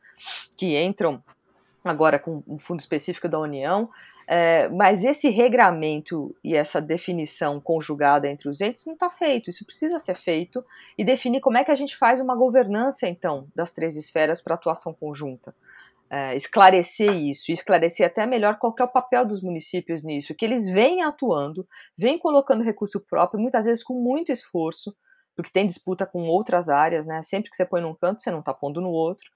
que 0.57 0.75
entram 0.81 1.23
agora 1.85 2.17
com 2.17 2.41
um 2.47 2.57
fundo 2.57 2.79
específico 2.79 3.29
da 3.29 3.39
União, 3.39 3.89
é, 4.27 4.69
mas 4.69 5.03
esse 5.03 5.29
regramento 5.29 6.35
e 6.43 6.55
essa 6.55 6.81
definição 6.81 7.59
conjugada 7.59 8.27
entre 8.27 8.47
os 8.47 8.61
entes 8.61 8.85
não 8.85 8.93
está 8.93 9.09
feito. 9.09 9.49
Isso 9.49 9.65
precisa 9.65 9.99
ser 9.99 10.15
feito 10.15 10.63
e 10.97 11.03
definir 11.03 11.41
como 11.41 11.57
é 11.57 11.63
que 11.63 11.71
a 11.71 11.75
gente 11.75 11.97
faz 11.97 12.21
uma 12.21 12.35
governança, 12.35 13.07
então, 13.07 13.47
das 13.55 13.73
três 13.73 13.95
esferas 13.95 14.41
para 14.41 14.55
atuação 14.55 14.93
conjunta. 14.93 15.53
É, 16.09 16.35
esclarecer 16.35 17.11
isso, 17.11 17.51
esclarecer 17.51 18.05
até 18.05 18.25
melhor 18.25 18.59
qual 18.59 18.75
é 18.79 18.83
o 18.83 18.87
papel 18.87 19.25
dos 19.25 19.41
municípios 19.41 20.03
nisso, 20.03 20.35
que 20.35 20.45
eles 20.45 20.67
vêm 20.67 21.01
atuando, 21.01 21.67
vêm 21.97 22.19
colocando 22.19 22.63
recurso 22.63 22.99
próprio, 22.99 23.41
muitas 23.41 23.65
vezes 23.65 23.83
com 23.83 23.95
muito 23.95 24.31
esforço, 24.31 24.95
porque 25.35 25.49
tem 25.51 25.65
disputa 25.65 26.05
com 26.05 26.21
outras 26.27 26.69
áreas, 26.69 27.07
né? 27.07 27.23
Sempre 27.23 27.49
que 27.49 27.55
você 27.55 27.65
põe 27.65 27.81
num 27.81 27.95
canto, 27.95 28.21
você 28.21 28.29
não 28.29 28.39
está 28.39 28.53
pondo 28.53 28.79
no 28.79 28.89
outro. 28.89 29.31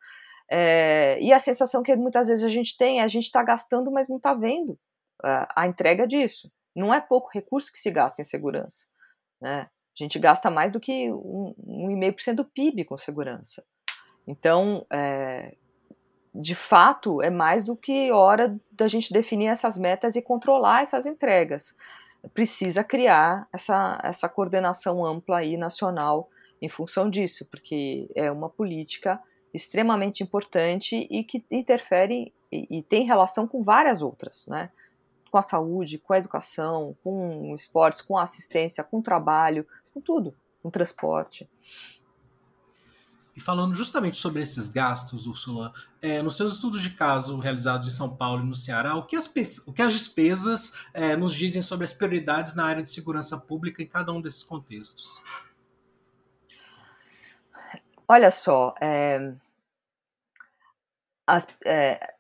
É, 0.50 1.20
e 1.22 1.34
a 1.34 1.40
sensação 1.40 1.84
que 1.84 1.96
muitas 1.96 2.28
vezes 2.28 2.44
a 2.44 2.50
gente 2.50 2.78
tem 2.78 3.00
é 3.00 3.04
a 3.04 3.08
gente 3.08 3.26
está 3.26 3.44
gastando, 3.44 3.92
mas 3.92 4.10
não 4.10 4.18
está 4.18 4.34
vendo 4.34 4.78
a, 5.24 5.68
entrega 5.68 6.08
disso. 6.08 6.52
Não 6.76 6.94
é 6.94 7.02
pouco 7.02 7.30
recurso 7.34 7.72
que 7.72 7.80
se 7.80 7.92
gasta 7.92 8.22
em 8.22 8.26
segurança. 8.26 8.86
Né? 9.42 9.62
A 9.62 10.04
gente 10.04 10.20
gasta 10.20 10.50
mais 10.50 10.72
do 10.72 10.80
que 10.80 11.10
1,5% 11.10 12.36
do 12.36 12.46
PIB 12.46 12.86
com 12.86 12.98
segurança. 12.98 13.64
Então, 14.28 14.86
é, 14.92 15.56
de 16.34 16.54
fato, 16.54 17.22
é 17.22 17.30
mais 17.30 17.66
do 17.66 17.76
que 17.76 18.12
hora 18.12 18.56
da 18.72 18.88
gente 18.88 19.12
definir 19.12 19.48
essas 19.48 19.78
metas 19.78 20.16
e 20.16 20.22
controlar 20.22 20.82
essas 20.82 21.06
entregas. 21.06 21.76
Precisa 22.34 22.84
criar 22.84 23.48
essa, 23.52 24.00
essa 24.04 24.30
coordenação 24.30 25.06
ampla 25.06 25.44
e 25.44 25.58
nacional 25.58 26.30
em 26.62 26.70
função 26.70 27.10
disso, 27.10 27.48
porque 27.50 28.10
é 28.16 28.32
uma 28.32 28.50
política 28.50 29.22
extremamente 29.58 30.24
importante 30.24 31.08
e 31.10 31.24
que 31.24 31.44
interfere 31.52 32.34
e, 32.52 32.78
e 32.78 32.84
tem 32.84 33.06
relação 33.06 33.48
com 33.48 33.64
várias 33.64 34.02
outras, 34.02 34.48
né? 34.48 34.72
Com 35.30 35.38
a 35.38 35.42
saúde, 35.42 35.98
com 35.98 36.14
a 36.14 36.18
educação, 36.18 36.96
com 37.04 37.54
esportes, 37.54 38.02
com 38.02 38.18
a 38.18 38.24
assistência, 38.24 38.84
com 38.84 39.00
o 39.00 39.04
trabalho, 39.04 39.68
com 39.94 40.00
tudo, 40.00 40.34
com 40.62 40.70
o 40.70 40.72
transporte. 40.72 41.50
E 43.38 43.40
falando 43.40 43.76
justamente 43.76 44.18
sobre 44.18 44.42
esses 44.42 44.68
gastos, 44.68 45.28
Úrsula, 45.28 45.72
é, 46.02 46.24
nos 46.24 46.36
seus 46.36 46.56
estudos 46.56 46.82
de 46.82 46.90
caso 46.90 47.38
realizados 47.38 47.88
em 47.88 47.92
São 47.92 48.16
Paulo 48.16 48.42
e 48.42 48.48
no 48.48 48.56
Ceará, 48.56 48.96
o 48.96 49.06
que 49.06 49.16
as, 49.16 49.28
o 49.68 49.72
que 49.72 49.84
as 49.84 49.94
despesas 49.94 50.74
é, 50.92 51.16
nos 51.16 51.36
dizem 51.36 51.62
sobre 51.62 51.84
as 51.84 51.94
prioridades 51.94 52.56
na 52.56 52.66
área 52.66 52.82
de 52.82 52.90
segurança 52.90 53.38
pública 53.38 53.84
em 53.84 53.86
cada 53.86 54.12
um 54.12 54.22
desses 54.22 54.42
contextos? 54.42 55.22
Olha 58.08 58.32
só, 58.32 58.74
é, 58.82 59.34
as, 61.28 61.46
é, 61.66 62.14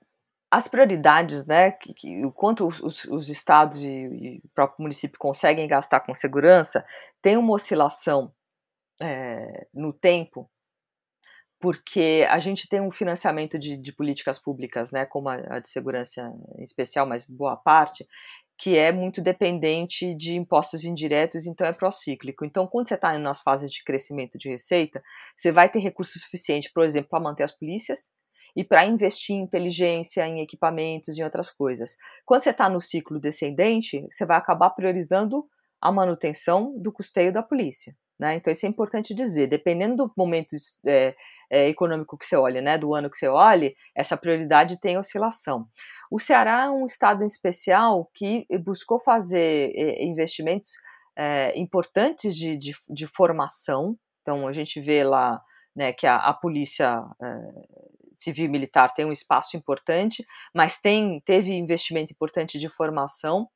as 0.51 0.67
prioridades, 0.67 1.45
né, 1.45 1.71
que, 1.71 1.93
que, 1.93 2.25
o 2.25 2.31
quanto 2.31 2.67
os, 2.67 3.05
os 3.05 3.29
estados 3.29 3.77
e, 3.79 3.87
e, 3.87 4.41
o 4.43 4.49
próprio 4.53 4.81
município 4.83 5.17
conseguem 5.17 5.67
gastar 5.67 6.01
com 6.01 6.13
segurança, 6.13 6.85
tem 7.21 7.37
uma 7.37 7.53
oscilação 7.53 8.33
é, 9.01 9.67
no 9.73 9.93
tempo, 9.93 10.49
porque 11.59 12.25
a 12.29 12.39
gente 12.39 12.69
tem 12.69 12.79
um 12.79 12.91
financiamento 12.91 13.57
de, 13.57 13.77
de 13.77 13.91
políticas 13.91 14.37
públicas, 14.37 14.91
né, 14.91 15.05
como 15.05 15.29
a, 15.29 15.35
a, 15.55 15.59
de 15.59 15.69
segurança 15.69 16.31
em 16.57 16.63
especial, 16.63 17.05
mas 17.05 17.27
boa 17.27 17.55
parte, 17.55 18.05
que 18.57 18.75
é 18.75 18.91
muito 18.91 19.21
dependente 19.21 20.15
de 20.15 20.35
impostos 20.35 20.83
indiretos, 20.83 21.45
então 21.45 21.65
é 21.67 21.73
procíclico. 21.73 22.43
Então, 22.43 22.67
quando 22.67 22.87
você 22.87 22.95
está 22.95 23.17
nas 23.19 23.41
fases 23.41 23.71
de 23.71 23.83
crescimento 23.83 24.37
de 24.37 24.49
receita, 24.49 25.01
você 25.35 25.51
vai 25.51 25.69
ter 25.69 25.79
recurso 25.79 26.17
suficiente, 26.19 26.71
por 26.73 26.83
exemplo, 26.83 27.09
para 27.09 27.19
manter 27.19 27.43
as 27.43 27.55
polícias 27.55 28.11
e 28.55 28.63
para 28.63 28.85
investir 28.85 29.35
em 29.35 29.41
inteligência, 29.41 30.25
em 30.25 30.41
equipamentos, 30.41 31.17
em 31.17 31.23
outras 31.23 31.49
coisas. 31.49 31.97
Quando 32.25 32.43
você 32.43 32.49
está 32.51 32.69
no 32.69 32.81
ciclo 32.81 33.19
descendente, 33.19 34.05
você 34.09 34.25
vai 34.25 34.37
acabar 34.37 34.69
priorizando 34.71 35.45
a 35.81 35.91
manutenção 35.91 36.73
do 36.77 36.91
custeio 36.91 37.31
da 37.31 37.43
polícia. 37.43 37.95
Né? 38.19 38.35
Então, 38.35 38.51
isso 38.51 38.65
é 38.65 38.69
importante 38.69 39.13
dizer. 39.13 39.47
Dependendo 39.47 39.95
do 39.95 40.13
momento 40.17 40.55
é, 40.85 41.15
é, 41.49 41.69
econômico 41.69 42.17
que 42.17 42.25
você 42.25 42.35
olha, 42.35 42.61
né, 42.61 42.77
do 42.77 42.93
ano 42.93 43.09
que 43.09 43.17
você 43.17 43.27
olhe, 43.27 43.75
essa 43.95 44.17
prioridade 44.17 44.79
tem 44.79 44.97
oscilação. 44.97 45.67
O 46.09 46.19
Ceará 46.19 46.65
é 46.65 46.69
um 46.69 46.85
estado 46.85 47.23
em 47.23 47.27
especial 47.27 48.09
que 48.13 48.45
buscou 48.63 48.99
fazer 48.99 49.71
é, 49.75 50.03
investimentos 50.03 50.71
é, 51.15 51.57
importantes 51.57 52.35
de, 52.35 52.57
de, 52.57 52.75
de, 52.89 53.07
formação. 53.07 53.97
Então, 54.21 54.47
a 54.47 54.53
gente 54.53 54.79
vê 54.81 55.03
lá 55.03 55.41
né, 55.75 55.93
que 55.93 56.07
a, 56.07 56.17
a 56.17 56.33
polícia 56.33 57.03
é, 57.21 57.27
civil 58.17 58.45
e 58.45 58.49
militar 58.49 58.93
tem 58.93 59.05
um 59.05 59.11
espaço 59.11 59.55
importante, 59.55 60.25
mas 60.53 60.81
tem, 60.81 61.21
teve 61.21 61.53
investimento 61.53 62.11
importante 62.11 62.59
de 62.59 62.67
formação. 62.69 63.47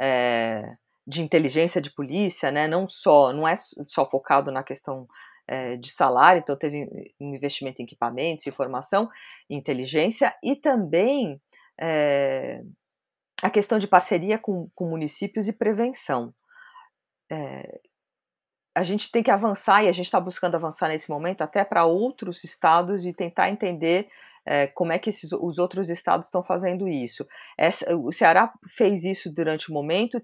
É, 0.00 0.74
de 1.06 1.22
inteligência 1.22 1.80
de 1.80 1.92
polícia, 1.92 2.50
né? 2.52 2.68
Não 2.68 2.88
só, 2.88 3.32
não 3.32 3.46
é 3.46 3.54
só 3.56 4.06
focado 4.06 4.52
na 4.52 4.62
questão 4.62 5.08
é, 5.46 5.76
de 5.76 5.90
salário, 5.90 6.40
então 6.40 6.56
teve 6.56 6.88
um 7.20 7.34
investimento 7.34 7.82
em 7.82 7.84
equipamentos, 7.84 8.46
informação, 8.46 9.10
inteligência 9.48 10.32
e 10.42 10.54
também 10.54 11.40
é, 11.80 12.62
a 13.42 13.50
questão 13.50 13.78
de 13.78 13.88
parceria 13.88 14.38
com, 14.38 14.70
com 14.74 14.88
municípios 14.88 15.48
e 15.48 15.52
prevenção. 15.52 16.32
É, 17.30 17.80
a 18.74 18.84
gente 18.84 19.10
tem 19.10 19.22
que 19.22 19.30
avançar 19.30 19.82
e 19.84 19.88
a 19.88 19.92
gente 19.92 20.06
está 20.06 20.20
buscando 20.20 20.54
avançar 20.54 20.88
nesse 20.88 21.10
momento 21.10 21.42
até 21.42 21.64
para 21.64 21.84
outros 21.84 22.44
estados 22.44 23.04
e 23.04 23.12
tentar 23.12 23.50
entender 23.50 24.08
é, 24.46 24.66
como 24.68 24.92
é 24.92 24.98
que 24.98 25.10
esses, 25.10 25.32
os 25.32 25.58
outros 25.58 25.90
estados 25.90 26.26
estão 26.26 26.42
fazendo 26.42 26.88
isso. 26.88 27.26
Essa, 27.58 27.96
o 27.96 28.10
Ceará 28.12 28.52
fez 28.76 29.04
isso 29.04 29.32
durante 29.32 29.70
o 29.70 29.74
momento, 29.74 30.22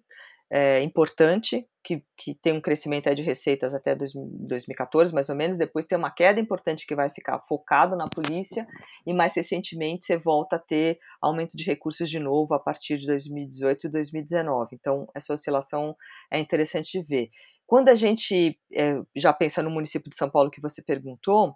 é, 0.51 0.81
importante, 0.83 1.67
que, 1.83 2.01
que 2.17 2.35
tem 2.35 2.53
um 2.53 2.61
crescimento 2.61 3.13
de 3.15 3.23
receitas 3.23 3.75
até 3.75 3.95
2014, 3.95 5.13
mais 5.15 5.29
ou 5.29 5.37
menos, 5.37 5.59
depois 5.59 5.87
tem 5.87 5.97
uma 5.97 6.11
queda 6.11 6.41
importante 6.41 6.87
que 6.87 6.95
vai 6.95 7.11
ficar 7.11 7.41
focado 7.49 7.97
na 7.97 8.05
polícia, 8.05 8.67
e 9.07 9.13
mais 9.13 9.35
recentemente 9.35 10.05
você 10.05 10.17
volta 10.17 10.57
a 10.57 10.59
ter 10.59 10.99
aumento 11.21 11.57
de 11.57 11.65
recursos 11.65 12.09
de 12.09 12.19
novo 12.19 12.55
a 12.55 12.59
partir 12.59 12.99
de 12.99 13.07
2018 13.07 13.87
e 13.87 13.91
2019. 13.91 14.71
Então, 14.75 15.09
essa 15.15 15.33
oscilação 15.33 15.97
é 16.31 16.39
interessante 16.39 17.01
de 17.01 17.07
ver. 17.07 17.31
Quando 17.67 17.89
a 17.89 17.95
gente 17.95 18.59
é, 18.73 19.01
já 19.17 19.33
pensa 19.33 19.63
no 19.63 19.71
município 19.71 20.09
de 20.09 20.17
São 20.17 20.31
Paulo 20.31 20.51
que 20.51 20.61
você 20.61 20.81
perguntou, 20.81 21.55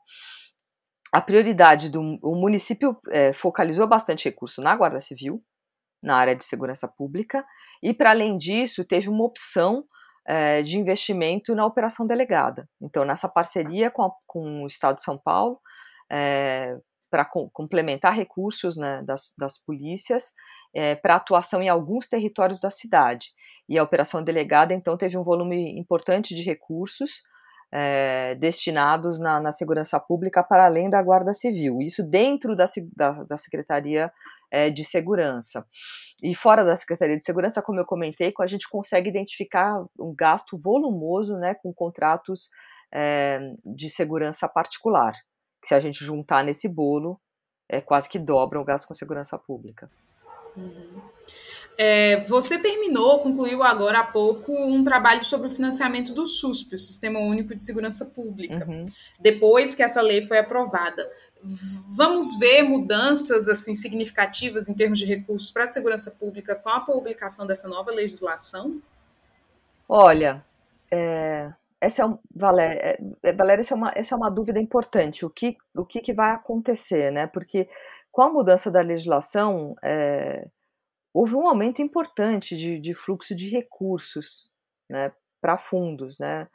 a 1.13 1.21
prioridade 1.21 1.89
do 1.89 2.01
o 2.23 2.35
município 2.37 2.97
é, 3.11 3.33
focalizou 3.33 3.87
bastante 3.87 4.25
recurso 4.27 4.61
na 4.61 4.77
Guarda 4.77 5.01
Civil, 5.01 5.43
na 6.03 6.17
área 6.17 6.35
de 6.35 6.45
segurança 6.45 6.89
pública, 6.89 7.45
e 7.83 7.93
para 7.93 8.11
além 8.11 8.37
disso, 8.37 8.85
teve 8.85 9.09
uma 9.09 9.25
opção 9.25 9.85
é, 10.27 10.63
de 10.63 10.79
investimento 10.79 11.55
na 11.55 11.67
operação 11.67 12.07
delegada. 12.07 12.69
Então, 12.81 13.05
nessa 13.05 13.29
parceria 13.29 13.91
com, 13.91 14.03
a, 14.03 14.11
com 14.27 14.65
o 14.65 14.67
Estado 14.67 14.97
de 14.97 15.03
São 15.03 15.19
Paulo, 15.19 15.61
é, 16.11 16.77
para 17.11 17.25
co 17.25 17.51
complementar 17.51 18.15
recursos 18.15 18.77
né, 18.77 19.03
das, 19.03 19.35
das, 19.37 19.59
polícias 19.59 20.33
é, 20.73 20.95
para 20.95 21.17
atuação 21.17 21.61
em 21.61 21.69
alguns 21.69 22.09
territórios 22.09 22.61
da 22.61 22.71
cidade. 22.71 23.29
E 23.69 23.77
a 23.79 23.83
operação 23.83 24.23
delegada, 24.23 24.73
então, 24.73 24.97
teve 24.97 25.19
um 25.19 25.23
volume 25.23 25.79
importante 25.79 26.35
de 26.35 26.43
recursos 26.43 27.23
é, 27.73 28.35
destinados 28.37 29.21
na, 29.21 29.41
na, 29.41 29.53
segurança 29.53 29.99
pública 29.99 30.43
para 30.43 30.65
além 30.65 30.91
da 30.91 31.03
Guarda 31.03 31.33
Civil. 31.33 31.81
Isso 31.81 32.03
dentro 32.03 32.57
da, 32.57 32.67
da, 32.97 33.25
da 33.25 33.37
Secretaria 33.37 34.13
é, 34.51 34.71
de 34.71 34.85
Segurança. 34.85 35.67
E 36.23 36.35
fora 36.35 36.65
da 36.65 36.77
Secretaria 36.77 37.17
de 37.17 37.25
Segurança, 37.25 37.63
como 37.63 37.81
eu 37.81 37.85
comentei, 37.85 38.33
a 38.39 38.47
gente 38.47 38.69
consegue 38.69 39.09
identificar 39.09 39.85
um 39.99 40.15
gasto 40.15 40.57
volumoso 40.57 41.37
né, 41.37 41.55
com 41.55 41.73
contratos 41.73 42.51
é, 42.93 43.39
de 43.65 43.89
segurança 43.89 44.49
particular. 44.49 45.15
Se 45.65 45.75
a 45.75 45.81
gente 45.81 46.05
juntar 46.05 46.43
nesse 46.43 46.69
bolo, 46.69 47.21
é 47.69 47.81
quase 47.81 48.09
que 48.09 48.19
dobra 48.19 48.61
o 48.61 48.65
gasto 48.65 48.89
com 48.89 48.95
segurança 48.95 49.39
pública. 49.39 49.91
Uhum. 50.57 51.01
É, 51.83 52.21
você 52.25 52.59
terminou, 52.59 53.21
concluiu 53.21 53.63
agora 53.63 54.01
há 54.01 54.05
pouco 54.05 54.53
um 54.53 54.85
trabalho 54.85 55.25
sobre 55.25 55.47
o 55.47 55.51
financiamento 55.51 56.13
do 56.13 56.27
SUSP, 56.27 56.75
o 56.75 56.79
Sistema 56.79 57.19
Único 57.19 57.55
de 57.55 57.63
Segurança 57.63 58.05
Pública, 58.05 58.67
uhum. 58.69 58.85
depois 59.19 59.75
que 59.75 59.83
essa 59.83 60.03
lei 60.03 60.21
foi 60.21 60.37
aprovada. 60.37 61.11
Vamos 61.89 62.39
ver 62.39 62.65
mudanças 62.65 63.49
assim 63.49 63.75
significativas 63.75 64.69
em 64.69 64.75
termos 64.75 64.99
de 64.99 65.07
recursos 65.07 65.51
para 65.51 65.65
a 65.65 65.67
segurança 65.67 66.11
pública 66.11 66.55
com 66.55 66.69
a 66.69 66.81
publicação 66.81 67.47
dessa 67.47 67.67
nova 67.67 67.91
legislação? 67.91 68.79
Olha, 69.89 70.45
é, 70.91 71.51
essa 71.81 72.03
é, 72.03 72.05
um, 72.05 72.19
Valéria, 72.37 72.79
é, 72.79 72.99
é, 73.23 73.33
Valéria 73.33 73.63
essa, 73.63 73.73
é 73.73 73.77
uma, 73.77 73.93
essa 73.97 74.15
é 74.15 74.19
uma 74.19 74.31
dúvida 74.31 74.61
importante. 74.61 75.25
O 75.25 75.31
que, 75.31 75.57
o 75.75 75.87
que, 75.87 76.03
que 76.03 76.13
vai 76.13 76.33
acontecer, 76.33 77.11
né? 77.11 77.27
Porque 77.27 77.67
com 78.13 78.21
a 78.21 78.31
mudança 78.31 78.71
da 78.71 78.83
legislação, 78.83 79.75
é, 79.83 80.47
houve 81.13 81.35
um 81.35 81.47
aumento 81.47 81.83
importante 81.83 82.57
de, 82.57 82.79
de 82.79 82.95
fluxo 82.95 83.35
de 83.35 83.49
recursos 83.49 84.49
né, 84.89 85.13
para 85.41 85.59
fundos. 85.59 86.19
Né? 86.19 86.49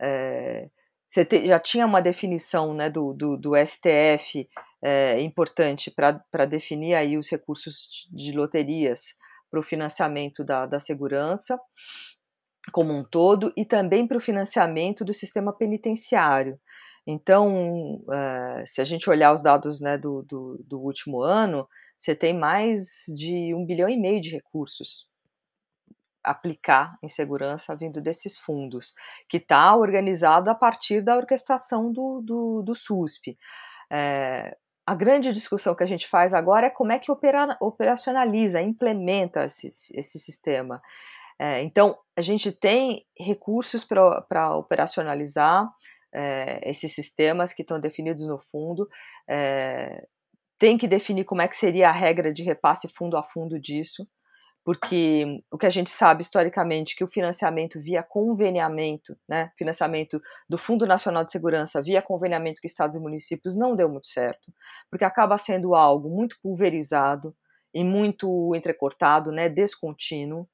É, 0.00 0.68
você 1.06 1.24
te, 1.24 1.46
já 1.46 1.58
tinha 1.58 1.86
uma 1.86 2.00
definição 2.00 2.74
né, 2.74 2.90
do, 2.90 3.12
do, 3.12 3.36
do 3.36 3.52
STF 3.56 4.48
é, 4.82 5.20
importante 5.20 5.90
para 5.90 6.44
definir 6.46 6.94
aí 6.94 7.16
os 7.16 7.30
recursos 7.30 8.08
de, 8.12 8.32
loterias 8.32 9.14
para 9.50 9.60
o 9.60 9.62
financiamento 9.62 10.44
da, 10.44 10.66
da 10.66 10.78
segurança 10.78 11.58
como 12.70 12.92
um 12.92 13.02
todo 13.02 13.52
e 13.56 13.64
também 13.64 14.06
para 14.06 14.18
o 14.18 14.20
financiamento 14.20 15.04
do 15.04 15.12
sistema 15.12 15.52
penitenciário. 15.52 16.58
Então, 17.06 18.02
uh, 18.02 18.66
se 18.66 18.82
a 18.82 18.84
gente 18.84 19.08
olhar 19.08 19.32
os 19.32 19.42
dados 19.42 19.80
né, 19.80 19.96
do, 19.96 20.22
do, 20.22 20.62
do, 20.62 20.78
último 20.78 21.22
ano, 21.22 21.66
você 21.98 22.14
tem 22.14 22.32
mais 22.32 23.04
de 23.08 23.52
um 23.54 23.66
bilhão 23.66 23.88
e 23.88 23.96
meio 23.96 24.20
de 24.20 24.30
recursos 24.30 25.08
aplicar 26.22 26.98
em 27.02 27.08
segurança 27.08 27.76
vindo 27.76 28.00
desses 28.00 28.38
fundos, 28.38 28.94
que 29.28 29.38
está 29.38 29.74
organizado 29.74 30.50
a 30.50 30.54
partir 30.54 31.00
da 31.00 31.16
orquestração 31.16 31.90
do, 31.92 32.20
do, 32.20 32.62
do 32.62 32.74
SUSP. 32.74 33.38
É, 33.90 34.56
a 34.86 34.94
grande 34.94 35.32
discussão 35.32 35.74
que 35.74 35.84
a 35.84 35.86
gente 35.86 36.06
faz 36.08 36.34
agora 36.34 36.66
é 36.66 36.70
como 36.70 36.92
é 36.92 36.98
que 36.98 37.10
opera, 37.10 37.56
operacionaliza, 37.60 38.60
implementa 38.60 39.44
esse, 39.44 39.68
esse 39.94 40.18
sistema. 40.18 40.82
É, 41.38 41.62
então, 41.62 41.96
a 42.16 42.20
gente 42.20 42.50
tem 42.52 43.06
recursos 43.18 43.84
para 43.84 44.56
operacionalizar, 44.56 45.68
é, 46.12 46.68
esses 46.68 46.94
sistemas 46.94 47.52
que 47.52 47.62
estão 47.62 47.78
definidos 47.78 48.26
no 48.26 48.38
fundo. 48.38 48.88
É, 49.28 50.06
tem 50.58 50.76
que 50.76 50.88
definir 50.88 51.24
como 51.24 51.42
é 51.42 51.48
que 51.48 51.56
seria 51.56 51.88
a 51.88 51.92
regra 51.92 52.32
de 52.32 52.42
repasse 52.42 52.88
fundo 52.88 53.16
a 53.16 53.22
fundo 53.22 53.58
disso, 53.58 54.06
porque 54.64 55.42
o 55.50 55.56
que 55.56 55.64
a 55.64 55.70
gente 55.70 55.88
sabe 55.88 56.20
historicamente 56.20 56.94
que 56.94 57.04
o 57.04 57.08
financiamento 57.08 57.80
via 57.80 58.02
conveniamento, 58.02 59.16
né, 59.26 59.50
financiamento 59.56 60.20
do 60.48 60.58
Fundo 60.58 60.86
Nacional 60.86 61.24
de 61.24 61.32
Segurança 61.32 61.80
via 61.80 62.02
conveniamento 62.02 62.60
com 62.60 62.66
estados 62.66 62.96
e 62.96 63.00
municípios 63.00 63.56
não 63.56 63.74
deu 63.74 63.88
muito 63.88 64.08
certo, 64.08 64.52
porque 64.90 65.04
acaba 65.04 65.38
sendo 65.38 65.74
algo 65.74 66.10
muito 66.10 66.36
pulverizado 66.42 67.34
e 67.72 67.82
muito 67.82 68.54
entrecortado, 68.54 69.32
né, 69.32 69.48
descontínuo, 69.48 70.46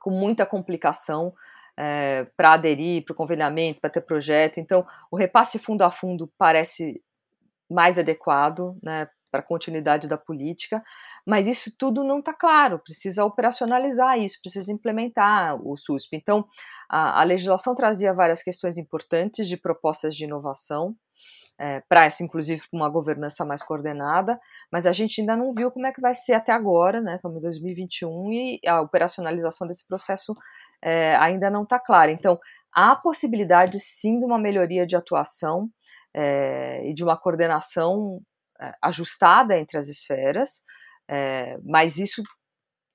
com 0.00 0.10
muita 0.10 0.46
complicação 0.46 1.32
é, 1.76 2.26
para 2.36 2.54
aderir, 2.54 3.04
para 3.04 3.12
o 3.12 3.16
conveniamento, 3.16 3.80
para 3.80 3.90
ter 3.90 4.00
projeto. 4.00 4.58
Então, 4.58 4.86
o 5.10 5.16
repasse 5.16 5.58
fundo 5.58 5.82
a 5.82 5.90
fundo 5.90 6.32
parece 6.38 7.02
mais 7.70 7.98
adequado 7.98 8.76
né, 8.82 9.08
para 9.36 9.40
a 9.40 9.46
continuidade 9.46 10.08
da 10.08 10.16
política, 10.16 10.82
mas 11.26 11.46
isso 11.46 11.70
tudo 11.78 12.02
não 12.02 12.20
está 12.20 12.32
claro, 12.32 12.78
precisa 12.78 13.24
operacionalizar 13.24 14.18
isso, 14.18 14.40
precisa 14.40 14.72
implementar 14.72 15.56
o 15.62 15.76
SUSP. 15.76 16.16
Então, 16.16 16.46
a, 16.88 17.20
a 17.20 17.24
legislação 17.24 17.74
trazia 17.74 18.14
várias 18.14 18.42
questões 18.42 18.78
importantes 18.78 19.46
de 19.46 19.56
propostas 19.56 20.16
de 20.16 20.24
inovação, 20.24 20.96
é, 21.58 21.82
para 21.88 22.04
essa, 22.04 22.22
inclusive, 22.22 22.62
uma 22.70 22.88
governança 22.88 23.44
mais 23.44 23.62
coordenada, 23.62 24.38
mas 24.70 24.86
a 24.86 24.92
gente 24.92 25.20
ainda 25.20 25.34
não 25.34 25.54
viu 25.54 25.70
como 25.70 25.86
é 25.86 25.92
que 25.92 26.00
vai 26.02 26.14
ser 26.14 26.34
até 26.34 26.52
agora, 26.52 27.00
né? 27.00 27.16
Estamos 27.16 27.38
em 27.38 27.40
2021 27.40 28.32
e 28.32 28.60
a 28.66 28.82
operacionalização 28.82 29.66
desse 29.66 29.86
processo 29.86 30.34
é, 30.82 31.16
ainda 31.16 31.48
não 31.48 31.62
está 31.62 31.78
clara. 31.78 32.12
Então, 32.12 32.38
há 32.74 32.94
possibilidade 32.94 33.80
sim 33.80 34.18
de 34.18 34.26
uma 34.26 34.38
melhoria 34.38 34.86
de 34.86 34.94
atuação 34.96 35.70
é, 36.14 36.86
e 36.88 36.94
de 36.94 37.02
uma 37.02 37.16
coordenação 37.16 38.20
ajustada 38.82 39.58
entre 39.58 39.78
as 39.78 39.88
esferas, 39.88 40.62
é, 41.08 41.58
mas 41.64 41.98
isso 41.98 42.22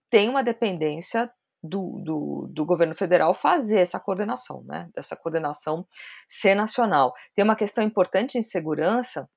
tem 0.09 0.29
uma 0.29 0.43
dependência 0.43 1.31
do, 1.63 2.01
do, 2.03 2.47
do, 2.51 2.65
governo 2.65 2.95
federal 2.95 3.33
fazer 3.33 3.79
essa 3.79 3.99
coordenação, 3.99 4.63
né? 4.65 4.89
Dessa 4.95 5.15
coordenação 5.15 5.85
ser 6.27 6.55
nacional. 6.55 7.13
Tem 7.35 7.45
uma 7.45 7.55
questão 7.55 7.83
importante 7.83 8.37
em 8.37 8.43
segurança 8.43 9.29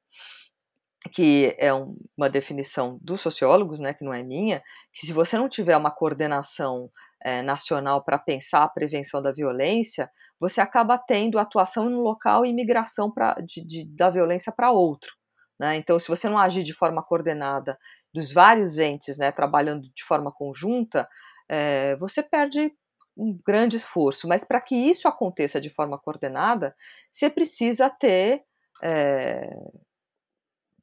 que 1.12 1.54
é 1.58 1.72
um, 1.72 1.96
uma 2.16 2.30
definição 2.30 2.98
dos 3.02 3.20
sociólogos, 3.20 3.78
né, 3.78 3.92
que 3.92 4.04
não 4.04 4.14
é 4.14 4.22
minha, 4.22 4.62
que 4.92 5.06
se 5.06 5.12
você 5.12 5.36
não 5.36 5.48
tiver 5.48 5.76
uma 5.76 5.90
coordenação 5.90 6.90
é, 7.22 7.42
nacional 7.42 8.02
para 8.02 8.18
pensar 8.18 8.64
a 8.64 8.68
prevenção 8.68 9.20
da 9.20 9.32
violência, 9.32 10.10
você 10.40 10.60
acaba 10.60 10.98
tendo 10.98 11.38
atuação 11.38 11.88
no 11.90 12.00
local 12.00 12.44
e 12.46 12.52
migração 12.52 13.10
pra, 13.10 13.34
de, 13.34 13.64
de, 13.64 13.84
da 13.94 14.10
violência 14.10 14.50
para 14.50 14.70
outro. 14.70 15.12
Né? 15.58 15.76
Então, 15.76 15.98
se 15.98 16.08
você 16.08 16.28
não 16.28 16.38
agir 16.38 16.62
de 16.62 16.74
forma 16.74 17.02
coordenada 17.02 17.78
dos 18.12 18.32
vários 18.32 18.78
entes 18.78 19.18
né, 19.18 19.30
trabalhando 19.32 19.88
de 19.92 20.04
forma 20.04 20.32
conjunta, 20.32 21.08
é, 21.48 21.96
você 21.96 22.22
perde 22.22 22.72
um 23.16 23.38
grande 23.44 23.76
esforço. 23.76 24.28
Mas 24.28 24.44
para 24.44 24.60
que 24.60 24.74
isso 24.74 25.06
aconteça 25.06 25.60
de 25.60 25.70
forma 25.70 25.98
coordenada, 25.98 26.74
você 27.10 27.30
precisa 27.30 27.88
ter 27.88 28.44
é, 28.82 29.56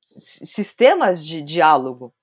sistemas 0.01 1.26
de 1.26 1.41
diálogo 1.41 2.13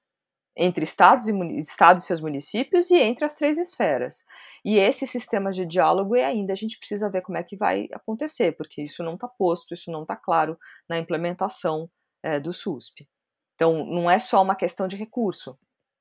entre 0.57 0.82
estados 0.82 1.28
e, 1.28 1.59
estados 1.61 2.03
e 2.03 2.07
seus 2.07 2.20
municípios 2.20 2.90
e 2.90 2.96
entre 2.96 3.24
as 3.24 3.36
três 3.36 3.59
esferas. 3.59 4.24
E 4.64 4.76
esse 4.76 5.07
sistema 5.07 5.53
de 5.53 5.64
diálogo 5.64 6.16
e 6.16 6.22
ainda 6.22 6.53
a 6.53 6.57
gente 6.57 6.76
precisa 6.78 7.09
ver 7.09 7.22
como 7.22 7.38
é 7.38 7.44
que 7.44 7.57
vai 7.57 7.88
acontecer, 7.92 8.57
porque 8.57 8.82
isso 8.82 9.05
não 9.05 9.14
está 9.14 9.28
posto, 9.28 9.72
isso 9.72 9.90
não 9.90 10.03
está 10.03 10.16
claro 10.16 10.59
na 10.88 10.99
implementação 10.99 11.88
é, 12.22 12.38
do 12.40 12.52
SUSP. 12.52 13.08
Então, 13.54 13.84
não 13.84 14.10
é 14.10 14.18
só 14.18 14.42
uma 14.42 14.54
questão 14.54 14.86
de 14.86 14.96
recurso. 14.96 15.58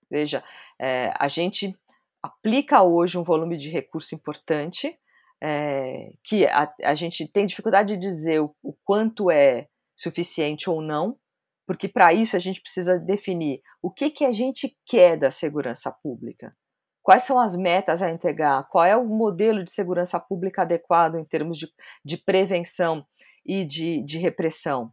Veja, 0.10 0.44
é, 0.80 1.12
a 1.18 1.28
gente 1.28 1.76
aplica 2.22 2.84
hoje 2.84 3.18
um 3.18 3.24
volume 3.24 3.58
de 3.58 3.70
recurso 3.70 4.16
importante, 4.16 4.98
é, 5.42 6.14
que 6.24 6.46
a, 6.46 6.74
a, 6.84 6.96
gente 6.96 7.28
tem 7.28 7.46
dificuldade 7.46 7.96
de 7.96 8.00
dizer 8.00 8.42
o, 8.42 8.56
o 8.64 8.74
quanto 8.84 9.30
é 9.30 9.68
suficiente 9.96 10.70
ou 10.70 10.82
não, 10.82 11.18
porque 11.66 11.88
para 11.88 12.14
isso 12.14 12.36
a 12.36 12.40
gente 12.40 12.62
precisa 12.62 12.98
definir 12.98 13.62
o 13.82 13.92
que, 13.92 14.10
que 14.10 14.26
a 14.26 14.32
gente 14.32 14.76
quer 14.86 15.18
da 15.18 15.30
segurança 15.30 15.92
pública, 15.92 16.56
quais 17.04 17.24
são 17.24 17.40
as 17.40 17.56
metas 17.56 18.02
a 18.02 18.10
entregar, 18.10 18.68
qual 18.70 18.86
é 18.86 18.96
o 18.96 19.06
modelo 19.06 19.64
de 19.64 19.72
segurança 19.72 20.20
pública 20.20 20.64
adequado 20.64 21.16
em 21.16 21.26
termos 21.26 21.58
de, 21.58 21.68
de 22.04 22.18
prevenção 22.18 23.06
e 23.46 23.64
de, 23.66 24.04
de 24.04 24.18
repressão. 24.18 24.92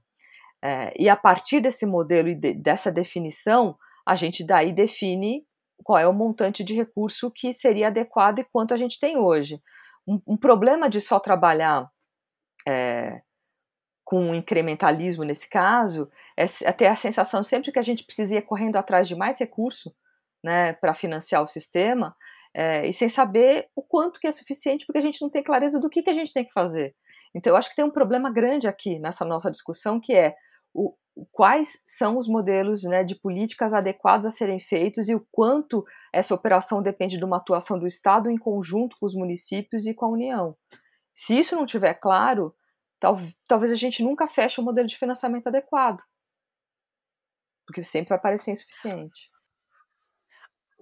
É, 0.64 0.94
e 0.98 1.10
a 1.10 1.16
partir 1.16 1.60
desse 1.60 1.84
modelo 1.84 2.28
e 2.28 2.34
de, 2.34 2.54
dessa 2.54 2.90
definição, 2.90 3.76
a 4.06 4.14
gente 4.14 4.44
daí 4.44 4.72
define 4.72 5.44
qual 5.82 5.98
é 5.98 6.06
o 6.06 6.12
montante 6.12 6.64
de 6.64 6.74
recurso 6.74 7.30
que 7.30 7.52
seria 7.52 7.88
adequado 7.88 8.38
e 8.38 8.44
quanto 8.44 8.72
a 8.72 8.76
gente 8.78 8.98
tem 8.98 9.18
hoje. 9.18 9.60
Um, 10.08 10.20
um 10.26 10.36
problema 10.36 10.88
de 10.88 11.00
só 11.00 11.20
trabalhar 11.20 11.90
é, 12.66 13.20
com 14.04 14.34
incrementalismo 14.34 15.22
nesse 15.22 15.48
caso, 15.50 16.08
é, 16.36 16.44
é 16.62 16.72
ter 16.72 16.86
a 16.86 16.96
sensação 16.96 17.42
sempre 17.42 17.70
que 17.70 17.78
a 17.78 17.82
gente 17.82 18.04
precisa 18.04 18.36
ir 18.36 18.42
correndo 18.42 18.76
atrás 18.76 19.06
de 19.06 19.14
mais 19.14 19.38
recurso 19.38 19.94
né, 20.42 20.72
para 20.74 20.94
financiar 20.94 21.42
o 21.42 21.48
sistema, 21.48 22.16
é, 22.54 22.86
e 22.86 22.92
sem 22.92 23.08
saber 23.08 23.68
o 23.74 23.82
quanto 23.82 24.20
que 24.20 24.26
é 24.26 24.32
suficiente, 24.32 24.86
porque 24.86 24.98
a 24.98 25.02
gente 25.02 25.20
não 25.20 25.28
tem 25.28 25.42
clareza 25.42 25.78
do 25.78 25.90
que, 25.90 26.02
que 26.02 26.10
a 26.10 26.14
gente 26.14 26.32
tem 26.32 26.44
que 26.44 26.52
fazer. 26.52 26.94
Então, 27.34 27.52
eu 27.52 27.56
acho 27.56 27.68
que 27.68 27.76
tem 27.76 27.84
um 27.84 27.90
problema 27.90 28.30
grande 28.32 28.68
aqui 28.68 28.98
nessa 28.98 29.24
nossa 29.24 29.50
discussão, 29.50 30.00
que 30.00 30.14
é 30.14 30.34
o, 30.74 30.94
quais 31.30 31.80
são 31.86 32.18
os 32.18 32.26
modelos 32.26 32.82
né, 32.82 33.04
de 33.04 33.14
políticas 33.14 33.72
adequados 33.72 34.26
a 34.26 34.30
serem 34.30 34.58
feitos 34.58 35.08
e 35.08 35.14
o 35.14 35.26
quanto 35.30 35.84
essa 36.12 36.34
operação 36.34 36.82
depende 36.82 37.16
de 37.16 37.24
uma 37.24 37.36
atuação 37.36 37.78
do 37.78 37.86
Estado 37.86 38.28
em 38.28 38.36
conjunto 38.36 38.96
com 38.98 39.06
os 39.06 39.14
municípios 39.14 39.86
e 39.86 39.94
com 39.94 40.06
a 40.06 40.10
União. 40.10 40.56
Se 41.14 41.38
isso 41.38 41.54
não 41.54 41.64
tiver 41.64 41.94
claro, 41.94 42.54
tal, 42.98 43.18
talvez 43.46 43.70
a 43.70 43.76
gente 43.76 44.02
nunca 44.02 44.26
feche 44.26 44.60
um 44.60 44.64
modelo 44.64 44.88
de 44.88 44.98
financiamento 44.98 45.46
adequado, 45.46 46.02
porque 47.64 47.84
sempre 47.84 48.10
vai 48.10 48.20
parecer 48.20 48.50
insuficiente. 48.50 49.30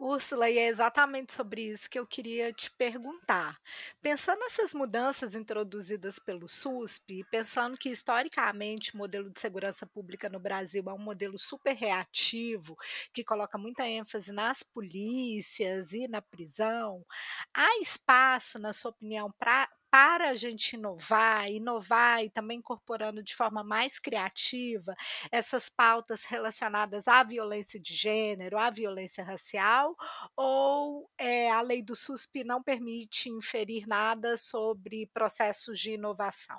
Úrsula, 0.04 0.50
e 0.50 0.58
é 0.58 0.66
exatamente 0.66 1.32
sobre 1.32 1.62
isso 1.62 1.88
que 1.88 1.96
eu 1.96 2.04
queria 2.04 2.52
te 2.52 2.68
perguntar. 2.72 3.56
Pensando 4.02 4.40
nessas 4.40 4.74
mudanças 4.74 5.36
introduzidas 5.36 6.18
pelo 6.18 6.48
SUSP, 6.48 7.22
pensando 7.30 7.78
que 7.78 7.88
historicamente 7.88 8.94
o 8.94 8.98
modelo 8.98 9.30
de 9.30 9.38
segurança 9.38 9.86
pública 9.86 10.28
no 10.28 10.40
Brasil 10.40 10.82
é 10.88 10.92
um 10.92 10.98
modelo 10.98 11.38
super 11.38 11.76
reativo, 11.76 12.76
que 13.12 13.22
coloca 13.22 13.56
muita 13.56 13.86
ênfase 13.86 14.32
nas 14.32 14.64
polícias 14.64 15.92
e 15.92 16.08
na 16.08 16.20
prisão, 16.20 17.06
há 17.54 17.78
espaço, 17.80 18.58
na 18.58 18.72
sua 18.72 18.90
opinião, 18.90 19.30
para 19.38 19.70
para 19.92 20.30
a 20.30 20.34
gente 20.34 20.72
inovar, 20.72 21.50
inovar 21.50 22.24
e 22.24 22.30
também 22.30 22.60
incorporando 22.60 23.22
de 23.22 23.36
forma 23.36 23.62
mais 23.62 23.98
criativa 23.98 24.96
essas 25.30 25.68
pautas 25.68 26.24
relacionadas 26.24 27.06
à 27.06 27.22
violência 27.22 27.78
de 27.78 27.94
gênero, 27.94 28.56
à 28.56 28.70
violência 28.70 29.22
racial, 29.22 29.94
ou 30.34 31.10
é, 31.18 31.50
a 31.50 31.60
lei 31.60 31.82
do 31.82 31.94
SUSP 31.94 32.42
não 32.42 32.62
permite 32.62 33.28
inferir 33.28 33.86
nada 33.86 34.38
sobre 34.38 35.10
processos 35.12 35.78
de 35.78 35.92
inovação? 35.92 36.58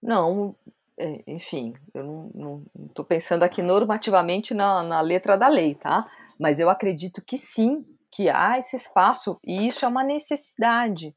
Não, 0.00 0.54
é, 0.96 1.24
enfim, 1.26 1.74
eu 1.92 2.04
não 2.32 2.64
estou 2.86 3.04
pensando 3.04 3.42
aqui 3.42 3.62
normativamente 3.62 4.54
na, 4.54 4.80
na 4.84 5.00
letra 5.00 5.36
da 5.36 5.48
lei, 5.48 5.74
tá? 5.74 6.08
Mas 6.38 6.60
eu 6.60 6.70
acredito 6.70 7.20
que 7.20 7.36
sim, 7.36 7.84
que 8.14 8.28
há 8.28 8.56
esse 8.56 8.76
espaço 8.76 9.40
e 9.44 9.66
isso 9.66 9.84
é 9.84 9.88
uma 9.88 10.04
necessidade. 10.04 11.14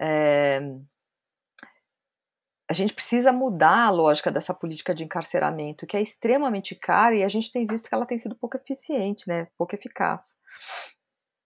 É, 0.00 0.60
a 2.70 2.72
gente 2.72 2.94
precisa 2.94 3.32
mudar 3.32 3.86
a 3.86 3.90
lógica 3.90 4.30
dessa 4.30 4.54
política 4.54 4.94
de 4.94 5.02
encarceramento, 5.02 5.86
que 5.86 5.96
é 5.96 6.00
extremamente 6.00 6.76
cara 6.76 7.16
e 7.16 7.24
a 7.24 7.28
gente 7.28 7.50
tem 7.50 7.66
visto 7.66 7.88
que 7.88 7.94
ela 7.94 8.06
tem 8.06 8.18
sido 8.18 8.36
pouco 8.36 8.56
eficiente, 8.56 9.26
né, 9.26 9.48
pouco 9.56 9.74
eficaz. 9.74 10.36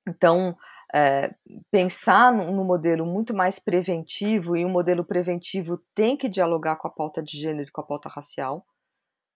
Então, 0.07 0.55
é, 0.95 1.35
pensar 1.71 2.31
no 2.31 2.65
modelo 2.65 3.07
muito 3.07 3.33
mais 3.33 3.59
preventivo, 3.59 4.57
e 4.57 4.65
um 4.65 4.69
modelo 4.69 5.05
preventivo 5.05 5.81
tem 5.95 6.19
que 6.19 6.29
dialogar 6.29 6.77
com 6.77 6.87
a 6.87 6.91
pauta 6.91 7.23
de 7.23 7.39
gênero 7.39 7.69
e 7.69 7.73
com 7.73 7.81
a 7.81 7.87
pauta 7.87 8.11
racial, 8.11 8.67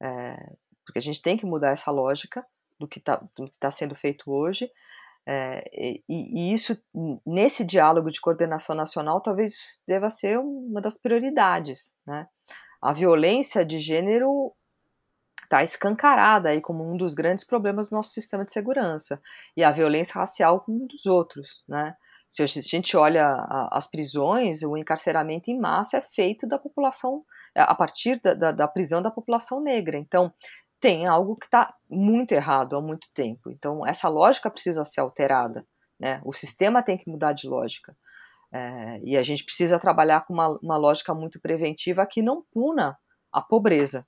é, 0.03 0.37
porque 0.85 0.99
a 0.99 1.03
gente 1.03 1.23
tem 1.23 1.37
que 1.39 1.47
mudar 1.47 1.71
essa 1.71 1.91
lógica 1.91 2.45
do 2.79 2.87
que 2.87 2.99
está 2.99 3.27
tá 3.59 3.71
sendo 3.71 3.95
feito 3.95 4.31
hoje, 4.31 4.71
é, 5.29 5.65
e, 5.73 6.03
e, 6.09 6.53
isso, 6.53 6.81
nesse 7.27 7.65
diálogo 7.65 8.11
de 8.11 8.21
coordenação 8.21 8.77
nacional, 8.77 9.21
talvez 9.21 9.83
deva 9.87 10.09
ser 10.09 10.39
uma 10.39 10.81
das 10.81 10.97
prioridades. 10.97 11.95
Né? 12.07 12.29
A 12.81 12.93
violência 12.93 13.65
de 13.65 13.81
gênero 13.81 14.53
está 15.43 15.63
escancarada 15.63 16.51
aí 16.51 16.61
como 16.61 16.89
um 16.89 16.97
dos 16.97 17.15
grandes 17.15 17.45
problemas 17.45 17.91
do 17.91 17.97
nosso 17.97 18.11
sistema 18.11 18.45
de 18.45 18.53
segurança, 18.53 19.21
e 19.57 19.65
a 19.65 19.73
violência 19.73 20.19
racial 20.19 20.61
como 20.61 20.85
um 20.85 20.87
dos 20.87 21.07
outros. 21.07 21.65
Né? 21.69 21.95
Se 22.29 22.43
a 22.43 22.47
gente 22.47 22.97
olha 22.97 23.47
as 23.71 23.87
prisões, 23.89 24.63
o 24.63 24.77
encarceramento 24.77 25.51
em 25.51 25.59
massa 25.59 25.99
é 25.99 26.03
feito 26.03 26.47
da 26.47 26.59
população, 26.59 27.25
a 27.55 27.75
partir 27.75 28.21
da, 28.21 28.35
da, 28.35 28.53
da 28.53 28.69
prisão 28.69 29.01
da 29.01 29.11
população 29.11 29.61
negra. 29.61 29.97
Então, 29.97 30.33
tem 30.81 31.07
algo 31.07 31.37
que 31.37 31.47
está 31.47 31.75
muito 31.89 32.33
errado 32.33 32.77
há 32.77 32.81
muito 32.81 33.09
tempo. 33.15 33.51
Então, 33.51 33.87
essa 33.87 34.09
lógica 34.09 34.51
precisa 34.51 34.85
ser 34.85 35.01
alterada. 35.01 35.67
Né? 35.99 36.21
O 36.25 36.33
sistema 36.33 36.83
tem 36.83 36.99
que 36.99 37.11
mudar 37.11 37.33
de 37.33 37.49
lógica. 37.49 37.97
É, 38.53 39.01
e 39.03 39.17
a 39.17 39.23
gente 39.23 39.45
precisa 39.45 39.79
trabalhar 39.79 40.25
com 40.27 40.35
uma, 40.35 40.59
uma 40.63 40.77
lógica 40.77 41.15
muito 41.15 41.41
preventiva 41.41 42.07
que 42.07 42.23
não 42.23 42.45
puna 42.53 42.97
a 43.33 43.41
pobreza. 43.41 44.07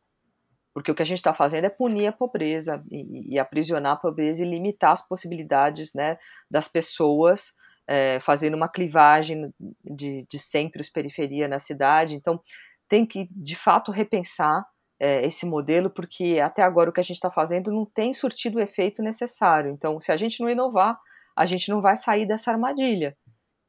Porque 0.72 0.92
o 0.92 0.94
que 0.94 1.02
a 1.02 1.06
gente 1.06 1.18
está 1.18 1.34
fazendo 1.34 1.64
é 1.64 1.70
punir 1.70 2.06
a 2.06 2.12
pobreza 2.12 2.84
e, 2.90 3.34
e, 3.34 3.38
aprisionar 3.38 3.94
a 3.94 3.96
pobreza 3.96 4.44
e 4.44 4.48
limitar 4.48 4.92
as 4.92 5.06
possibilidades 5.06 5.92
né, 5.92 6.18
das 6.48 6.68
pessoas 6.68 7.52
é, 7.86 8.20
fazendo 8.20 8.54
uma 8.54 8.68
clivagem 8.68 9.52
de, 9.82 10.26
de 10.30 10.38
centros 10.38 10.88
periferia 10.88 11.48
na 11.48 11.58
cidade. 11.58 12.14
Então, 12.14 12.40
tem 12.88 13.04
que, 13.04 13.28
de 13.30 13.56
fato, 13.56 13.90
repensar 13.90 14.64
é, 15.00 15.24
esse 15.24 15.46
modelo, 15.46 15.88
porque 15.88 16.40
até 16.42 16.62
agora 16.62 16.90
o 16.90 16.92
que 16.92 17.00
a 17.00 17.04
gente 17.04 17.16
está 17.16 17.30
fazendo 17.30 17.70
não 17.70 17.84
tem 17.84 18.12
surtido 18.12 18.58
o 18.58 18.60
efeito 18.60 19.02
necessário. 19.02 19.70
Então, 19.70 20.00
se 20.00 20.10
a 20.10 20.16
gente 20.16 20.40
não 20.40 20.50
inovar, 20.50 20.98
a 21.36 21.46
gente 21.46 21.68
não 21.70 21.80
vai 21.80 21.96
sair 21.96 22.26
dessa 22.26 22.50
armadilha, 22.50 23.16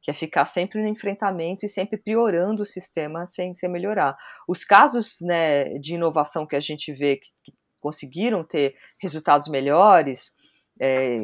que 0.02 0.10
é 0.10 0.14
ficar 0.14 0.44
sempre 0.44 0.82
no 0.82 0.88
enfrentamento 0.88 1.64
e 1.64 1.68
sempre 1.68 1.96
piorando 1.98 2.62
o 2.62 2.66
sistema 2.66 3.26
sem, 3.26 3.54
sem 3.54 3.70
melhorar. 3.70 4.16
Os 4.48 4.64
casos 4.64 5.18
né, 5.20 5.78
de 5.78 5.94
inovação 5.94 6.46
que 6.46 6.56
a 6.56 6.60
gente 6.60 6.92
vê 6.92 7.16
que, 7.16 7.28
que 7.44 7.52
conseguiram 7.78 8.42
ter 8.42 8.74
resultados 9.00 9.48
melhores, 9.48 10.34
é, 10.82 11.18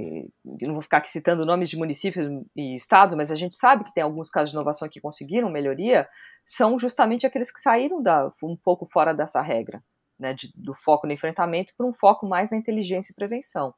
não 0.63 0.75
vou 0.75 0.83
ficar 0.83 0.99
aqui 0.99 1.09
citando 1.09 1.45
nomes 1.45 1.69
de 1.69 1.77
municípios 1.77 2.29
e 2.55 2.75
estados, 2.75 3.17
mas 3.17 3.33
a 3.33 3.35
gente 3.35 3.57
sabe 3.57 3.85
que 3.85 3.93
tem 3.93 4.05
alguns 4.05 4.31
casos 4.31 4.51
de 4.51 4.57
inovação 4.57 4.89
que 4.89 5.01
conseguiram 5.01 5.51
melhoria, 5.51 6.07
são 6.45 6.79
justamente 6.79 7.27
aqueles 7.27 7.51
que 7.51 7.61
saíram 7.61 8.03
da, 8.03 8.31
um 8.43 8.57
pouco 8.57 8.87
fora 8.87 9.13
dessa 9.13 9.43
regra 9.43 9.83
né, 10.19 10.33
de, 10.35 10.53
do 10.55 10.75
foco 10.75 11.07
no 11.07 11.13
enfrentamento 11.13 11.73
para 11.77 11.87
um 11.87 11.93
foco 11.93 12.27
mais 12.27 12.51
na 12.51 12.57
inteligência 12.57 13.13
e 13.13 13.15
prevenção. 13.15 13.75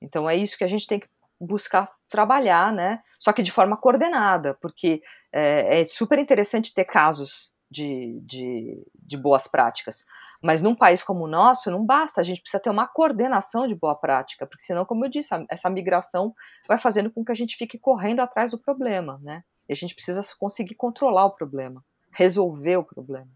Então 0.00 0.28
é 0.28 0.36
isso 0.36 0.58
que 0.58 0.64
a 0.64 0.68
gente 0.68 0.86
tem 0.86 1.00
que 1.00 1.08
buscar 1.40 1.90
trabalhar, 2.08 2.72
né? 2.72 3.02
Só 3.18 3.32
que 3.32 3.42
de 3.42 3.52
forma 3.52 3.76
coordenada, 3.76 4.54
porque 4.54 5.02
é, 5.32 5.80
é 5.80 5.84
super 5.84 6.18
interessante 6.18 6.72
ter 6.72 6.84
casos 6.84 7.54
de, 7.70 8.20
de, 8.22 8.82
de, 8.94 9.16
boas 9.16 9.46
práticas. 9.46 10.04
Mas 10.42 10.62
num 10.62 10.74
país 10.74 11.02
como 11.02 11.24
o 11.24 11.28
nosso, 11.28 11.70
não 11.70 11.84
basta, 11.84 12.20
a 12.20 12.24
gente 12.24 12.40
precisa 12.40 12.62
ter 12.62 12.70
uma 12.70 12.86
coordenação 12.86 13.66
de 13.66 13.74
boa 13.74 13.94
prática, 13.94 14.46
porque 14.46 14.62
senão, 14.62 14.84
como 14.84 15.04
eu 15.04 15.10
disse, 15.10 15.34
essa 15.50 15.68
migração 15.68 16.34
vai 16.68 16.78
fazendo 16.78 17.10
com 17.10 17.24
que 17.24 17.32
a 17.32 17.34
gente 17.34 17.56
fique 17.56 17.78
correndo 17.78 18.20
atrás 18.20 18.50
do 18.50 18.58
problema, 18.58 19.18
né? 19.22 19.42
E 19.68 19.72
a 19.72 19.76
gente 19.76 19.94
precisa 19.94 20.22
conseguir 20.38 20.76
controlar 20.76 21.26
o 21.26 21.34
problema, 21.34 21.84
resolver 22.12 22.76
o 22.76 22.84
problema. 22.84 23.28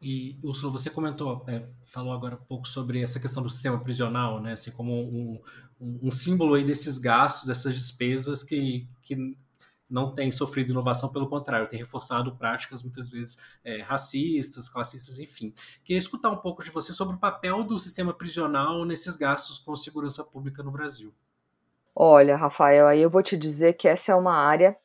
E, 0.00 0.38
Ursula, 0.42 0.72
você 0.72 0.88
comentou, 0.88 1.44
é, 1.48 1.66
falou 1.84 2.12
agora 2.12 2.36
um 2.36 2.44
pouco 2.44 2.68
sobre 2.68 3.02
essa 3.02 3.18
questão 3.18 3.42
do 3.42 3.50
sistema 3.50 3.80
prisional, 3.80 4.40
né, 4.40 4.52
assim, 4.52 4.70
como 4.70 4.92
um, 4.92 5.40
um, 5.80 5.98
um 6.04 6.10
símbolo 6.10 6.54
aí 6.54 6.62
desses 6.62 6.98
gastos, 6.98 7.48
dessas 7.48 7.74
despesas 7.74 8.44
que, 8.44 8.88
que 9.02 9.36
não 9.90 10.14
tem 10.14 10.30
sofrido 10.30 10.70
inovação, 10.70 11.08
pelo 11.08 11.28
contrário, 11.28 11.68
tem 11.68 11.80
reforçado 11.80 12.36
práticas 12.36 12.80
muitas 12.82 13.08
vezes 13.08 13.38
é, 13.64 13.80
racistas, 13.82 14.68
classistas, 14.68 15.18
enfim. 15.18 15.52
Queria 15.82 15.98
escutar 15.98 16.30
um 16.30 16.36
pouco 16.36 16.62
de 16.62 16.70
você 16.70 16.92
sobre 16.92 17.16
o 17.16 17.18
papel 17.18 17.64
do 17.64 17.78
sistema 17.78 18.14
prisional 18.14 18.84
nesses 18.84 19.16
gastos 19.16 19.58
com 19.58 19.74
segurança 19.74 20.22
pública 20.22 20.62
no 20.62 20.70
Brasil. 20.70 21.12
Olha, 21.92 22.36
Rafael, 22.36 22.86
aí 22.86 23.00
eu 23.00 23.10
vou 23.10 23.22
te 23.22 23.36
dizer 23.36 23.72
que 23.72 23.88
essa 23.88 24.12
é 24.12 24.14
uma 24.14 24.36
área 24.36 24.76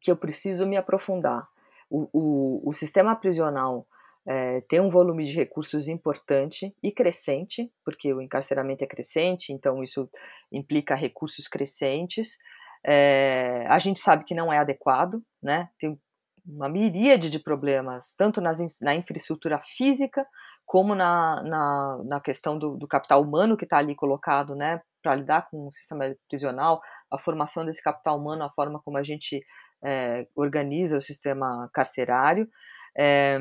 que 0.00 0.08
eu 0.08 0.16
preciso 0.16 0.64
me 0.64 0.76
aprofundar 0.76 1.48
o, 1.90 2.68
o, 2.68 2.72
sistema 2.72 3.16
prisional 3.16 3.86
é, 4.26 4.60
tem 4.62 4.80
um 4.80 4.90
volume 4.90 5.24
de 5.24 5.34
recursos 5.34 5.88
importante 5.88 6.74
e 6.82 6.92
crescente, 6.92 7.72
porque 7.84 8.12
o 8.12 8.20
encarceramento 8.20 8.84
é 8.84 8.86
crescente, 8.86 9.52
então 9.52 9.82
isso 9.82 10.08
implica 10.52 10.94
recursos 10.94 11.48
crescentes. 11.48 12.36
É, 12.84 13.66
a 13.68 13.78
gente 13.78 13.98
sabe 13.98 14.24
que 14.24 14.34
não 14.34 14.52
é 14.52 14.58
adequado, 14.58 15.22
né? 15.42 15.70
Tem 15.78 15.98
uma 16.46 16.68
miríade 16.68 17.28
de 17.28 17.38
problemas, 17.38 18.14
tanto 18.16 18.40
nas, 18.40 18.58
na 18.80 18.94
infraestrutura 18.94 19.58
física, 19.58 20.26
como 20.64 20.94
na, 20.94 21.42
na, 21.42 22.02
na 22.04 22.20
questão 22.20 22.58
do, 22.58 22.76
do, 22.76 22.88
capital 22.88 23.22
humano 23.22 23.56
que 23.56 23.64
está 23.64 23.78
ali 23.78 23.94
colocado, 23.94 24.54
né? 24.54 24.80
Para 25.02 25.14
lidar 25.14 25.48
com 25.50 25.66
o 25.66 25.72
sistema 25.72 26.04
prisional, 26.28 26.80
a 27.10 27.18
formação 27.18 27.64
desse 27.64 27.82
capital 27.82 28.18
humano, 28.18 28.44
a 28.44 28.50
forma 28.50 28.80
como 28.82 28.96
a 28.96 29.02
gente 29.02 29.44
é, 29.84 30.26
organiza 30.34 30.96
o 30.96 31.00
sistema 31.00 31.68
carcerário, 31.72 32.48
é, 32.96 33.38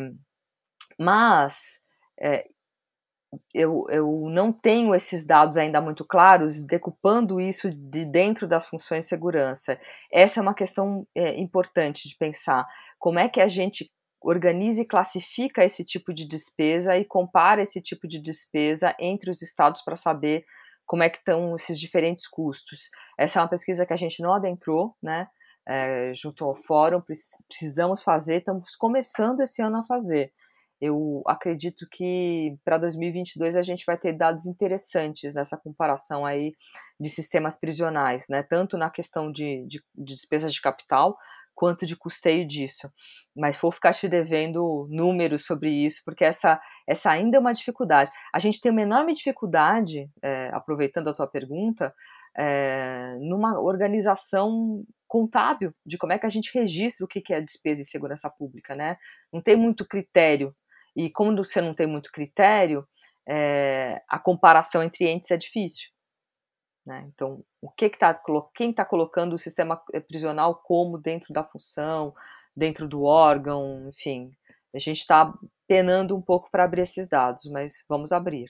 mas 1.00 1.80
é, 2.20 2.46
eu, 3.54 3.86
eu 3.90 4.30
não 4.30 4.54
tenho 4.54 4.96
esses 4.96 5.26
dados 5.26 5.58
ainda 5.58 5.82
muito 5.82 6.06
claros, 6.06 6.64
decupando 6.66 7.42
isso 7.42 7.70
de 7.70 8.06
dentro 8.06 8.48
das 8.48 8.66
funções 8.66 9.06
de 9.06 9.10
segurança. 9.10 9.80
Essa 10.12 10.40
é 10.40 10.44
uma 10.44 10.54
questão 10.54 11.06
importante 11.36 12.08
de 12.08 12.16
pensar. 12.16 12.66
Como 12.98 13.20
é 13.20 13.28
que 13.28 13.42
a 13.42 13.48
gente 13.48 13.92
organiza 14.22 14.82
e 14.82 14.86
classifica 14.86 15.64
esse 15.64 15.84
tipo 15.84 16.14
de 16.14 16.26
despesa 16.26 16.98
e 16.98 17.06
compara 17.06 17.62
esse 17.62 17.82
tipo 17.82 18.08
de 18.08 18.20
despesa 18.20 18.96
entre 19.00 19.30
os 19.30 19.42
estados 19.42 19.82
para 19.82 19.96
saber 19.96 20.46
como 20.86 21.04
é 21.04 21.10
que 21.10 21.18
estão 21.18 21.56
esses 21.56 21.80
diferentes 21.80 22.28
custos. 22.28 22.90
Essa 23.18 23.40
é 23.40 23.42
uma 23.42 23.50
pesquisa 23.50 23.86
que 23.86 23.94
a 23.94 23.98
gente 23.98 24.22
não 24.22 24.34
adentrou, 24.34 24.96
né? 25.02 25.28
É, 25.68 26.14
junto 26.14 26.46
ao 26.46 26.56
fórum, 26.56 27.02
precisamos 27.48 28.02
fazer, 28.02 28.38
estamos 28.38 28.76
começando 28.76 29.42
esse 29.42 29.62
ano 29.62 29.78
a 29.78 29.84
fazer. 29.84 30.32
Eu 30.80 31.24
acredito 31.26 31.88
que 31.90 32.56
para 32.64 32.78
2022 32.78 33.56
a 33.56 33.64
gente 33.64 33.84
vai 33.86 33.98
ter 33.98 34.14
dados 34.14 34.46
interessantes 34.46 35.34
nessa 35.34 35.58
comparação 35.58 36.26
aí 36.26 36.54
de 37.00 37.10
sistemas 37.10 37.60
prisionais, 37.60 38.26
né? 38.30 38.44
tanto 38.44 38.78
na 38.78 38.90
questão 38.90 39.32
de, 39.32 39.66
de, 39.68 39.84
de 39.96 40.14
despesas 40.14 40.54
de 40.54 40.62
capital, 40.62 41.18
quanto 41.56 41.88
de 41.88 41.96
custeio 41.96 42.48
disso. 42.48 42.88
Mas 43.36 43.58
vou 43.58 43.72
ficar 43.72 43.94
te 43.94 44.08
devendo 44.08 44.88
números 44.92 45.48
sobre 45.48 45.72
isso, 45.72 46.04
porque 46.06 46.24
essa, 46.24 46.62
essa 46.88 47.10
ainda 47.10 47.38
é 47.38 47.40
uma 47.40 47.54
dificuldade. 47.54 48.12
A 48.32 48.38
gente 48.38 48.62
tem 48.62 48.72
uma 48.72 48.84
enorme 48.84 49.14
dificuldade, 49.14 50.08
é, 50.22 50.52
aproveitando 50.54 51.10
a 51.10 51.14
tua 51.14 51.26
pergunta, 51.26 51.92
é, 52.38 53.18
numa 53.20 53.60
organização 53.60 54.86
contábil 55.08 55.74
de 55.86 55.98
como 55.98 56.14
é 56.14 56.20
que 56.20 56.26
a 56.26 56.30
gente 56.30 56.52
registra 56.54 57.06
o 57.06 57.08
que 57.08 57.34
é 57.34 57.42
despesa 57.42 57.82
em 57.82 57.86
segurança 57.86 58.30
pública, 58.30 58.76
né? 58.76 58.98
Não 59.32 59.42
tem 59.42 59.56
muito 59.56 59.86
critério. 59.86 60.56
E 60.96 61.10
como 61.10 61.36
você 61.36 61.62
não 61.62 61.74
tem 61.74 61.88
muito 61.88 62.12
critério, 62.12 62.88
é, 63.28 64.02
a 64.08 64.18
comparação 64.18 64.82
entre 64.82 65.08
entes 65.08 65.32
é 65.32 65.38
difícil. 65.38 65.90
Né? 66.86 67.06
Então, 67.14 67.44
o 67.62 67.70
que 67.70 67.90
que 67.90 68.00
tá, 68.00 68.20
quem 68.56 68.72
está 68.72 68.86
colocando 68.86 69.34
o 69.34 69.40
sistema 69.40 69.82
eh, 69.94 70.00
prisional 70.00 70.56
como 70.56 70.98
dentro 70.98 71.34
da 71.34 71.44
função, 71.44 72.16
dentro 72.56 72.88
do 72.88 73.04
órgão, 73.04 73.90
enfim, 73.90 74.32
a 74.74 74.80
gente 74.80 75.00
está 75.00 75.34
penando 75.68 76.16
um 76.16 76.22
pouco 76.22 76.50
para 76.50 76.64
abrir 76.64 76.82
esses 76.82 77.10
dados, 77.10 77.44
mas 77.52 77.84
vamos 77.90 78.14
abrir. 78.14 78.48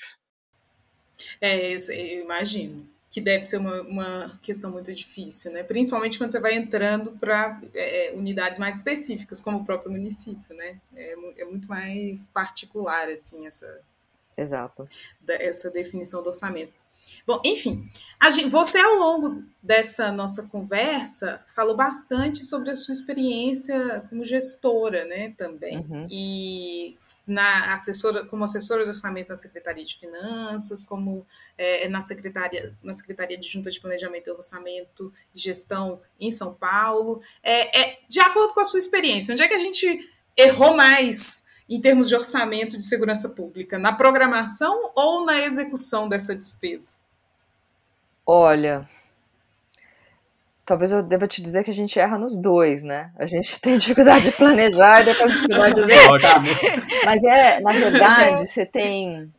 É, 1.41 1.73
eu 1.73 2.21
imagino 2.23 2.96
que 3.09 3.21
deve 3.21 3.43
ser 3.43 3.57
uma, 3.57 3.81
uma 3.83 4.39
questão 4.41 4.69
muito 4.69 4.93
difícil, 4.93 5.51
né? 5.51 5.63
Principalmente 5.63 6.17
quando 6.17 6.31
você 6.31 6.39
vai 6.39 6.55
entrando 6.55 7.11
para 7.13 7.61
é, 7.73 8.09
é, 8.09 8.13
unidades 8.13 8.59
mais 8.59 8.77
específicas, 8.77 9.39
como 9.39 9.59
o 9.59 9.65
próprio 9.65 9.91
município, 9.91 10.55
né? 10.55 10.79
É, 10.95 11.41
é 11.41 11.45
muito 11.45 11.67
mais 11.69 12.27
particular, 12.27 13.07
assim, 13.07 13.47
essa, 13.47 13.81
Exato. 14.37 14.87
essa 15.27 15.71
definição 15.71 16.21
do 16.21 16.29
orçamento. 16.29 16.73
Bom, 17.25 17.41
enfim, 17.43 17.89
gente, 18.31 18.49
você 18.49 18.79
ao 18.79 18.95
longo 18.95 19.43
dessa 19.61 20.11
nossa 20.11 20.43
conversa 20.43 21.43
falou 21.47 21.75
bastante 21.75 22.43
sobre 22.43 22.69
a 22.69 22.75
sua 22.75 22.93
experiência 22.93 24.05
como 24.09 24.23
gestora, 24.23 25.05
né, 25.05 25.33
também. 25.37 25.79
Uhum. 25.79 26.07
E 26.09 26.97
na 27.25 27.73
assessora, 27.73 28.25
como 28.25 28.43
assessora 28.43 28.83
de 28.83 28.89
orçamento 28.89 29.29
na 29.29 29.35
Secretaria 29.35 29.83
de 29.83 29.97
Finanças, 29.97 30.83
como 30.83 31.25
é, 31.57 31.87
na 31.89 32.01
Secretaria, 32.01 32.75
na 32.81 32.93
Secretaria 32.93 33.37
de 33.37 33.47
Junta 33.47 33.69
de 33.69 33.79
Planejamento 33.79 34.27
e 34.27 34.31
Orçamento 34.31 35.11
e 35.35 35.39
Gestão 35.39 36.01
em 36.19 36.31
São 36.31 36.53
Paulo. 36.53 37.21
É, 37.43 37.81
é, 37.81 37.99
de 38.07 38.19
acordo 38.19 38.53
com 38.53 38.61
a 38.61 38.65
sua 38.65 38.79
experiência, 38.79 39.33
onde 39.33 39.43
é 39.43 39.47
que 39.47 39.55
a 39.55 39.59
gente 39.59 40.09
errou 40.37 40.75
mais 40.75 41.43
em 41.69 41.81
termos 41.81 42.07
de 42.07 42.15
orçamento 42.15 42.77
de 42.77 42.83
segurança 42.83 43.29
pública? 43.29 43.77
Na 43.77 43.93
programação 43.93 44.91
ou 44.95 45.25
na 45.25 45.39
execução 45.39 46.07
dessa 46.07 46.35
despesa? 46.35 46.99
Olha, 48.25 48.89
talvez 50.67 50.91
eu 50.91 51.01
deva 51.01 51.27
te 51.27 51.41
dizer 51.41 51.63
que 51.63 51.71
a 51.71 51.73
gente 51.73 51.97
erra 51.97 52.17
nos 52.17 52.37
dois, 52.37 52.83
né? 52.83 53.11
A 53.17 53.25
gente 53.25 53.59
tem 53.61 53.77
dificuldade 53.77 54.25
de 54.25 54.31
planejar 54.33 55.01
e 55.01 55.05
depois 55.05 55.31
dificuldade 55.31 55.75
de 55.75 55.81
executar. 55.81 56.41
Mas 57.05 57.23
é, 57.23 57.59
na 57.61 57.71
verdade, 57.73 58.47
você 58.47 58.65
tem. 58.65 59.33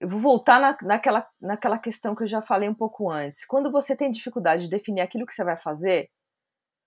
Eu 0.00 0.08
vou 0.08 0.18
voltar 0.18 0.60
na, 0.60 0.76
naquela, 0.82 1.28
naquela 1.40 1.78
questão 1.78 2.14
que 2.14 2.24
eu 2.24 2.28
já 2.28 2.42
falei 2.42 2.68
um 2.68 2.74
pouco 2.74 3.08
antes. 3.08 3.44
Quando 3.44 3.70
você 3.70 3.94
tem 3.94 4.10
dificuldade 4.10 4.64
de 4.64 4.70
definir 4.70 5.00
aquilo 5.00 5.24
que 5.24 5.32
você 5.32 5.44
vai 5.44 5.56
fazer, 5.56 6.10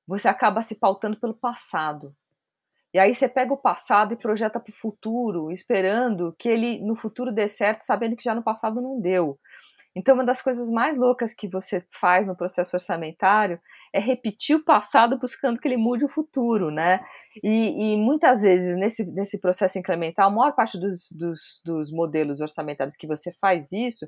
você 0.05 0.27
acaba 0.27 0.61
se 0.61 0.75
pautando 0.75 1.17
pelo 1.17 1.33
passado. 1.33 2.13
E 2.95 2.97
aí 2.97 3.13
você 3.13 3.27
pega 3.27 3.53
o 3.53 3.57
passado 3.57 4.13
e 4.13 4.17
projeta 4.17 4.57
para 4.57 4.71
o 4.71 4.73
futuro, 4.73 5.51
esperando 5.51 6.33
que 6.39 6.47
ele 6.47 6.79
no 6.79 6.95
futuro 6.95 7.29
dê 7.29 7.45
certo, 7.45 7.81
sabendo 7.81 8.15
que 8.15 8.23
já 8.23 8.33
no 8.33 8.41
passado 8.41 8.81
não 8.81 9.01
deu. 9.01 9.37
Então, 9.93 10.15
uma 10.15 10.23
das 10.23 10.41
coisas 10.41 10.69
mais 10.69 10.95
loucas 10.95 11.33
que 11.33 11.45
você 11.45 11.85
faz 11.91 12.25
no 12.25 12.37
processo 12.37 12.73
orçamentário 12.73 13.59
é 13.93 13.99
repetir 13.99 14.55
o 14.55 14.63
passado 14.63 15.19
buscando 15.19 15.59
que 15.59 15.67
ele 15.67 15.75
mude 15.75 16.05
o 16.05 16.09
futuro, 16.09 16.71
né? 16.71 17.01
E, 17.43 17.95
e 17.95 17.97
muitas 17.97 18.43
vezes, 18.43 18.77
nesse, 18.77 19.03
nesse 19.11 19.41
processo 19.41 19.77
incremental, 19.77 20.29
a 20.29 20.33
maior 20.33 20.55
parte 20.55 20.79
dos, 20.79 21.11
dos, 21.11 21.61
dos 21.65 21.91
modelos 21.91 22.39
orçamentários 22.39 22.95
que 22.95 23.07
você 23.07 23.33
faz 23.41 23.73
isso 23.73 24.07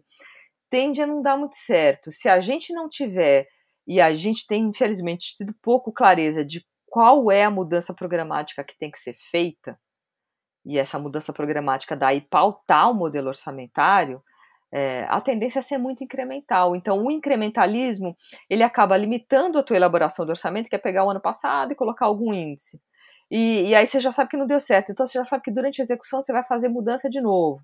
tende 0.69 1.01
a 1.01 1.07
não 1.07 1.21
dar 1.21 1.37
muito 1.37 1.57
certo. 1.57 2.09
Se 2.09 2.29
a 2.29 2.39
gente 2.39 2.71
não 2.71 2.87
tiver, 2.87 3.47
e 3.85 3.99
a 3.99 4.13
gente 4.13 4.47
tem, 4.47 4.63
infelizmente, 4.63 5.35
tido 5.35 5.53
pouco 5.61 5.91
clareza 5.91 6.45
de 6.45 6.65
qual 6.87 7.31
é 7.31 7.43
a 7.43 7.51
mudança 7.51 7.93
programática 7.93 8.63
que 8.63 8.77
tem 8.77 8.89
que 8.89 8.99
ser 8.99 9.13
feita, 9.13 9.77
e 10.65 10.77
essa 10.77 10.99
mudança 10.99 11.31
programática 11.31 11.95
daí 11.95 12.21
pautar 12.21 12.91
o 12.91 12.93
modelo 12.93 13.29
orçamentário, 13.29 14.21
é, 14.71 15.05
a 15.07 15.21
tendência 15.21 15.59
é 15.59 15.61
ser 15.61 15.77
muito 15.77 16.03
incremental. 16.03 16.75
Então, 16.75 17.05
o 17.05 17.09
incrementalismo 17.09 18.15
ele 18.49 18.63
acaba 18.63 18.97
limitando 18.97 19.57
a 19.57 19.63
tua 19.63 19.77
elaboração 19.77 20.25
do 20.25 20.29
orçamento, 20.31 20.69
que 20.69 20.75
é 20.75 20.79
pegar 20.79 21.05
o 21.05 21.09
ano 21.09 21.21
passado 21.21 21.71
e 21.71 21.75
colocar 21.75 22.05
algum 22.05 22.33
índice. 22.33 22.81
E, 23.31 23.69
e, 23.69 23.75
aí 23.75 23.87
você 23.87 23.99
já 23.99 24.11
sabe 24.11 24.29
que 24.29 24.37
não 24.37 24.45
deu 24.45 24.59
certo. 24.59 24.91
Então, 24.91 25.07
você 25.07 25.17
já 25.17 25.25
sabe 25.25 25.43
que 25.43 25.51
durante 25.51 25.81
a 25.81 25.83
execução 25.83 26.21
você 26.21 26.33
vai 26.33 26.43
fazer 26.43 26.67
mudança 26.69 27.09
de 27.09 27.21
novo. 27.21 27.61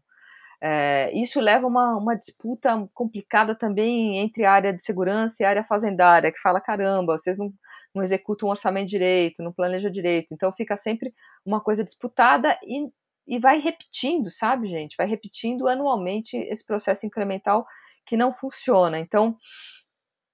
É, 0.66 1.12
isso 1.14 1.42
leva 1.42 1.66
a 1.66 1.68
uma, 1.68 1.98
uma 1.98 2.16
disputa 2.16 2.90
complicada 2.94 3.54
também 3.54 4.20
entre 4.20 4.46
a 4.46 4.54
área 4.54 4.72
de 4.72 4.82
segurança 4.82 5.44
e 5.44 5.46
a 5.46 5.50
área 5.50 5.64
fazendária, 5.66 6.32
que 6.32 6.40
fala: 6.40 6.62
caramba, 6.62 7.18
vocês 7.18 7.38
não, 7.38 7.54
não 7.94 8.02
executam 8.02 8.48
um 8.48 8.52
orçamento 8.52 8.88
direito, 8.88 9.44
não 9.44 9.52
planejam 9.52 9.92
direito. 9.92 10.34
Então 10.34 10.54
fica 10.54 10.78
sempre 10.78 11.14
uma 11.46 11.60
coisa 11.60 11.84
disputada 11.84 12.58
e, 12.64 12.90
e 13.28 13.40
vai 13.40 13.60
repetindo, 13.60 14.32
sabe, 14.32 14.68
gente? 14.68 14.96
Vai 14.98 15.06
repetindo 15.06 15.68
anualmente 15.68 16.38
esse 16.38 16.66
processo 16.66 17.06
incremental 17.06 17.66
que 18.06 18.16
não 18.16 18.34
funciona. 18.34 18.98
Então, 18.98 19.36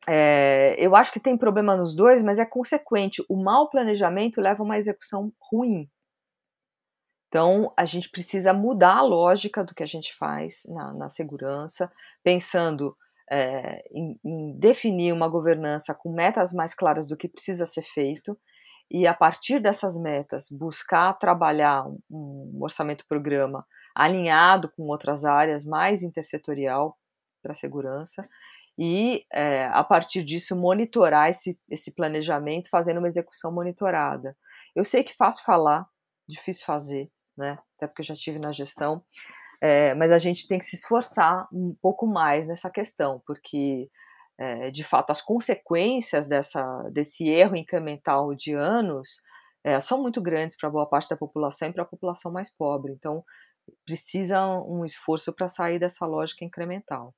é, 0.07 0.75
eu 0.77 0.95
acho 0.95 1.11
que 1.11 1.19
tem 1.19 1.35
problema 1.37 1.75
nos 1.75 1.95
dois, 1.95 2.21
mas 2.21 2.37
é 2.37 2.45
consequente. 2.45 3.23
O 3.27 3.35
mau 3.43 3.67
planejamento 3.67 4.39
leva 4.39 4.61
a 4.61 4.65
uma 4.65 4.77
execução 4.77 5.33
ruim. 5.51 5.89
Então, 7.29 7.71
a 7.77 7.85
gente 7.85 8.09
precisa 8.09 8.51
mudar 8.53 8.97
a 8.97 9.03
lógica 9.03 9.63
do 9.63 9.75
que 9.75 9.83
a 9.83 9.87
gente 9.87 10.15
faz 10.17 10.63
na, 10.67 10.93
na 10.93 11.09
segurança, 11.09 11.91
pensando 12.23 12.97
é, 13.31 13.83
em, 13.91 14.19
em, 14.25 14.59
definir 14.59 15.13
uma 15.13 15.29
governança 15.29 15.93
com 15.93 16.11
metas 16.11 16.51
mais 16.51 16.73
claras 16.73 17.07
do 17.07 17.15
que 17.15 17.29
precisa 17.29 17.67
ser 17.67 17.83
feito, 17.83 18.37
e 18.89 19.05
a 19.05 19.13
partir 19.13 19.59
dessas 19.59 19.95
metas, 19.95 20.47
buscar 20.51 21.13
trabalhar 21.13 21.87
um, 21.87 21.99
um 22.55 22.63
orçamento-programa 22.63 23.63
alinhado 23.95 24.71
com 24.75 24.87
outras 24.87 25.23
áreas, 25.23 25.63
mais 25.63 26.01
intersetorial 26.01 26.97
para 27.43 27.51
a 27.51 27.55
segurança, 27.55 28.27
e 28.75 29.23
é, 29.31 29.65
a 29.67 29.83
partir 29.83 30.23
disso 30.23 30.55
monitorar 30.55 31.29
esse, 31.29 31.59
esse 31.69 31.93
planejamento, 31.93 32.69
fazendo 32.71 32.97
uma 32.97 33.07
execução 33.07 33.51
monitorada. 33.51 34.35
Eu 34.75 34.83
sei 34.83 35.03
que 35.03 35.15
fácil 35.15 35.43
falar, 35.43 35.85
difícil 36.27 36.65
fazer, 36.65 37.11
né? 37.39 37.57
Até 37.77 37.87
porque 37.87 38.01
eu 38.01 38.05
já 38.05 38.15
tive 38.15 38.37
na 38.37 38.51
gestão. 38.51 39.03
É, 39.61 39.93
mas 39.95 40.11
a 40.11 40.17
gente 40.17 40.47
tem 40.47 40.59
que 40.59 40.65
se 40.65 40.75
esforçar 40.75 41.47
um 41.51 41.75
pouco 41.81 42.07
mais 42.07 42.47
nessa 42.47 42.69
questão, 42.69 43.21
porque 43.25 43.89
é, 44.37 44.71
de 44.71 44.83
fato 44.83 45.11
as 45.11 45.21
consequências 45.21 46.27
dessa, 46.27 46.83
desse 46.91 47.27
erro 47.27 47.57
incremental 47.57 48.33
de 48.33 48.53
anos 48.53 49.21
é, 49.63 49.81
são 49.81 50.01
muito 50.01 50.21
grandes 50.21 50.55
para 50.57 50.69
boa 50.69 50.87
parte 50.87 51.09
da 51.09 51.17
população 51.17 51.67
e 51.69 51.73
para 51.73 51.83
a 51.83 51.87
população 51.87 52.31
mais 52.31 52.55
pobre. 52.55 52.93
Então 52.93 53.23
precisa 53.85 54.47
um 54.47 54.85
esforço 54.85 55.33
para 55.33 55.49
sair 55.49 55.79
dessa 55.79 56.05
lógica 56.05 56.45
incremental. 56.45 57.13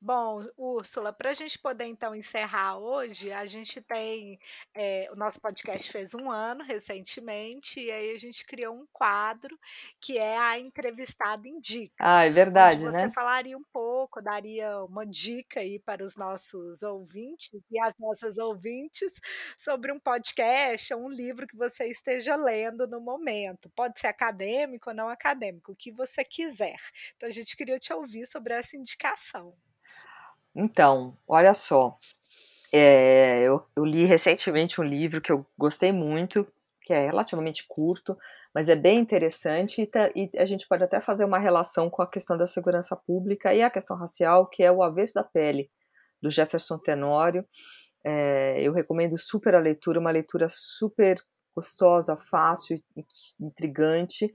Bom, 0.00 0.42
Úrsula, 0.56 1.12
para 1.12 1.30
a 1.30 1.34
gente 1.34 1.58
poder 1.58 1.86
então 1.86 2.14
encerrar 2.14 2.78
hoje, 2.78 3.32
a 3.32 3.46
gente 3.46 3.80
tem 3.80 4.38
é, 4.74 5.08
o 5.12 5.16
nosso 5.16 5.40
podcast 5.40 5.90
fez 5.90 6.14
um 6.14 6.30
ano 6.30 6.62
recentemente 6.62 7.80
e 7.80 7.90
aí 7.90 8.14
a 8.14 8.18
gente 8.18 8.44
criou 8.44 8.74
um 8.74 8.86
quadro 8.92 9.58
que 10.00 10.18
é 10.18 10.36
a 10.36 10.58
entrevistada 10.58 11.48
indica. 11.48 11.94
Ah, 11.98 12.24
é 12.24 12.30
verdade, 12.30 12.76
onde 12.76 12.84
você 12.86 13.06
né? 13.06 13.12
falaria 13.12 13.56
um 13.56 13.64
pouco, 13.72 14.20
daria 14.20 14.82
uma 14.84 15.06
dica 15.06 15.60
aí 15.60 15.78
para 15.78 16.04
os 16.04 16.16
nossos 16.16 16.82
ouvintes 16.82 17.50
e 17.70 17.80
as 17.80 17.96
nossas 17.98 18.38
ouvintes 18.38 19.12
sobre 19.56 19.92
um 19.92 19.98
podcast 19.98 20.92
ou 20.94 21.04
um 21.04 21.10
livro 21.10 21.46
que 21.46 21.56
você 21.56 21.86
esteja 21.86 22.36
lendo 22.36 22.86
no 22.86 23.00
momento. 23.00 23.70
Pode 23.70 23.98
ser 23.98 24.08
acadêmico 24.08 24.90
ou 24.90 24.96
não 24.96 25.08
acadêmico, 25.08 25.72
o 25.72 25.76
que 25.76 25.90
você 25.90 26.24
quiser. 26.24 26.76
Então 27.16 27.28
a 27.28 27.32
gente 27.32 27.56
queria 27.56 27.78
te 27.78 27.92
ouvir 27.92 28.26
sobre 28.26 28.54
essa 28.54 28.76
indicação. 28.76 29.54
Então, 30.54 31.16
olha 31.26 31.52
só. 31.54 31.98
É, 32.72 33.40
eu, 33.42 33.64
eu, 33.76 33.84
li 33.84 34.04
recentemente 34.04 34.80
um 34.80 34.84
livro 34.84 35.20
que 35.20 35.30
eu 35.30 35.46
gostei 35.56 35.92
muito, 35.92 36.46
que 36.82 36.92
é 36.92 37.06
relativamente 37.06 37.64
curto, 37.68 38.16
mas 38.54 38.68
é 38.68 38.76
bem 38.76 38.98
interessante 38.98 39.82
e, 39.82 39.86
tá, 39.86 40.10
e, 40.14 40.30
a 40.36 40.44
gente 40.44 40.66
pode 40.66 40.82
até 40.82 41.00
fazer 41.00 41.24
uma 41.24 41.38
relação 41.38 41.88
com 41.88 42.02
a 42.02 42.10
questão 42.10 42.36
da 42.36 42.46
segurança 42.46 42.96
pública 42.96 43.54
e 43.54 43.62
a 43.62 43.70
questão 43.70 43.96
racial, 43.96 44.48
que 44.48 44.62
é 44.62 44.72
o 44.72 44.82
Avesso 44.82 45.14
da 45.14 45.24
Pele, 45.24 45.70
do 46.20 46.30
Jefferson 46.30 46.78
Tenório. 46.78 47.44
É, 48.04 48.60
eu 48.60 48.72
recomendo 48.72 49.16
super 49.18 49.54
a 49.54 49.60
leitura, 49.60 50.00
uma 50.00 50.10
leitura 50.10 50.48
super 50.50 51.16
gostosa, 51.54 52.16
fácil, 52.16 52.82
intrigante, 53.40 54.34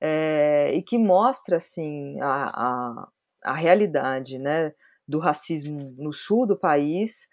é, 0.00 0.72
e 0.74 0.82
que 0.82 0.98
mostra 0.98 1.56
assim 1.56 2.20
a, 2.20 2.50
a, 2.54 3.08
a 3.44 3.54
realidade, 3.54 4.38
né? 4.38 4.72
Do 5.08 5.18
racismo 5.18 5.94
no 5.96 6.12
sul 6.12 6.46
do 6.46 6.58
país 6.58 7.26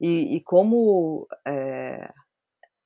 e, 0.00 0.36
e 0.36 0.40
como 0.42 1.28
é, 1.46 2.12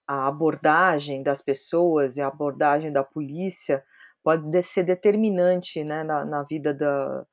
a 0.07 0.29
abordagem 0.29 1.23
das 1.23 1.41
pessoas 1.41 2.17
e 2.17 2.23
a 2.23 2.29
abordagem 2.29 2.93
da 2.93 3.03
polícia 3.03 3.83
pode 4.23 4.63
ser 4.63 4.85
determinante 4.85 5.83
né, 5.83 6.03
na, 6.03 6.25
na 6.25 6.43
vida 6.43 6.75
da, 6.75 7.27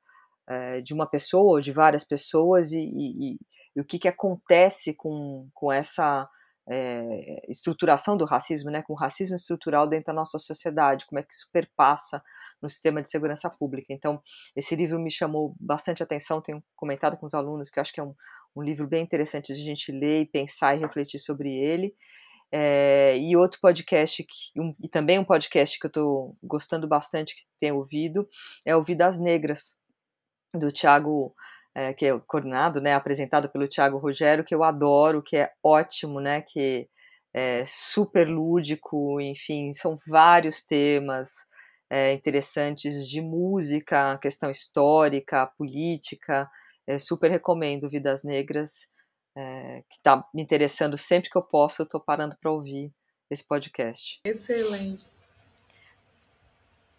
é, 0.48 0.80
de 0.80 0.94
uma 0.94 1.06
pessoa 1.06 1.52
ou 1.52 1.60
de 1.60 1.72
várias 1.72 2.04
pessoas 2.04 2.72
e, 2.72 2.78
e, 2.78 3.38
e 3.76 3.80
o 3.80 3.84
que, 3.84 3.98
que 3.98 4.08
acontece 4.08 4.94
com, 4.94 5.48
com 5.54 5.72
essa 5.72 6.28
é, 6.68 7.50
estruturação 7.50 8.16
do 8.16 8.24
racismo, 8.24 8.70
né, 8.70 8.82
com 8.82 8.92
o 8.92 8.96
racismo 8.96 9.36
estrutural 9.36 9.88
dentro 9.88 10.06
da 10.06 10.12
nossa 10.12 10.38
sociedade, 10.38 11.06
como 11.06 11.18
é 11.18 11.22
que 11.22 11.34
isso 11.34 11.48
perpassa 11.52 12.22
no 12.62 12.70
sistema 12.70 13.02
de 13.02 13.10
segurança 13.10 13.50
pública. 13.50 13.92
Então, 13.92 14.22
esse 14.54 14.76
livro 14.76 14.98
me 14.98 15.10
chamou 15.10 15.54
bastante 15.58 16.02
atenção, 16.02 16.40
tenho 16.40 16.62
comentado 16.76 17.16
com 17.16 17.26
os 17.26 17.34
alunos 17.34 17.68
que 17.68 17.80
acho 17.80 17.92
que 17.92 18.00
é 18.00 18.04
um, 18.04 18.14
um 18.54 18.62
livro 18.62 18.86
bem 18.86 19.02
interessante 19.02 19.52
de 19.52 19.60
a 19.60 19.64
gente 19.64 19.90
ler 19.90 20.22
e 20.22 20.26
pensar 20.26 20.76
e 20.76 20.80
refletir 20.80 21.18
sobre 21.18 21.50
ele. 21.50 21.94
É, 22.54 23.16
e 23.16 23.34
outro 23.34 23.58
podcast, 23.60 24.22
que, 24.22 24.60
um, 24.60 24.74
e 24.82 24.88
também 24.88 25.18
um 25.18 25.24
podcast 25.24 25.78
que 25.78 25.86
eu 25.86 25.88
estou 25.88 26.36
gostando 26.42 26.86
bastante, 26.86 27.34
que 27.34 27.42
tenho 27.58 27.76
ouvido, 27.76 28.28
é 28.66 28.76
o 28.76 28.84
Vidas 28.84 29.18
Negras, 29.18 29.76
do 30.54 30.70
Tiago, 30.70 31.34
é, 31.74 31.94
que 31.94 32.04
é 32.04 32.18
coordenado, 32.26 32.78
né, 32.78 32.94
apresentado 32.94 33.48
pelo 33.48 33.66
Tiago 33.66 33.96
Rogério, 33.96 34.44
que 34.44 34.54
eu 34.54 34.62
adoro, 34.62 35.22
que 35.22 35.36
é 35.36 35.50
ótimo, 35.62 36.20
né, 36.20 36.42
que 36.42 36.86
é 37.34 37.64
super 37.66 38.28
lúdico, 38.28 39.18
enfim, 39.18 39.72
são 39.72 39.96
vários 40.06 40.62
temas 40.62 41.30
é, 41.92 42.14
interessantes 42.14 43.06
de 43.06 43.20
música, 43.20 44.16
questão 44.16 44.50
histórica, 44.50 45.46
política, 45.58 46.50
é, 46.86 46.98
super 46.98 47.30
recomendo 47.30 47.90
Vidas 47.90 48.24
Negras, 48.24 48.88
é, 49.36 49.82
que 49.90 49.96
está 49.98 50.26
me 50.32 50.42
interessando 50.42 50.96
sempre 50.96 51.28
que 51.28 51.36
eu 51.36 51.42
posso, 51.42 51.82
eu 51.82 51.84
estou 51.84 52.00
parando 52.00 52.34
para 52.40 52.50
ouvir 52.50 52.90
esse 53.30 53.46
podcast. 53.46 54.20
Excelente. 54.24 55.04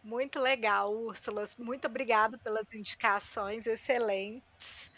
Muito 0.03 0.39
legal, 0.39 0.93
Úrsula. 0.93 1.43
Muito 1.57 1.87
obrigado 1.87 2.37
pelas 2.37 2.65
indicações 2.71 3.65
excelentes. 3.65 4.91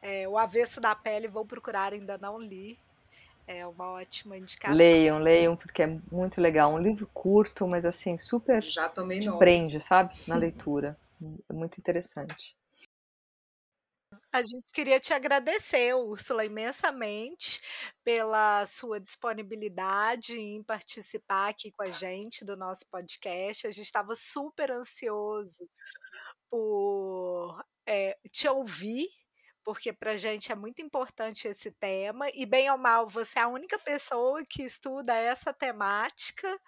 É, 0.00 0.28
o 0.28 0.38
Avesso 0.38 0.80
da 0.80 0.94
Pele 0.94 1.26
vou 1.26 1.44
procurar, 1.44 1.92
ainda 1.92 2.16
não 2.18 2.38
li. 2.38 2.78
É 3.52 3.66
uma 3.66 3.90
ótima 3.90 4.38
indicação. 4.38 4.76
Leiam, 4.76 5.18
leiam, 5.18 5.56
porque 5.56 5.82
é 5.82 5.98
muito 6.08 6.40
legal. 6.40 6.72
Um 6.72 6.78
livro 6.78 7.04
curto, 7.12 7.66
mas 7.66 7.84
assim, 7.84 8.16
super 8.16 8.62
Já 8.62 8.88
tomei 8.88 9.18
nota. 9.18 9.38
prende, 9.38 9.80
sabe? 9.80 10.14
Na 10.28 10.36
leitura. 10.36 10.96
É 11.48 11.52
muito 11.52 11.76
interessante. 11.76 12.56
A 14.32 14.40
gente 14.42 14.70
queria 14.72 15.00
te 15.00 15.12
agradecer, 15.12 15.92
Úrsula, 15.96 16.44
imensamente 16.44 17.60
pela 18.04 18.64
sua 18.66 19.00
disponibilidade 19.00 20.38
em 20.38 20.62
participar 20.62 21.48
aqui 21.48 21.72
com 21.72 21.82
a 21.82 21.88
gente 21.88 22.44
do 22.44 22.56
nosso 22.56 22.86
podcast. 22.88 23.66
A 23.66 23.72
gente 23.72 23.84
estava 23.86 24.14
super 24.14 24.70
ansioso 24.70 25.68
por 26.48 27.60
é, 27.84 28.16
te 28.30 28.46
ouvir, 28.46 29.08
porque 29.64 29.92
para 29.92 30.16
gente 30.16 30.50
é 30.50 30.54
muito 30.54 30.82
importante 30.82 31.48
esse 31.48 31.70
tema, 31.70 32.28
e 32.34 32.44
bem 32.46 32.70
ou 32.70 32.78
mal, 32.78 33.06
você 33.06 33.38
é 33.38 33.42
a 33.42 33.48
única 33.48 33.78
pessoa 33.78 34.44
que 34.44 34.62
estuda 34.62 35.14
essa 35.14 35.52
temática 35.52 36.58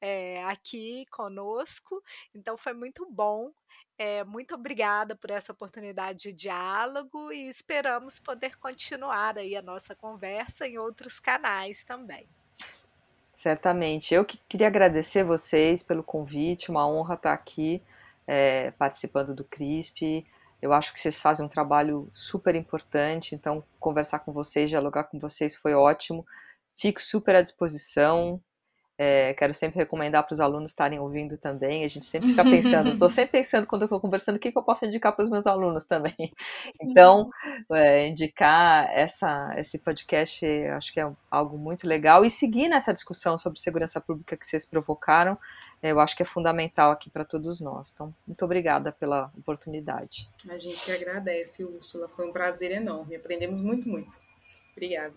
é, 0.00 0.44
aqui 0.44 1.06
conosco, 1.10 2.02
então 2.34 2.56
foi 2.56 2.72
muito 2.72 3.06
bom 3.10 3.52
é, 3.96 4.24
muito 4.24 4.54
obrigada 4.56 5.14
por 5.14 5.30
essa 5.30 5.52
oportunidade 5.52 6.18
de 6.18 6.32
diálogo 6.32 7.32
e 7.32 7.48
esperamos 7.48 8.18
poder 8.18 8.56
continuar 8.58 9.38
aí 9.38 9.54
a 9.54 9.62
nossa 9.62 9.94
conversa 9.94 10.66
em 10.66 10.78
outros 10.78 11.20
canais 11.20 11.84
também. 11.84 12.26
Certamente. 13.30 14.12
Eu 14.12 14.24
que 14.24 14.38
queria 14.48 14.66
agradecer 14.66 15.22
vocês 15.22 15.82
pelo 15.82 16.02
convite, 16.02 16.70
uma 16.70 16.88
honra 16.88 17.14
estar 17.14 17.32
aqui 17.32 17.80
é, 18.26 18.72
participando 18.72 19.34
do 19.34 19.44
CRISP. 19.44 20.26
Eu 20.64 20.72
acho 20.72 20.94
que 20.94 20.98
vocês 21.00 21.20
fazem 21.20 21.44
um 21.44 21.48
trabalho 21.48 22.08
super 22.14 22.54
importante, 22.54 23.34
então 23.34 23.62
conversar 23.78 24.20
com 24.20 24.32
vocês, 24.32 24.70
dialogar 24.70 25.04
com 25.04 25.18
vocês 25.18 25.54
foi 25.54 25.74
ótimo. 25.74 26.24
Fico 26.74 27.02
super 27.02 27.36
à 27.36 27.42
disposição. 27.42 28.40
É, 28.96 29.34
quero 29.34 29.52
sempre 29.52 29.78
recomendar 29.78 30.24
para 30.24 30.32
os 30.32 30.40
alunos 30.40 30.70
estarem 30.70 30.98
ouvindo 30.98 31.36
também. 31.36 31.84
A 31.84 31.88
gente 31.88 32.06
sempre 32.06 32.30
fica 32.30 32.42
pensando, 32.42 32.92
estou 32.94 33.10
sempre 33.10 33.42
pensando 33.42 33.66
quando 33.66 33.82
eu 33.82 33.86
estou 33.86 34.00
conversando, 34.00 34.36
o 34.36 34.38
que, 34.38 34.50
que 34.50 34.56
eu 34.56 34.62
posso 34.62 34.86
indicar 34.86 35.14
para 35.14 35.24
os 35.24 35.28
meus 35.28 35.46
alunos 35.46 35.84
também. 35.84 36.14
Então, 36.80 37.28
é, 37.70 38.08
indicar 38.08 38.88
essa, 38.90 39.54
esse 39.58 39.78
podcast, 39.80 40.46
acho 40.46 40.94
que 40.94 41.00
é 41.00 41.12
algo 41.30 41.58
muito 41.58 41.86
legal. 41.86 42.24
E 42.24 42.30
seguir 42.30 42.68
nessa 42.70 42.94
discussão 42.94 43.36
sobre 43.36 43.60
segurança 43.60 44.00
pública 44.00 44.34
que 44.34 44.46
vocês 44.46 44.64
provocaram, 44.64 45.36
eu 45.90 46.00
acho 46.00 46.16
que 46.16 46.22
é 46.22 46.26
fundamental 46.26 46.90
aqui 46.90 47.10
para 47.10 47.24
todos 47.24 47.60
nós. 47.60 47.92
Então, 47.92 48.14
muito 48.26 48.44
obrigada 48.44 48.92
pela 48.92 49.30
oportunidade. 49.36 50.28
A 50.48 50.56
gente 50.56 50.84
que 50.84 50.92
agradece, 50.92 51.64
Úrsula. 51.64 52.08
Foi 52.08 52.26
um 52.28 52.32
prazer 52.32 52.70
enorme. 52.70 53.16
Aprendemos 53.16 53.60
muito, 53.60 53.88
muito. 53.88 54.18
Obrigada. 54.72 55.14